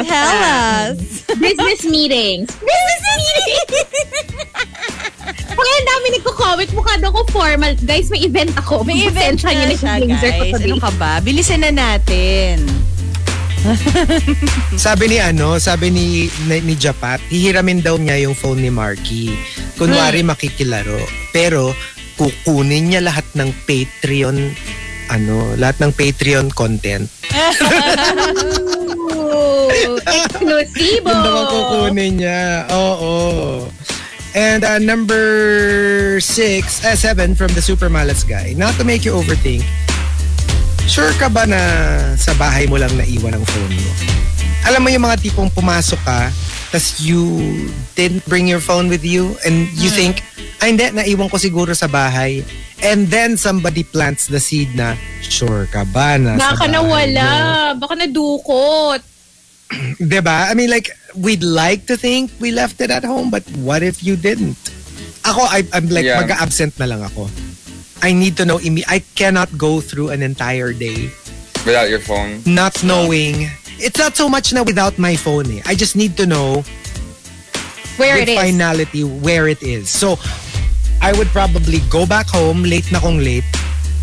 [0.06, 0.98] Tell us.
[1.38, 2.48] Business meetings.
[2.72, 3.82] Business meetings!
[5.52, 7.78] Kaya ang dami nagko-comment, mukha daw ko formal.
[7.86, 8.82] Guys, may event ako.
[8.82, 10.58] May event na niyo siya, guys.
[10.58, 11.22] Ano ka ba?
[11.22, 12.66] Bilisan na natin.
[14.86, 19.38] Sabi ni ano, sabi ni ni, ni Japat, hihiramin daw niya yung phone ni Marky.
[19.78, 20.98] Kunwari makikilaro.
[21.30, 21.74] Pero
[22.22, 24.38] kukunin niya lahat ng Patreon
[25.10, 27.10] ano, lahat ng Patreon content.
[30.06, 31.10] Exclusivo.
[31.10, 32.70] Yun daw kukunin niya.
[32.72, 33.68] Oo.
[34.32, 35.20] And uh, number
[36.24, 38.56] six, uh, seven from the Super Malas guy.
[38.56, 39.68] Not to make you overthink,
[40.88, 41.60] sure ka ba na
[42.16, 43.92] sa bahay mo lang naiwan ang phone mo?
[44.62, 46.30] Alam mo yung mga tipong pumasok ka,
[46.70, 47.26] tas you
[47.94, 50.22] didn't bring your phone with you and you think,
[50.62, 52.46] ay hindi, naiwan ko siguro sa bahay.
[52.82, 57.26] And then somebody plants the seed na, sure ka ba na sa Baka bahay nawala.
[57.26, 57.82] mo?
[57.82, 59.02] Baka nadukot.
[60.02, 60.50] Diba?
[60.50, 64.04] I mean, like, we'd like to think we left it at home, but what if
[64.04, 64.58] you didn't?
[65.24, 66.22] Ako, I, I'm like, Yeah.
[66.22, 67.30] mag-absent na lang ako.
[68.02, 71.10] I need to know, I cannot go through an entire day
[71.66, 72.42] without your phone.
[72.46, 73.50] not knowing.
[73.82, 75.62] It's not so much na without my phone eh.
[75.66, 76.62] I just need to know
[77.98, 78.38] Where it is.
[78.38, 79.90] finality where it is.
[79.90, 80.22] So,
[81.02, 83.44] I would probably go back home, late na kong late,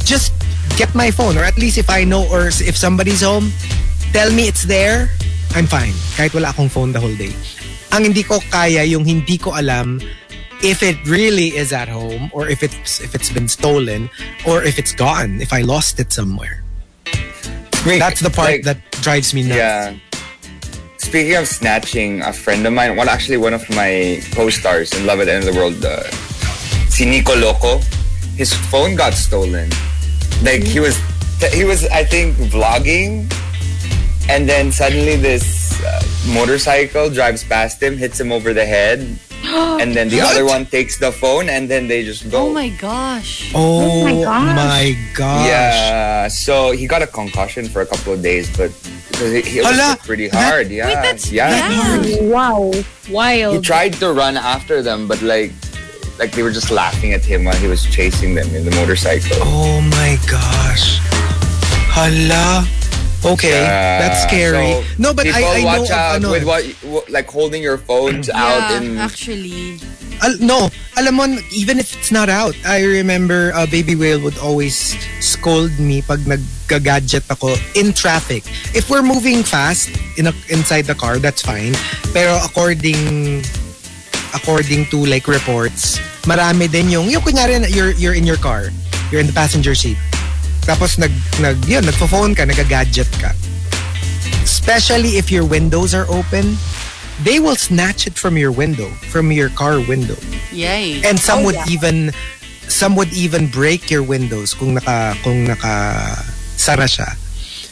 [0.03, 0.35] just
[0.77, 1.39] get my phone.
[1.39, 3.55] Or at least if I know, or if somebody's home,
[4.13, 5.09] tell me it's there,
[5.55, 5.95] I'm fine.
[6.19, 7.31] Kahit wala akong phone the whole day.
[7.95, 10.03] Ang hindi ko kaya, yung hindi ko alam
[10.63, 14.11] if it really is at home, or if it's, if it's been stolen,
[14.43, 16.67] or if it's gone, if I lost it somewhere.
[17.85, 19.57] That's the part Like, that drives me nuts.
[19.57, 19.95] Yeah.
[20.99, 25.21] Speaking of snatching, a friend of mine, well, actually one of my co-stars in Love
[25.21, 26.03] at the End of the World, uh,
[26.91, 27.79] si Nico Loco,
[28.37, 29.71] his phone got stolen.
[30.43, 30.99] Like he was,
[31.53, 33.33] he was, I think, vlogging,
[34.29, 36.03] and then suddenly this uh,
[36.35, 39.01] motorcycle drives past him, hits him over the head,
[39.81, 42.48] and then the other one takes the phone, and then they just go.
[42.48, 43.52] Oh my gosh.
[43.55, 44.56] Oh, oh, my gosh.
[44.56, 45.47] my gosh.
[45.47, 48.70] Yeah, so he got a concussion for a couple of days, but
[49.19, 50.69] because it, it was pretty hard.
[50.70, 51.48] yeah, Wait, that's yeah.
[51.51, 52.31] bad.
[52.31, 52.73] Wow.
[53.52, 55.52] He tried to run after them, but like,
[56.19, 59.36] like they were just laughing at him while he was chasing them in the motorcycle.
[59.40, 60.98] Oh my gosh.
[61.90, 62.66] Hala.
[63.24, 64.78] Okay, Yeah, that's scary.
[64.78, 66.62] so no, but I, I know watch of out ano, with what,
[67.11, 68.99] like holding your phones out Yeah, in.
[68.99, 69.81] actually.
[70.23, 74.39] al- no, alam mo, even if it's not out, I remember uh, Baby Whale would
[74.39, 78.47] always scold me pag nag-gadget ako in traffic.
[78.74, 81.74] If we're moving fast in a, inside the car, that's fine.
[82.15, 83.43] Pero according
[84.35, 88.70] according to like reports, marami din yung, yung kunyari, you're, you're in your car,
[89.11, 89.97] you're in the passenger seat.
[90.69, 91.09] Tapos nag,
[91.40, 93.32] nag, yun, nagpo-phone ka, nag-gadget ka.
[94.45, 96.57] Especially if your windows are open,
[97.24, 100.16] they will snatch it from your window, from your car window.
[100.53, 101.01] Yay.
[101.05, 102.12] And some Oh, would even
[102.69, 106.05] some would even break your windows kung naka kung naka
[106.61, 107.16] sara siya.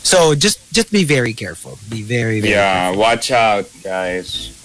[0.01, 1.79] So just just be very careful.
[1.93, 4.57] Be very very Yeah, watch out, guys.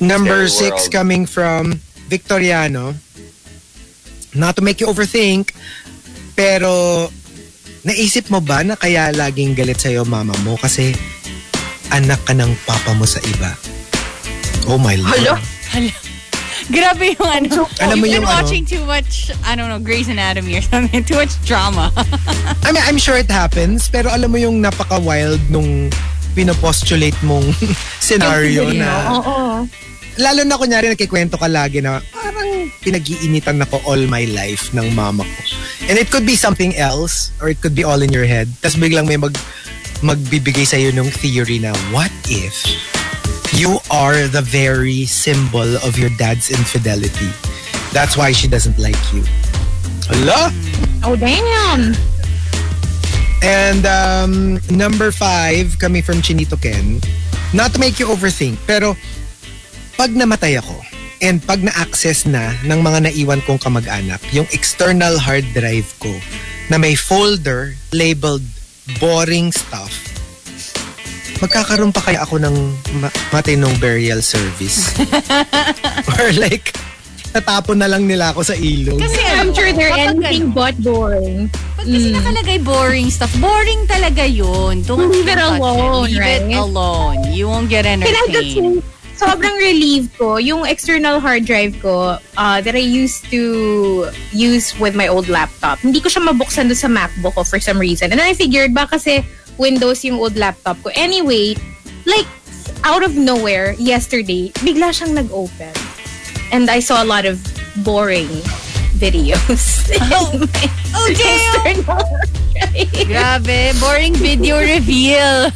[0.00, 0.92] Number Scary six world.
[0.92, 1.80] coming from
[2.12, 2.94] Victoriano.
[4.36, 5.56] Not to make you overthink,
[6.36, 7.08] pero
[7.88, 10.92] naisip mo ba na kaya laging galit sa'yo mama mo kasi
[11.88, 13.56] anak ka ng papa mo sa iba?
[14.68, 15.40] Oh my Lord.
[15.72, 15.92] Hala.
[16.68, 17.64] Grabe yung ano.
[17.80, 18.44] Alam mo You've yung been ano?
[18.44, 21.00] watching too much, I don't know, Grey's Anatomy or something.
[21.08, 21.88] Too much drama.
[22.66, 25.88] I mean, I'm sure it happens, pero alam mo yung napaka-wild nung
[26.36, 27.48] pinopostulate mong
[28.04, 29.64] scenario na Oo.
[30.20, 35.24] lalo na kunyari nagkikwento ka lagi na parang pinag-iinitan ako all my life ng mama
[35.24, 35.40] ko.
[35.88, 38.48] And it could be something else or it could be all in your head.
[38.60, 39.34] Tapos biglang may mag
[40.04, 42.54] magbibigay sa'yo ng theory na what if
[43.56, 47.32] you are the very symbol of your dad's infidelity.
[47.90, 49.24] That's why she doesn't like you.
[50.06, 50.52] Hala?
[51.02, 51.96] Oh, damn.
[53.42, 57.00] And um, number five, coming from Chinito Ken,
[57.54, 58.94] not to make you overthink, pero
[59.96, 60.74] pag namatay ako,
[61.20, 66.10] and pag na-access na ng mga naiwan kong kamag-anak, yung external hard drive ko
[66.70, 68.44] na may folder labeled
[69.02, 69.90] boring stuff,
[71.42, 72.54] magkakaroon pa kaya ako ng
[73.02, 74.94] ma- matinong burial service?
[76.18, 76.74] Or like,
[77.34, 78.98] tatapon na lang nila ako sa ilog?
[78.98, 81.50] Kasi I'm ano, sure they're kapag anything ano, but boring.
[81.78, 84.82] Pag kasi nakalagay boring stuff, boring talaga yun.
[84.82, 87.22] Don't Leave it alone, Leave it alone.
[87.30, 88.82] You won't get entertained.
[89.18, 90.38] Sobrang relieved ko.
[90.38, 95.82] Yung external hard drive ko uh, that I used to use with my old laptop,
[95.82, 98.14] hindi ko siya mabuksan doon sa MacBook ko for some reason.
[98.14, 99.26] And then I figured, baka kasi
[99.58, 100.94] Windows yung old laptop ko.
[100.94, 101.58] Anyway,
[102.06, 102.26] like,
[102.86, 105.74] out of nowhere, yesterday, bigla siyang nag-open.
[106.54, 107.42] And I saw a lot of
[107.82, 108.30] boring
[108.96, 109.76] videos.
[110.12, 110.36] Oh.
[110.36, 111.80] my Oh, damn!
[113.08, 115.48] Grabe, boring video reveal.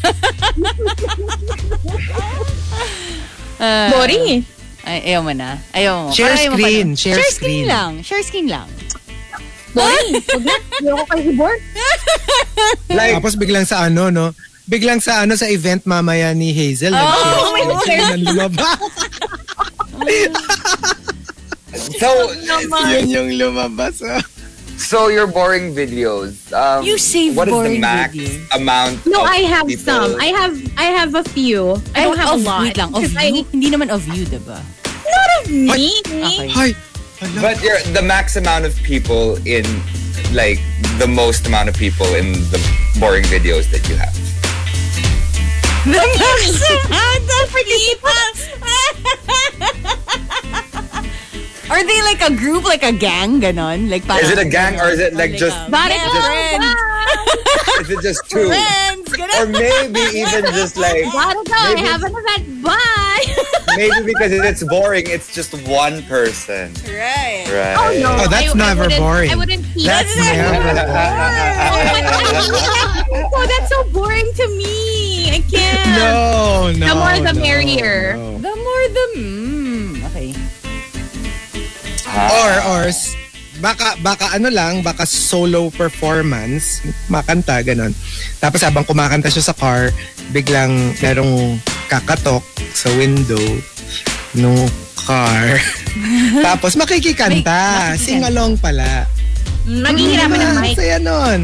[3.63, 4.41] Ah, Boring eh.
[4.83, 5.63] Ay, ayaw mo na.
[5.71, 6.07] Ayaw mo.
[6.11, 6.99] Share Parang ayaw mo screen, na.
[6.99, 7.31] share screen.
[7.31, 7.65] screen.
[7.65, 7.93] lang.
[8.03, 8.67] Share screen lang.
[9.71, 10.09] Boring.
[10.27, 10.57] Huwag na.
[10.83, 11.61] Ayoko kay keyboard.
[12.91, 14.35] Like, Tapos biglang sa ano, no?
[14.65, 16.91] Biglang sa ano sa event mamaya ni Hazel.
[16.91, 18.79] Oh, nag-share my screen ng lumabas.
[21.99, 22.09] so,
[22.85, 24.03] Yun yung lumabas.
[24.03, 24.21] ah.
[24.83, 26.53] So your boring videos.
[26.53, 28.41] Um, You save what is boring the max video.
[28.55, 29.07] amount?
[29.07, 29.85] No, of I have people?
[29.85, 30.21] some.
[30.21, 31.77] I have I have a few.
[31.95, 32.63] I don't have of, a lot.
[32.63, 33.45] Wait lang, of Because I- you?
[33.53, 34.59] Hindi naman of you, diba?
[34.87, 35.93] Not of me.
[36.07, 36.49] Okay.
[36.51, 36.75] Hi.
[37.41, 39.63] But you're the max amount of people in,
[40.35, 40.59] like,
[40.99, 42.59] the most amount of people in the
[42.99, 44.11] boring videos that you have.
[45.87, 48.23] The maximum of people.
[51.73, 53.89] Are they like a group, like a gang, ganon?
[53.91, 57.81] Like parang, Is it a gang or is it like just, a- Bari Yeah, friends.
[57.81, 58.47] is it just two?
[58.49, 59.09] Friends,
[59.41, 61.55] Or maybe even just like, Gotta go.
[61.57, 62.63] I Maybe- have an event.
[62.63, 63.25] Bye.
[63.77, 66.75] maybe because it's boring, it's just one person.
[66.85, 67.49] Right.
[67.49, 67.75] Right.
[67.81, 68.17] Oh no.
[68.21, 69.31] Oh, that's I, never I wouldn't- oh, boring.
[69.31, 70.21] I wouldn't keep That's it.
[70.37, 70.61] never
[73.33, 75.31] oh, that's so boring to me.
[75.31, 75.89] I can't.
[75.97, 76.87] No, no.
[76.89, 78.15] The more the no, merrier.
[78.17, 78.39] no.
[78.39, 79.42] The more the...
[82.13, 82.29] Okay.
[82.37, 82.85] Or, or,
[83.59, 87.97] baka, baka ano lang, baka solo performance, makanta, ganon.
[88.37, 89.89] Tapos habang kumakanta siya sa car,
[90.29, 91.57] biglang merong
[91.89, 93.41] kakatok sa window
[94.35, 94.61] nung
[95.03, 95.57] car.
[96.47, 97.49] Tapos makikikanta.
[97.89, 98.05] May- makikikanta.
[98.05, 99.09] Sing-along pala.
[99.65, 100.75] Maghihirapan ng Ah, mic.
[100.77, 101.41] Saya nun.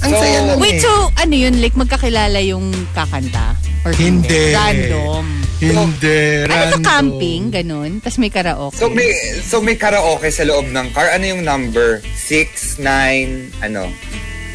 [0.00, 0.80] Ang So- saya nun Wait, eh.
[0.80, 1.54] so ano yun?
[1.58, 3.52] Like magkakilala yung kakanta?
[3.82, 4.52] Or Hindi.
[4.52, 5.24] Random.
[5.60, 6.80] Hindi, Ano sa random.
[6.82, 7.42] camping?
[7.50, 7.90] Ganun?
[8.00, 8.76] Tapos may karaoke.
[8.76, 9.08] So may
[9.42, 11.12] so may karaoke sa loob ng car.
[11.12, 12.00] Ano yung number?
[12.18, 13.92] 6, 9, ano?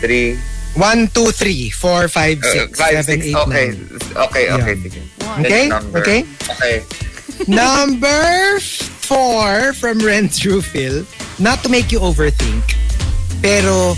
[0.02, 0.34] 3,
[0.74, 3.26] 1, 2, 3, 4, 5, 6, 5, 7, 6.
[3.28, 3.68] 8, Okay.
[3.70, 4.26] 9.
[4.28, 4.76] Okay, okay.
[4.76, 5.38] Yeah.
[5.38, 5.66] Okay?
[5.66, 6.00] Next number.
[6.02, 6.20] Okay?
[6.50, 6.76] Okay.
[7.48, 8.58] Number
[9.02, 11.06] four from Renz Rufil.
[11.38, 12.64] Not to make you overthink,
[13.40, 13.94] pero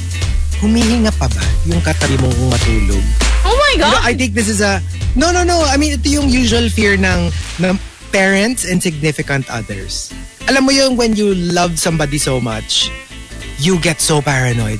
[0.59, 3.03] humihinga pa ba yung katabi mong matulog?
[3.45, 4.01] Oh my You know, god.
[4.03, 4.81] I think this is a...
[5.15, 5.61] No, no, no.
[5.65, 7.31] I mean, ito yung usual fear ng,
[7.61, 7.73] ng
[8.11, 10.11] parents and significant others.
[10.47, 12.89] Alam mo yung when you love somebody so much,
[13.59, 14.79] you get so paranoid.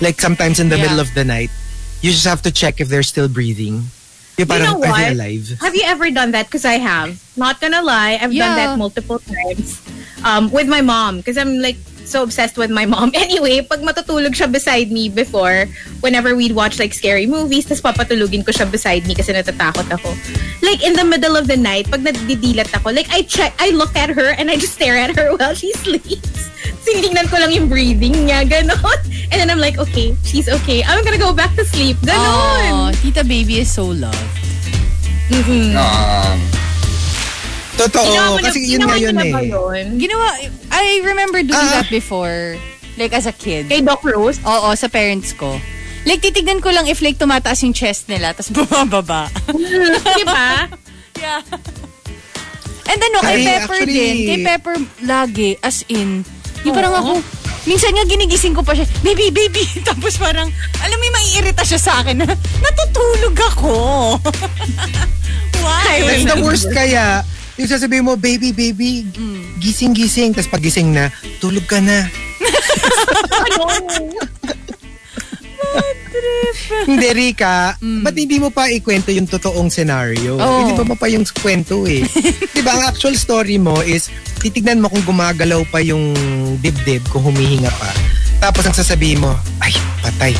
[0.00, 0.90] Like sometimes in the Yeah.
[0.90, 1.50] middle of the night,
[2.02, 3.88] you just have to check if they're still breathing.
[4.36, 5.16] Yung parang, you know are they what?
[5.16, 5.44] alive?
[5.64, 6.46] Have you ever done that?
[6.46, 7.16] Because I have.
[7.40, 8.56] Not gonna lie, I've done Yeah.
[8.68, 9.80] that multiple times
[10.22, 11.24] um, with my mom.
[11.24, 13.12] Because I'm like so obsessed with my mom.
[13.26, 15.66] Anyway, pag matutulog siya beside me before,
[16.00, 20.14] whenever we'd watch like scary movies, tas papatulugin ko siya beside me kasi natatakot ako.
[20.62, 23.94] Like in the middle of the night, pag nadidilat ako, like I check, I look
[23.98, 26.46] at her and I just stare at her while she sleeps.
[26.86, 28.78] Tinignan ko lang yung breathing niya, ganon.
[29.34, 30.86] And then I'm like, okay, she's okay.
[30.86, 31.98] I'm gonna go back to sleep.
[32.06, 32.94] Oh, Ganon.
[33.02, 34.14] Tita Baby is so loved.
[35.74, 36.38] Um,
[37.76, 38.04] Totoo.
[38.06, 39.32] Ginawa mo na- kasi yun ginawa nga niyo yun na eh.
[39.32, 39.86] ba yun?
[39.96, 40.26] Ginawa,
[40.70, 41.74] I remember doing Ah.
[41.76, 42.56] that before.
[42.96, 43.68] Like as a kid.
[43.68, 44.40] Kay Doc Rose?
[44.42, 45.60] Oo, sa parents ko.
[46.02, 49.26] Like, titignan ko lang if like tumataas yung chest nila, tapos bumababa.
[49.50, 50.70] Di ba?
[51.18, 51.42] yeah.
[52.86, 54.16] And ano, kay Ay, Pepper actually- din.
[54.24, 56.22] Kay Pepper, lagi, as in,
[56.62, 57.12] yung parang ako,
[57.64, 59.66] minsan nga ginigising ko pa siya, baby, baby.
[59.84, 60.46] Tapos parang,
[60.78, 62.30] alam mo yung maiirita siya sa akin na,
[62.62, 63.74] natutulog ako.
[65.58, 65.98] Why?
[66.00, 67.26] That's the worst kaya.
[67.56, 69.08] Yung sasabihin mo, baby, baby,
[69.56, 70.36] gising, gising.
[70.36, 71.08] Tapos pag gising na,
[71.40, 72.04] tulog ka na.
[76.86, 77.76] Hindi, Rika.
[77.80, 80.36] Ba't hindi mo pa ikwento yung totoong scenario?
[80.36, 80.58] Oo.
[80.62, 82.04] Hindi ba mo pa yung kwento eh?
[82.54, 86.12] Di ba, ang actual story mo is, titignan mo kung gumagalaw pa yung
[86.60, 87.90] dibdib, kung humihinga pa.
[88.40, 89.32] Tapos ang sasabihin mo,
[89.64, 89.72] ay,
[90.04, 90.36] patay.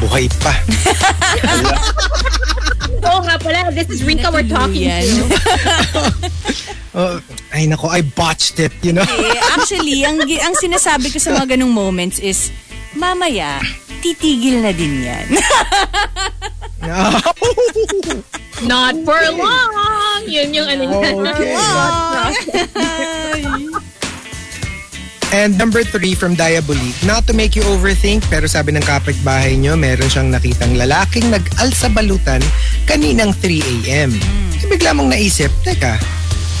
[0.00, 0.52] Buhay pa.
[3.12, 5.02] Oo nga pala, this is Rika we're talking Yan.
[5.04, 5.24] to.
[6.92, 7.16] Oh,
[7.56, 9.00] ay nako, I botched it, you know?
[9.00, 12.52] Eh, actually, ang, ang sinasabi ko sa mga ganong moments is,
[12.92, 13.64] mamaya,
[14.04, 15.24] titigil na din yan.
[18.68, 20.20] Not for long!
[20.28, 21.16] Yun yung ano niya.
[21.16, 21.56] Okay.
[25.32, 29.80] And number three from Diabolik, not to make you overthink, pero sabi ng kapitbahay nyo,
[29.80, 32.44] meron siyang nakitang lalaking nag-alsa balutan
[32.84, 34.12] kaninang 3 a.m.
[34.60, 35.96] So bigla mong naisip, teka,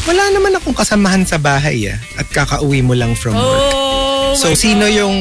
[0.08, 3.76] wala naman akong kasamahan sa bahay ah, at kakauwi mo lang from work.
[3.76, 5.14] Oh, so sino yung...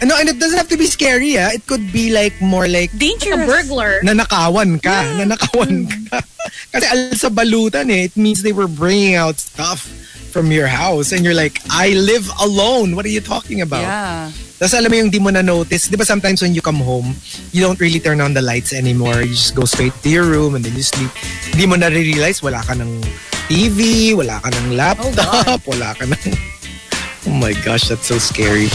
[0.00, 1.50] Ano, and it doesn't have to be scary ah.
[1.52, 3.44] It could be like more like A dangerous.
[3.44, 4.00] burglar.
[4.00, 5.02] nanakawan ka.
[5.18, 6.24] Nanakawan ka.
[6.72, 8.08] Kasi alsa balutan eh.
[8.08, 9.92] It means they were bringing out stuff
[10.30, 12.94] from your house and you're like, I live alone.
[12.94, 13.82] What are you talking about?
[13.82, 14.30] Yeah.
[14.60, 17.16] Tapos alam mo yung di mo na notice, di ba sometimes when you come home,
[17.50, 19.24] you don't really turn on the lights anymore.
[19.24, 21.08] You just go straight to your room and then you sleep.
[21.56, 23.00] Di mo na realize wala ka ng
[23.48, 26.14] TV, wala ka ng laptop, wala ka ng...
[27.28, 28.72] Oh my gosh, that's so scary.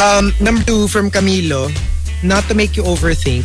[0.00, 1.68] Um, number two from Camilo,
[2.24, 3.44] not to make you overthink,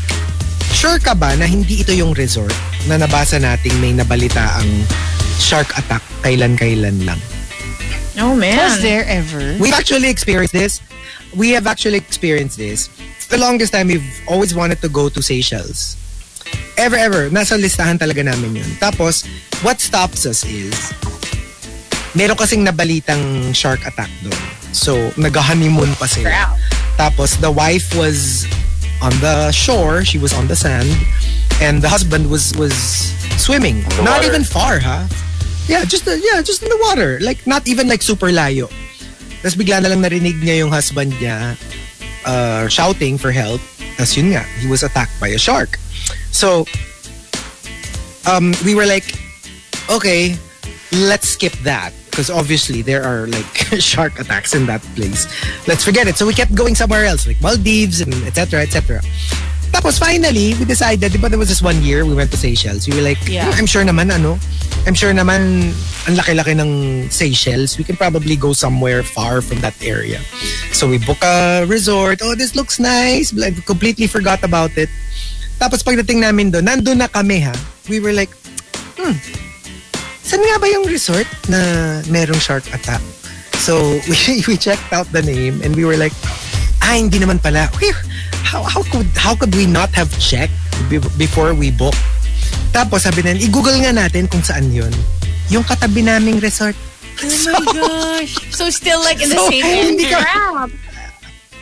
[0.72, 2.56] sure ka ba na hindi ito yung resort
[2.88, 4.70] na nabasa nating may nabalita ang
[5.40, 7.20] shark attack kailan-kailan lang?
[8.20, 8.60] Oh man.
[8.60, 9.56] Was there ever?
[9.60, 10.82] We've actually experienced this.
[11.36, 12.90] We have actually experienced this.
[13.30, 15.96] The longest time we've always wanted to go to Seychelles.
[16.78, 17.30] Ever, ever.
[17.30, 18.70] Nasa listahan talaga namin yun.
[18.82, 19.28] Tapos,
[19.64, 20.74] what stops us is,
[22.16, 24.36] meron kasing nabalitang shark attack doon.
[24.74, 26.58] So, nag-honeymoon pa sila.
[26.98, 28.48] Tapos, the wife was
[29.02, 30.04] on the shore.
[30.04, 30.90] She was on the sand.
[31.62, 32.74] And the husband was was
[33.38, 33.84] swimming.
[34.02, 35.06] Not even far, ha?
[35.70, 37.22] Yeah, just uh, yeah, just in the water.
[37.22, 38.74] Like, not even like super layo.
[39.46, 41.54] Tapos bigla na lang narinig niya yung husband niya
[42.26, 43.62] uh, shouting for help.
[43.94, 45.78] Tapos yun nga, he was attacked by a shark.
[46.34, 46.66] So,
[48.26, 49.14] um, we were like,
[49.94, 50.34] okay,
[51.06, 51.94] let's skip that.
[52.10, 55.30] Because obviously there are like shark attacks in that place.
[55.70, 56.18] Let's forget it.
[56.18, 58.66] So we kept going somewhere else, like Maldives and etc.
[58.66, 59.06] etc.
[59.72, 62.88] Tapos finally, we decided, di ba there was this one year we went to Seychelles.
[62.90, 63.50] We were like, Yeah.
[63.54, 64.38] I'm sure naman ano,
[64.88, 65.72] I'm sure naman
[66.10, 66.72] ang laki-laki ng
[67.12, 67.78] Seychelles.
[67.78, 70.20] We can probably go somewhere far from that area.
[70.74, 72.22] So we book a resort.
[72.24, 73.30] Oh, this looks nice.
[73.38, 74.90] I completely forgot about it.
[75.60, 77.54] Tapos pagdating namin doon, nandun na kami ha.
[77.92, 78.32] We were like,
[78.96, 79.14] hmm,
[80.24, 81.60] saan nga ba yung resort na
[82.08, 83.04] merong shark attack?
[83.60, 84.16] So we,
[84.48, 86.16] we checked out the name and we were like,
[86.82, 87.68] ah, hindi naman pala.
[87.78, 87.94] Whew,
[88.50, 90.54] how, how, could, how could we not have checked
[90.90, 91.94] be- before we book?
[92.74, 94.90] Tapos sabi na, i-google nga natin kung saan yun.
[95.50, 96.74] Yung katabi naming resort.
[97.22, 98.34] Oh my gosh.
[98.50, 100.70] So still like in the So, same hindi ka, Crap.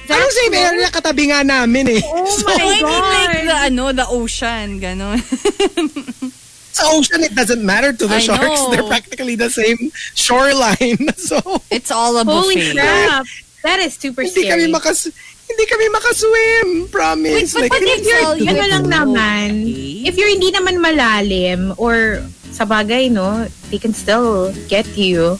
[0.07, 2.01] anong same area katabi nga namin eh.
[2.05, 3.43] Oh So, my I mean like God.
[3.43, 5.19] the ano, the ocean, ganon.
[6.77, 8.43] Sa ocean, it doesn't matter to the I sharks.
[8.45, 8.69] know.
[8.69, 11.09] They're practically the same shoreline.
[11.17, 11.41] So,
[11.73, 12.77] It's all a Holy buffet.
[12.77, 13.25] crap.
[13.65, 14.71] That is super hindi kami scary.
[14.71, 15.09] makas
[15.47, 16.67] hindi kami makaswim.
[16.91, 17.55] Promise.
[17.55, 20.03] Wait, but But if you're, all you ano lang naman, okay?
[20.05, 22.19] if you're hindi naman malalim or
[22.51, 25.39] sa bagay, no, they can still get you.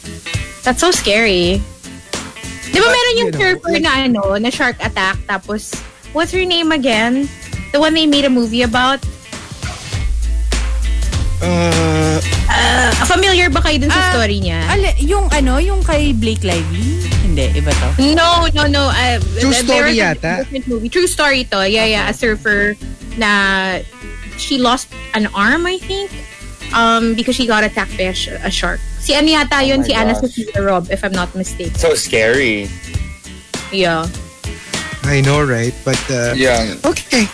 [0.64, 1.60] That's so scary.
[2.68, 5.72] Di ba meron yung you know, surfer like- na ano, na shark attack, tapos,
[6.12, 7.28] what's her name again?
[7.72, 9.00] The one they made a movie about?
[11.40, 12.18] Uh,
[13.06, 14.58] familiar ba kayo dun sa Ah, story niya?
[14.66, 17.06] Ale, yung ano, yung kay Blake Lively?
[17.22, 17.88] Hindi, iba to.
[18.14, 18.84] No, no, no.
[18.90, 20.42] Uh, True story yata.
[20.66, 20.88] Movie.
[20.88, 21.62] True story to.
[21.62, 22.10] Yeah, yeah.
[22.10, 22.74] A surfer
[23.16, 23.78] na
[24.36, 26.10] she lost an arm, I think.
[26.74, 28.80] Um, because she got attacked by a, sh- a shark.
[29.00, 29.80] Si ano yata yun?
[29.80, 30.28] my si Anna gosh.
[30.28, 31.72] Sophia Robb, if I'm not mistaken.
[31.78, 32.68] So scary.
[33.72, 34.04] Yeah.
[35.04, 35.72] I know, right?
[35.84, 36.76] But uh, Yeah.
[36.84, 37.24] okay.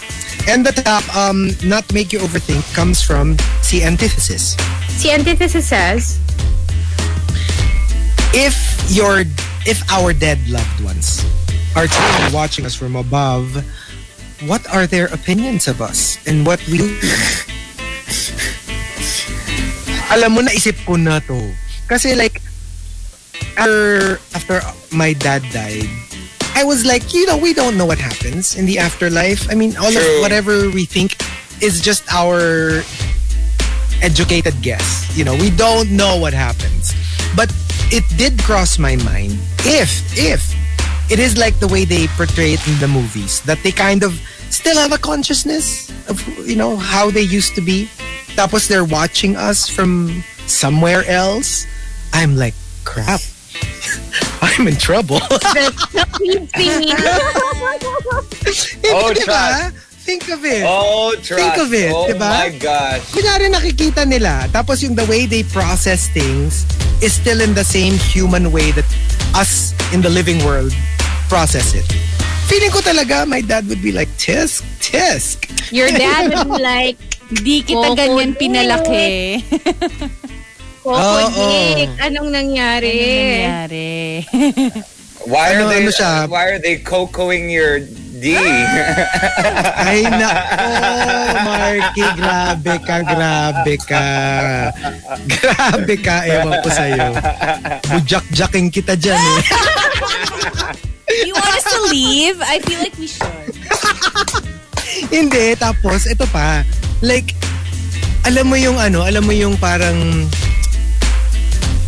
[0.46, 4.56] And the top, um, not make you overthink, comes from si Antithesis.
[4.92, 6.20] Si Antithesis says,
[8.36, 8.54] If
[8.92, 9.24] your,
[9.64, 11.24] if our dead loved ones
[11.74, 13.64] are truly watching us from above,
[14.44, 16.92] what are their opinions of us and what we do?
[20.12, 21.40] Alam mo, naisip ko na to.
[21.88, 22.42] Kasi like,
[23.56, 24.60] after, after
[24.92, 25.88] my dad died,
[26.54, 29.50] I was like, you know, we don't know what happens in the afterlife.
[29.50, 30.00] I mean, all True.
[30.00, 31.16] of whatever we think
[31.60, 32.82] is just our
[34.02, 35.10] educated guess.
[35.16, 36.94] You know, we don't know what happens.
[37.34, 37.52] But
[37.90, 40.54] it did cross my mind if, if
[41.10, 44.14] it is like the way they portray it in the movies, that they kind of
[44.50, 47.88] still have a consciousness of, you know, how they used to be.
[48.36, 51.66] Tapos they're watching us from somewhere else.
[52.12, 52.54] I'm like,
[52.84, 53.20] crap.
[54.42, 55.20] I'm in trouble.
[56.54, 56.92] see me.
[58.92, 59.70] Oh, Di ba?
[59.72, 59.74] trust.
[60.04, 60.64] Think of it.
[60.68, 61.40] Oh, trust.
[61.40, 62.28] Think of it, Oh diba?
[62.28, 63.00] my gosh.
[63.08, 66.68] kunyari nakikita nila, tapos yung the way they process things
[67.00, 68.84] is still in the same human way that
[69.32, 70.76] us in the living world
[71.32, 71.88] process it.
[72.52, 75.48] Feeling ko talaga, my dad would be like, tisk, tisk.
[75.72, 77.00] Your dad would be like,
[77.32, 78.44] Di kita Coco ganyan Dick.
[80.84, 81.32] Pinalaki.
[81.32, 81.48] Coco Oo.
[81.74, 82.96] Dick, anong nangyari?
[83.40, 83.92] Nangyari.
[85.24, 86.12] Why Ano- are they ano siya?
[86.28, 87.80] why are they cocoing your
[88.14, 88.36] D?
[89.80, 94.04] Ay na, oh, Marky, grabe ka, grabe ka.
[95.24, 97.08] Grabe ka, ewan ko sa'yo.
[97.86, 99.40] Bujak-jaking kita dyan eh.
[101.24, 102.36] you want us to leave?
[102.40, 103.56] I feel like we should.
[105.14, 106.60] Hindi, tapos ito pa.
[107.00, 107.32] Like,
[108.24, 110.28] alam mo yung ano, alam mo yung parang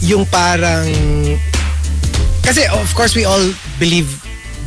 [0.07, 0.87] yung parang
[2.47, 3.43] kasi of course we all
[3.83, 4.07] believe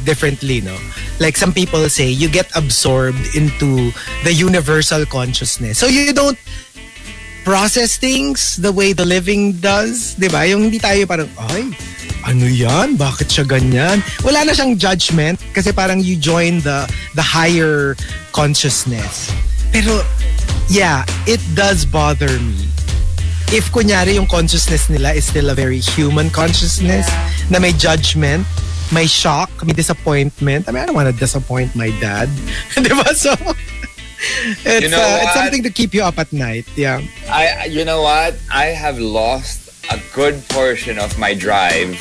[0.03, 0.75] differently, no?
[1.19, 3.91] Like some people say you get absorbed into
[4.27, 5.79] the universal consciousness.
[5.79, 6.39] So you don't
[7.47, 10.43] process things the way the living does, 'di ba?
[10.43, 11.71] Yung hindi tayo parang ay
[12.27, 12.99] ano yan?
[12.99, 14.03] Bakit siya ganyan?
[14.27, 16.83] Wala na siyang judgment kasi parang you join the
[17.15, 17.95] the higher
[18.35, 19.31] consciousness.
[19.71, 20.03] Pero
[20.67, 22.67] yeah, it does bother me.
[23.49, 27.09] If kunyari yung consciousness nila is still a very human consciousness
[27.49, 28.45] na may judgment,
[28.93, 30.69] may shock, may disappointment.
[30.69, 32.30] I mean, I don't want to disappoint my dad.
[32.77, 33.09] Di ba?
[33.17, 33.34] So,
[34.69, 36.69] it's, You know uh, it's something to keep you up at night.
[36.77, 37.01] Yeah.
[37.26, 38.38] I you know what?
[38.53, 41.97] I have lost a good portion of my drive.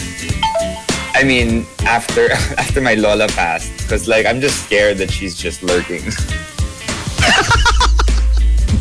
[1.16, 2.28] I mean, after
[2.60, 6.04] after my Lola passed, because like I'm just scared that she's just lurking.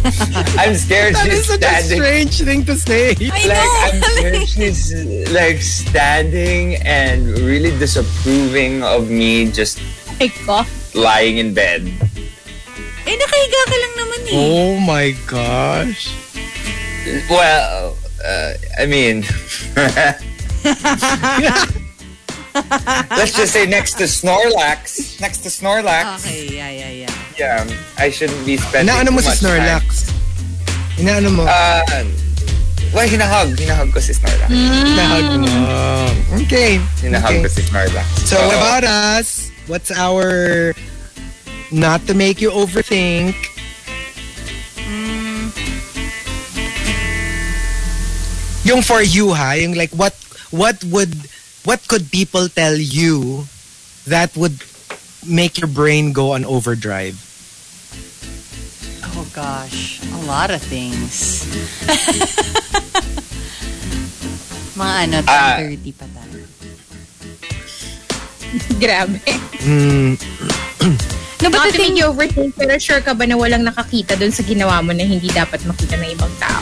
[0.57, 3.15] I'm scared That she's is such a strange thing to say.
[3.19, 4.95] like I'm scared she's
[5.31, 9.81] like standing and really disapproving of me just
[10.19, 10.65] My
[10.95, 11.83] lying in bed.
[13.07, 14.35] Eh, nakahiga ka lang naman eh.
[14.35, 16.15] Oh my gosh.
[17.27, 19.23] Well, uh, I mean,
[23.11, 27.26] let's just say next to Snorlax, next to Snorlax, Okay, yeah, yeah, yeah.
[27.37, 27.65] Yeah,
[27.97, 29.61] I shouldn't be spending Inaano mo too si much time.
[29.61, 29.85] Snorlax?
[30.97, 31.43] Inaano mo?
[31.45, 31.81] Uh,
[32.93, 33.53] well, hinahug.
[33.53, 34.49] Hinahug ko si Snorlax.
[34.49, 35.49] Nahag mo.
[36.43, 36.81] Okay.
[37.05, 37.41] Hinahug okay.
[37.45, 38.05] ko si Snorlax.
[38.25, 38.47] So Oo.
[38.49, 39.53] what about us?
[39.69, 40.73] What's our
[41.71, 43.35] not to make you overthink?
[48.67, 50.11] Yung for you ha, yung like what
[50.51, 51.15] what would
[51.63, 53.47] what could people tell you
[54.07, 54.59] that would
[55.27, 57.26] make your brain go on overdrive?
[59.17, 61.41] Oh gosh, a lot of things.
[64.77, 65.57] Mga ano, Ah.
[65.57, 66.45] 10.30 pa tayo.
[68.81, 69.17] Grabe.
[69.65, 70.13] Mm,
[71.37, 74.17] No, but Not the to make you overthink, pero sure ka ba na walang nakakita
[74.17, 76.61] dun sa ginawa mo na hindi dapat makita ng ibang tao?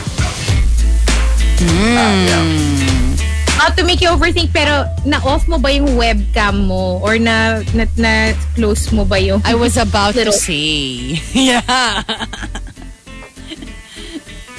[3.56, 7.00] Not to make you overthink, pero na-off mo ba yung webcam mo?
[7.00, 9.40] Or na, na, na close mo ba yung...
[9.48, 11.16] I was about to Little- say.
[11.32, 11.64] Yeah.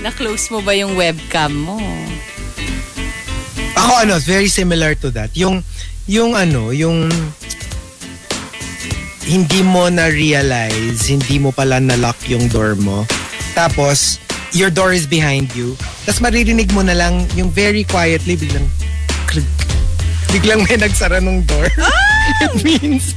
[0.01, 1.77] Na-close mo ba yung webcam mo?
[3.77, 5.29] Ako ano, very similar to that.
[5.37, 5.61] Yung
[6.09, 7.09] yung ano, yung
[9.27, 13.03] hindi mo na realize, hindi mo pala na-lock yung door mo.
[13.53, 14.17] Tapos
[14.51, 15.75] your door is behind you.
[16.05, 18.67] Tapos maririnig mo na lang yung very quietly biglang
[19.27, 19.47] click.
[20.31, 21.67] Biglang may nagsara ng door.
[22.43, 23.15] it means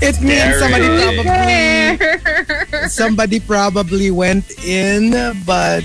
[0.00, 5.12] it means somebody probably somebody probably went in
[5.44, 5.84] but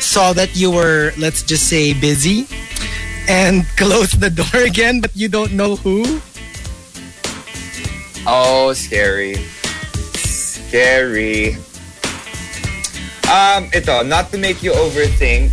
[0.00, 2.46] saw that you were let's just say busy
[3.28, 6.20] and closed the door again but you don't know who.
[8.26, 9.36] Oh, scary.
[10.12, 11.56] Scary.
[13.30, 15.50] Um, ito, not to make you overthink.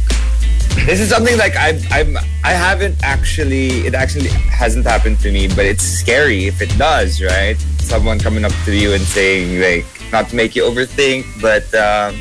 [0.86, 5.48] This is something like I've, I'm, I haven't actually, it actually hasn't happened to me,
[5.48, 7.58] but it's scary if it does, right?
[7.80, 12.16] Someone coming up to you and saying, like, not to make you overthink, but um,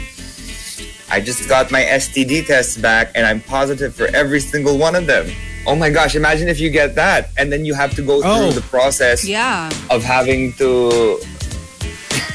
[1.11, 5.07] I just got my STD tests back and I'm positive for every single one of
[5.07, 5.31] them.
[5.67, 8.51] Oh my gosh, imagine if you get that and then you have to go Oh.
[8.51, 9.71] through the process Yeah.
[9.91, 11.19] of having to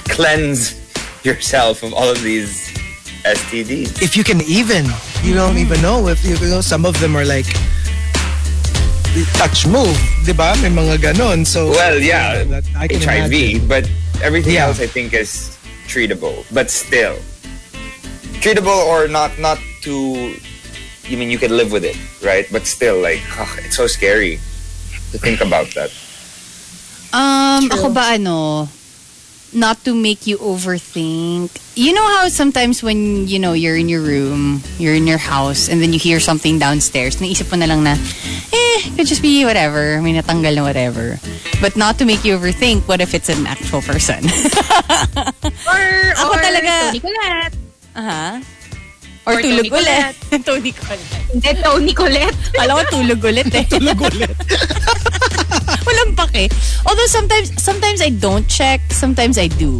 [0.09, 0.75] cleanse
[1.23, 2.70] yourself of all of these
[3.23, 4.01] STDs.
[4.01, 4.85] if you can even
[5.21, 7.45] you don't even know if you, you know some of them are like
[9.35, 9.93] touch move
[10.23, 13.67] di ba may mga ganon so Well, yeah, that I can HIV, imagine.
[13.67, 13.83] but
[14.23, 14.71] everything Yeah.
[14.71, 15.57] else I think is
[15.91, 16.47] treatable.
[16.55, 17.19] But still,
[18.39, 20.33] treatable or not, not too.
[21.11, 22.47] You mean you can live with it, right?
[22.47, 24.39] But still, like ah, it's so scary
[25.11, 25.91] to think about that.
[27.11, 28.71] Um, ako ba ano,
[29.51, 31.51] not to make you overthink.
[31.73, 35.69] You know how sometimes when, you know, you're in your room, you're in your house,
[35.69, 37.95] and then you hear something downstairs, naisip mo na lang na,
[38.51, 41.17] eh, could just be whatever, may natanggal na whatever.
[41.61, 44.19] But not to make you overthink, what if it's an actual person?
[45.71, 45.83] Or,
[46.19, 47.55] Ako or talaga- Tony Colette.
[47.95, 48.41] Aha.
[49.25, 50.13] Or, Or tulog Tony ulit.
[50.47, 51.13] Tony Colette.
[51.31, 52.37] Hindi, Tony Colette.
[52.51, 53.63] Kala ko tulog ulit eh.
[53.63, 54.35] tulog ulit.
[55.87, 56.51] Walang pake.
[56.85, 59.79] Although sometimes, sometimes I don't check, sometimes I do.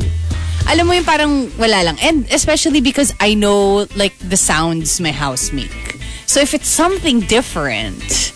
[0.72, 2.00] Alam mo yung parang wala lang.
[2.00, 6.00] And especially because I know like the sounds my house make.
[6.26, 8.32] So if it's something different,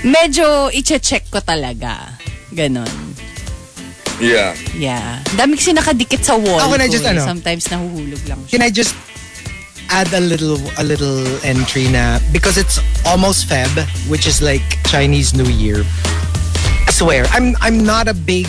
[0.00, 2.16] medyo iche-check ko talaga.
[2.56, 2.88] Ganon.
[4.16, 4.56] Yeah.
[4.72, 5.20] Yeah.
[5.36, 7.12] Dami kasi nakadikit sa wall Ako na ko just eh.
[7.12, 7.20] ano?
[7.20, 8.52] Sometimes nahuhulog lang siya.
[8.56, 8.94] can I just
[9.90, 13.68] add a little a little entry na because it's almost Feb
[14.08, 15.84] which is like Chinese New Year
[16.88, 18.48] I swear I'm I'm not a big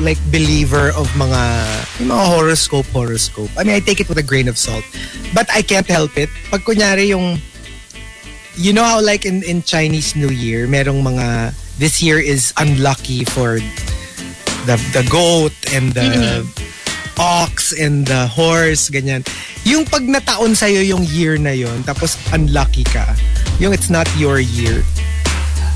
[0.00, 1.42] like believer of mga
[2.02, 4.84] yung mga horoscope horoscope I mean I take it with a grain of salt
[5.34, 7.38] but I can't help it pag kunyari yung
[8.58, 13.22] you know how like in in Chinese New Year merong mga this year is unlucky
[13.22, 13.58] for
[14.66, 16.42] the the goat and the
[17.18, 19.22] ox and the horse, ganyan.
[19.64, 23.14] Yung pag nataon sa'yo yung year na yon tapos unlucky ka,
[23.58, 24.82] yung it's not your year.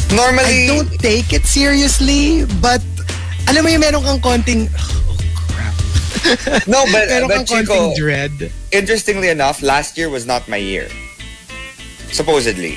[0.08, 2.80] I Normally, don't take it seriously, but
[3.48, 5.16] alam mo yung meron kang konting, oh
[5.48, 5.74] crap.
[6.68, 8.52] no, but, meron but kang Chico, dread.
[8.70, 10.88] interestingly enough, last year was not my year.
[12.12, 12.76] Supposedly.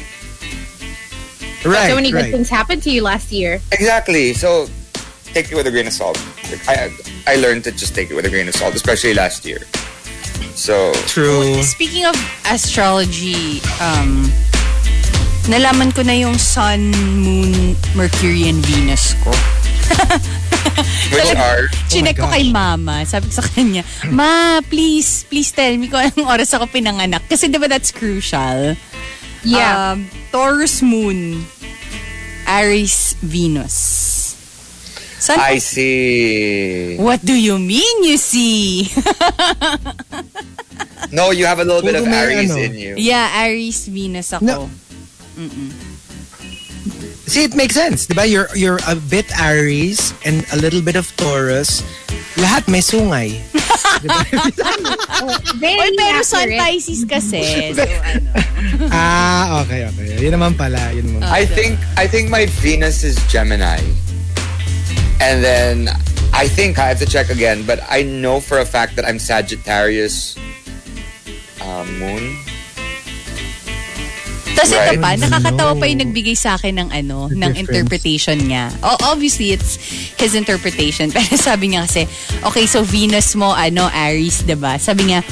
[1.64, 2.32] Right, so many good right.
[2.32, 3.62] things happened to you last year.
[3.72, 4.34] Exactly.
[4.34, 4.68] So
[5.26, 6.18] take it with a grain of salt.
[6.50, 6.90] Like, I
[7.28, 9.60] I learned to just take it with a grain of salt, especially last year.
[10.56, 11.62] So True.
[11.62, 12.16] Speaking of
[12.50, 14.32] astrology, um,
[15.48, 19.32] nalaman ko na yung Sun, Moon, Mercury, and Venus ko.
[21.12, 22.34] which Talaga- are Chinek ko gosh.
[22.36, 22.96] kay mama.
[23.04, 27.22] Sabi ko sa kanya, Ma, please, please tell me kung anong oras ako pinanganak.
[27.28, 28.76] Kasi di ba that's crucial?
[29.44, 29.98] Yeah.
[29.98, 31.44] Um, Taurus Moon,
[32.46, 34.00] Aries Venus.
[35.22, 36.98] San I see.
[36.98, 38.90] What do you mean you see?
[41.12, 42.62] No, you have a little bit of Puro Aries ano.
[42.62, 42.94] in you.
[42.96, 44.46] yeah, Aries Venus ako.
[44.48, 44.70] No.
[47.28, 48.08] See, it makes sense.
[48.08, 48.30] Diba?
[48.30, 51.82] You're, you're a bit Aries and a little bit of Taurus.
[52.36, 53.40] Lahat may sungay.
[55.62, 56.50] Very Oy, pero Sun.
[56.58, 57.74] Pisces kasi.
[57.76, 58.30] So, ano.
[58.96, 60.18] ah, okay, okay.
[60.18, 60.92] Yun naman pala.
[60.96, 61.38] Yun naman pala.
[61.38, 63.80] I think I think my Venus is Gemini.
[65.22, 65.94] And then
[66.34, 69.20] I think I have to check again, but I know for a fact that I'm
[69.20, 70.36] Sagittarius
[71.62, 72.42] uh, moon.
[74.52, 75.00] Tapos ito Right.
[75.00, 76.04] pa, nakakatawa pa yung No.
[76.06, 77.60] nagbigay sa akin ng ano, The ng difference.
[77.62, 78.66] interpretation niya.
[78.82, 79.80] Oh, obviously, it's
[80.16, 81.10] his interpretation.
[81.16, 82.06] Pero sabi niya kasi,
[82.42, 84.76] okay, so Venus mo, ano, Aries, 'di ba?
[84.78, 85.24] Sabi niya,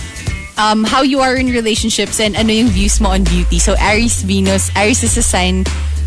[0.56, 3.60] um, how you are in relationships and ano yung views mo on beauty.
[3.60, 5.64] So, Aries, Venus, Aries is a sign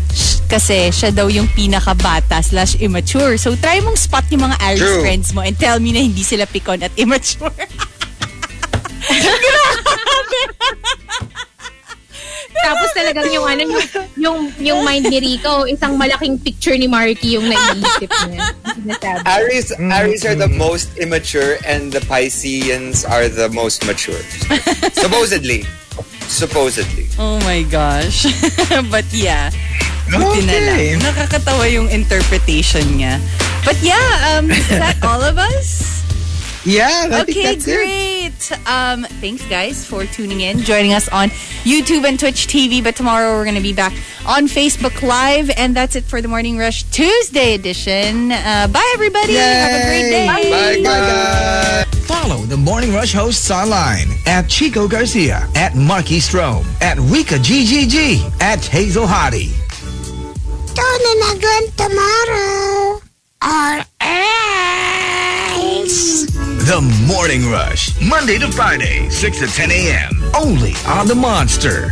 [0.09, 3.37] sh- kasi siya daw yung pinakabata slash immature.
[3.37, 5.01] So, try mong spot yung mga Aries True.
[5.01, 7.49] friends mo and tell me na hindi sila pikon at immature.
[12.61, 13.85] Tapos talagang yung ano, yung,
[14.15, 18.53] yung, yung mind ni Rico, isang malaking picture ni Marky yung naiisip niya.
[19.25, 24.21] Aries, Aries are the most immature and the Pisceans are the most mature.
[24.93, 25.63] Supposedly.
[26.27, 27.07] Supposedly.
[27.17, 28.25] Oh my gosh.
[28.93, 29.51] but yeah.
[30.11, 30.95] Buti na Okay.
[30.95, 30.99] lang.
[30.99, 33.19] Nakakatawa yung interpretation niya.
[33.63, 36.02] But yeah, um, is that all of us?
[36.65, 37.75] Yeah, I think okay, that's it.
[37.75, 38.67] great.
[38.67, 41.29] Um, thanks, guys, for tuning in, joining us on
[41.63, 42.81] YouTube and Twitch TV.
[42.83, 43.91] But tomorrow we're going to be back
[44.25, 48.31] on Facebook Live, and that's it for the Morning Rush Tuesday edition.
[48.31, 49.33] Uh, bye, everybody.
[49.35, 50.25] Have a great day.
[50.25, 51.85] Bye, bye, guys.
[52.07, 58.41] Follow the Morning Rush hosts online at Chico Garcia, at Marky Strome, at Rika GGG,
[58.41, 59.51] at Hazel Hottie.
[60.73, 63.01] Tune in again tomorrow.
[63.43, 63.83] Or
[65.83, 70.23] The Morning Rush, Monday to Friday, 6 to 10 a.m.
[70.33, 71.91] Only on the Monster.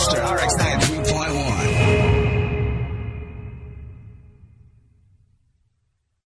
[0.01, 1.50] Monster RX 93.1.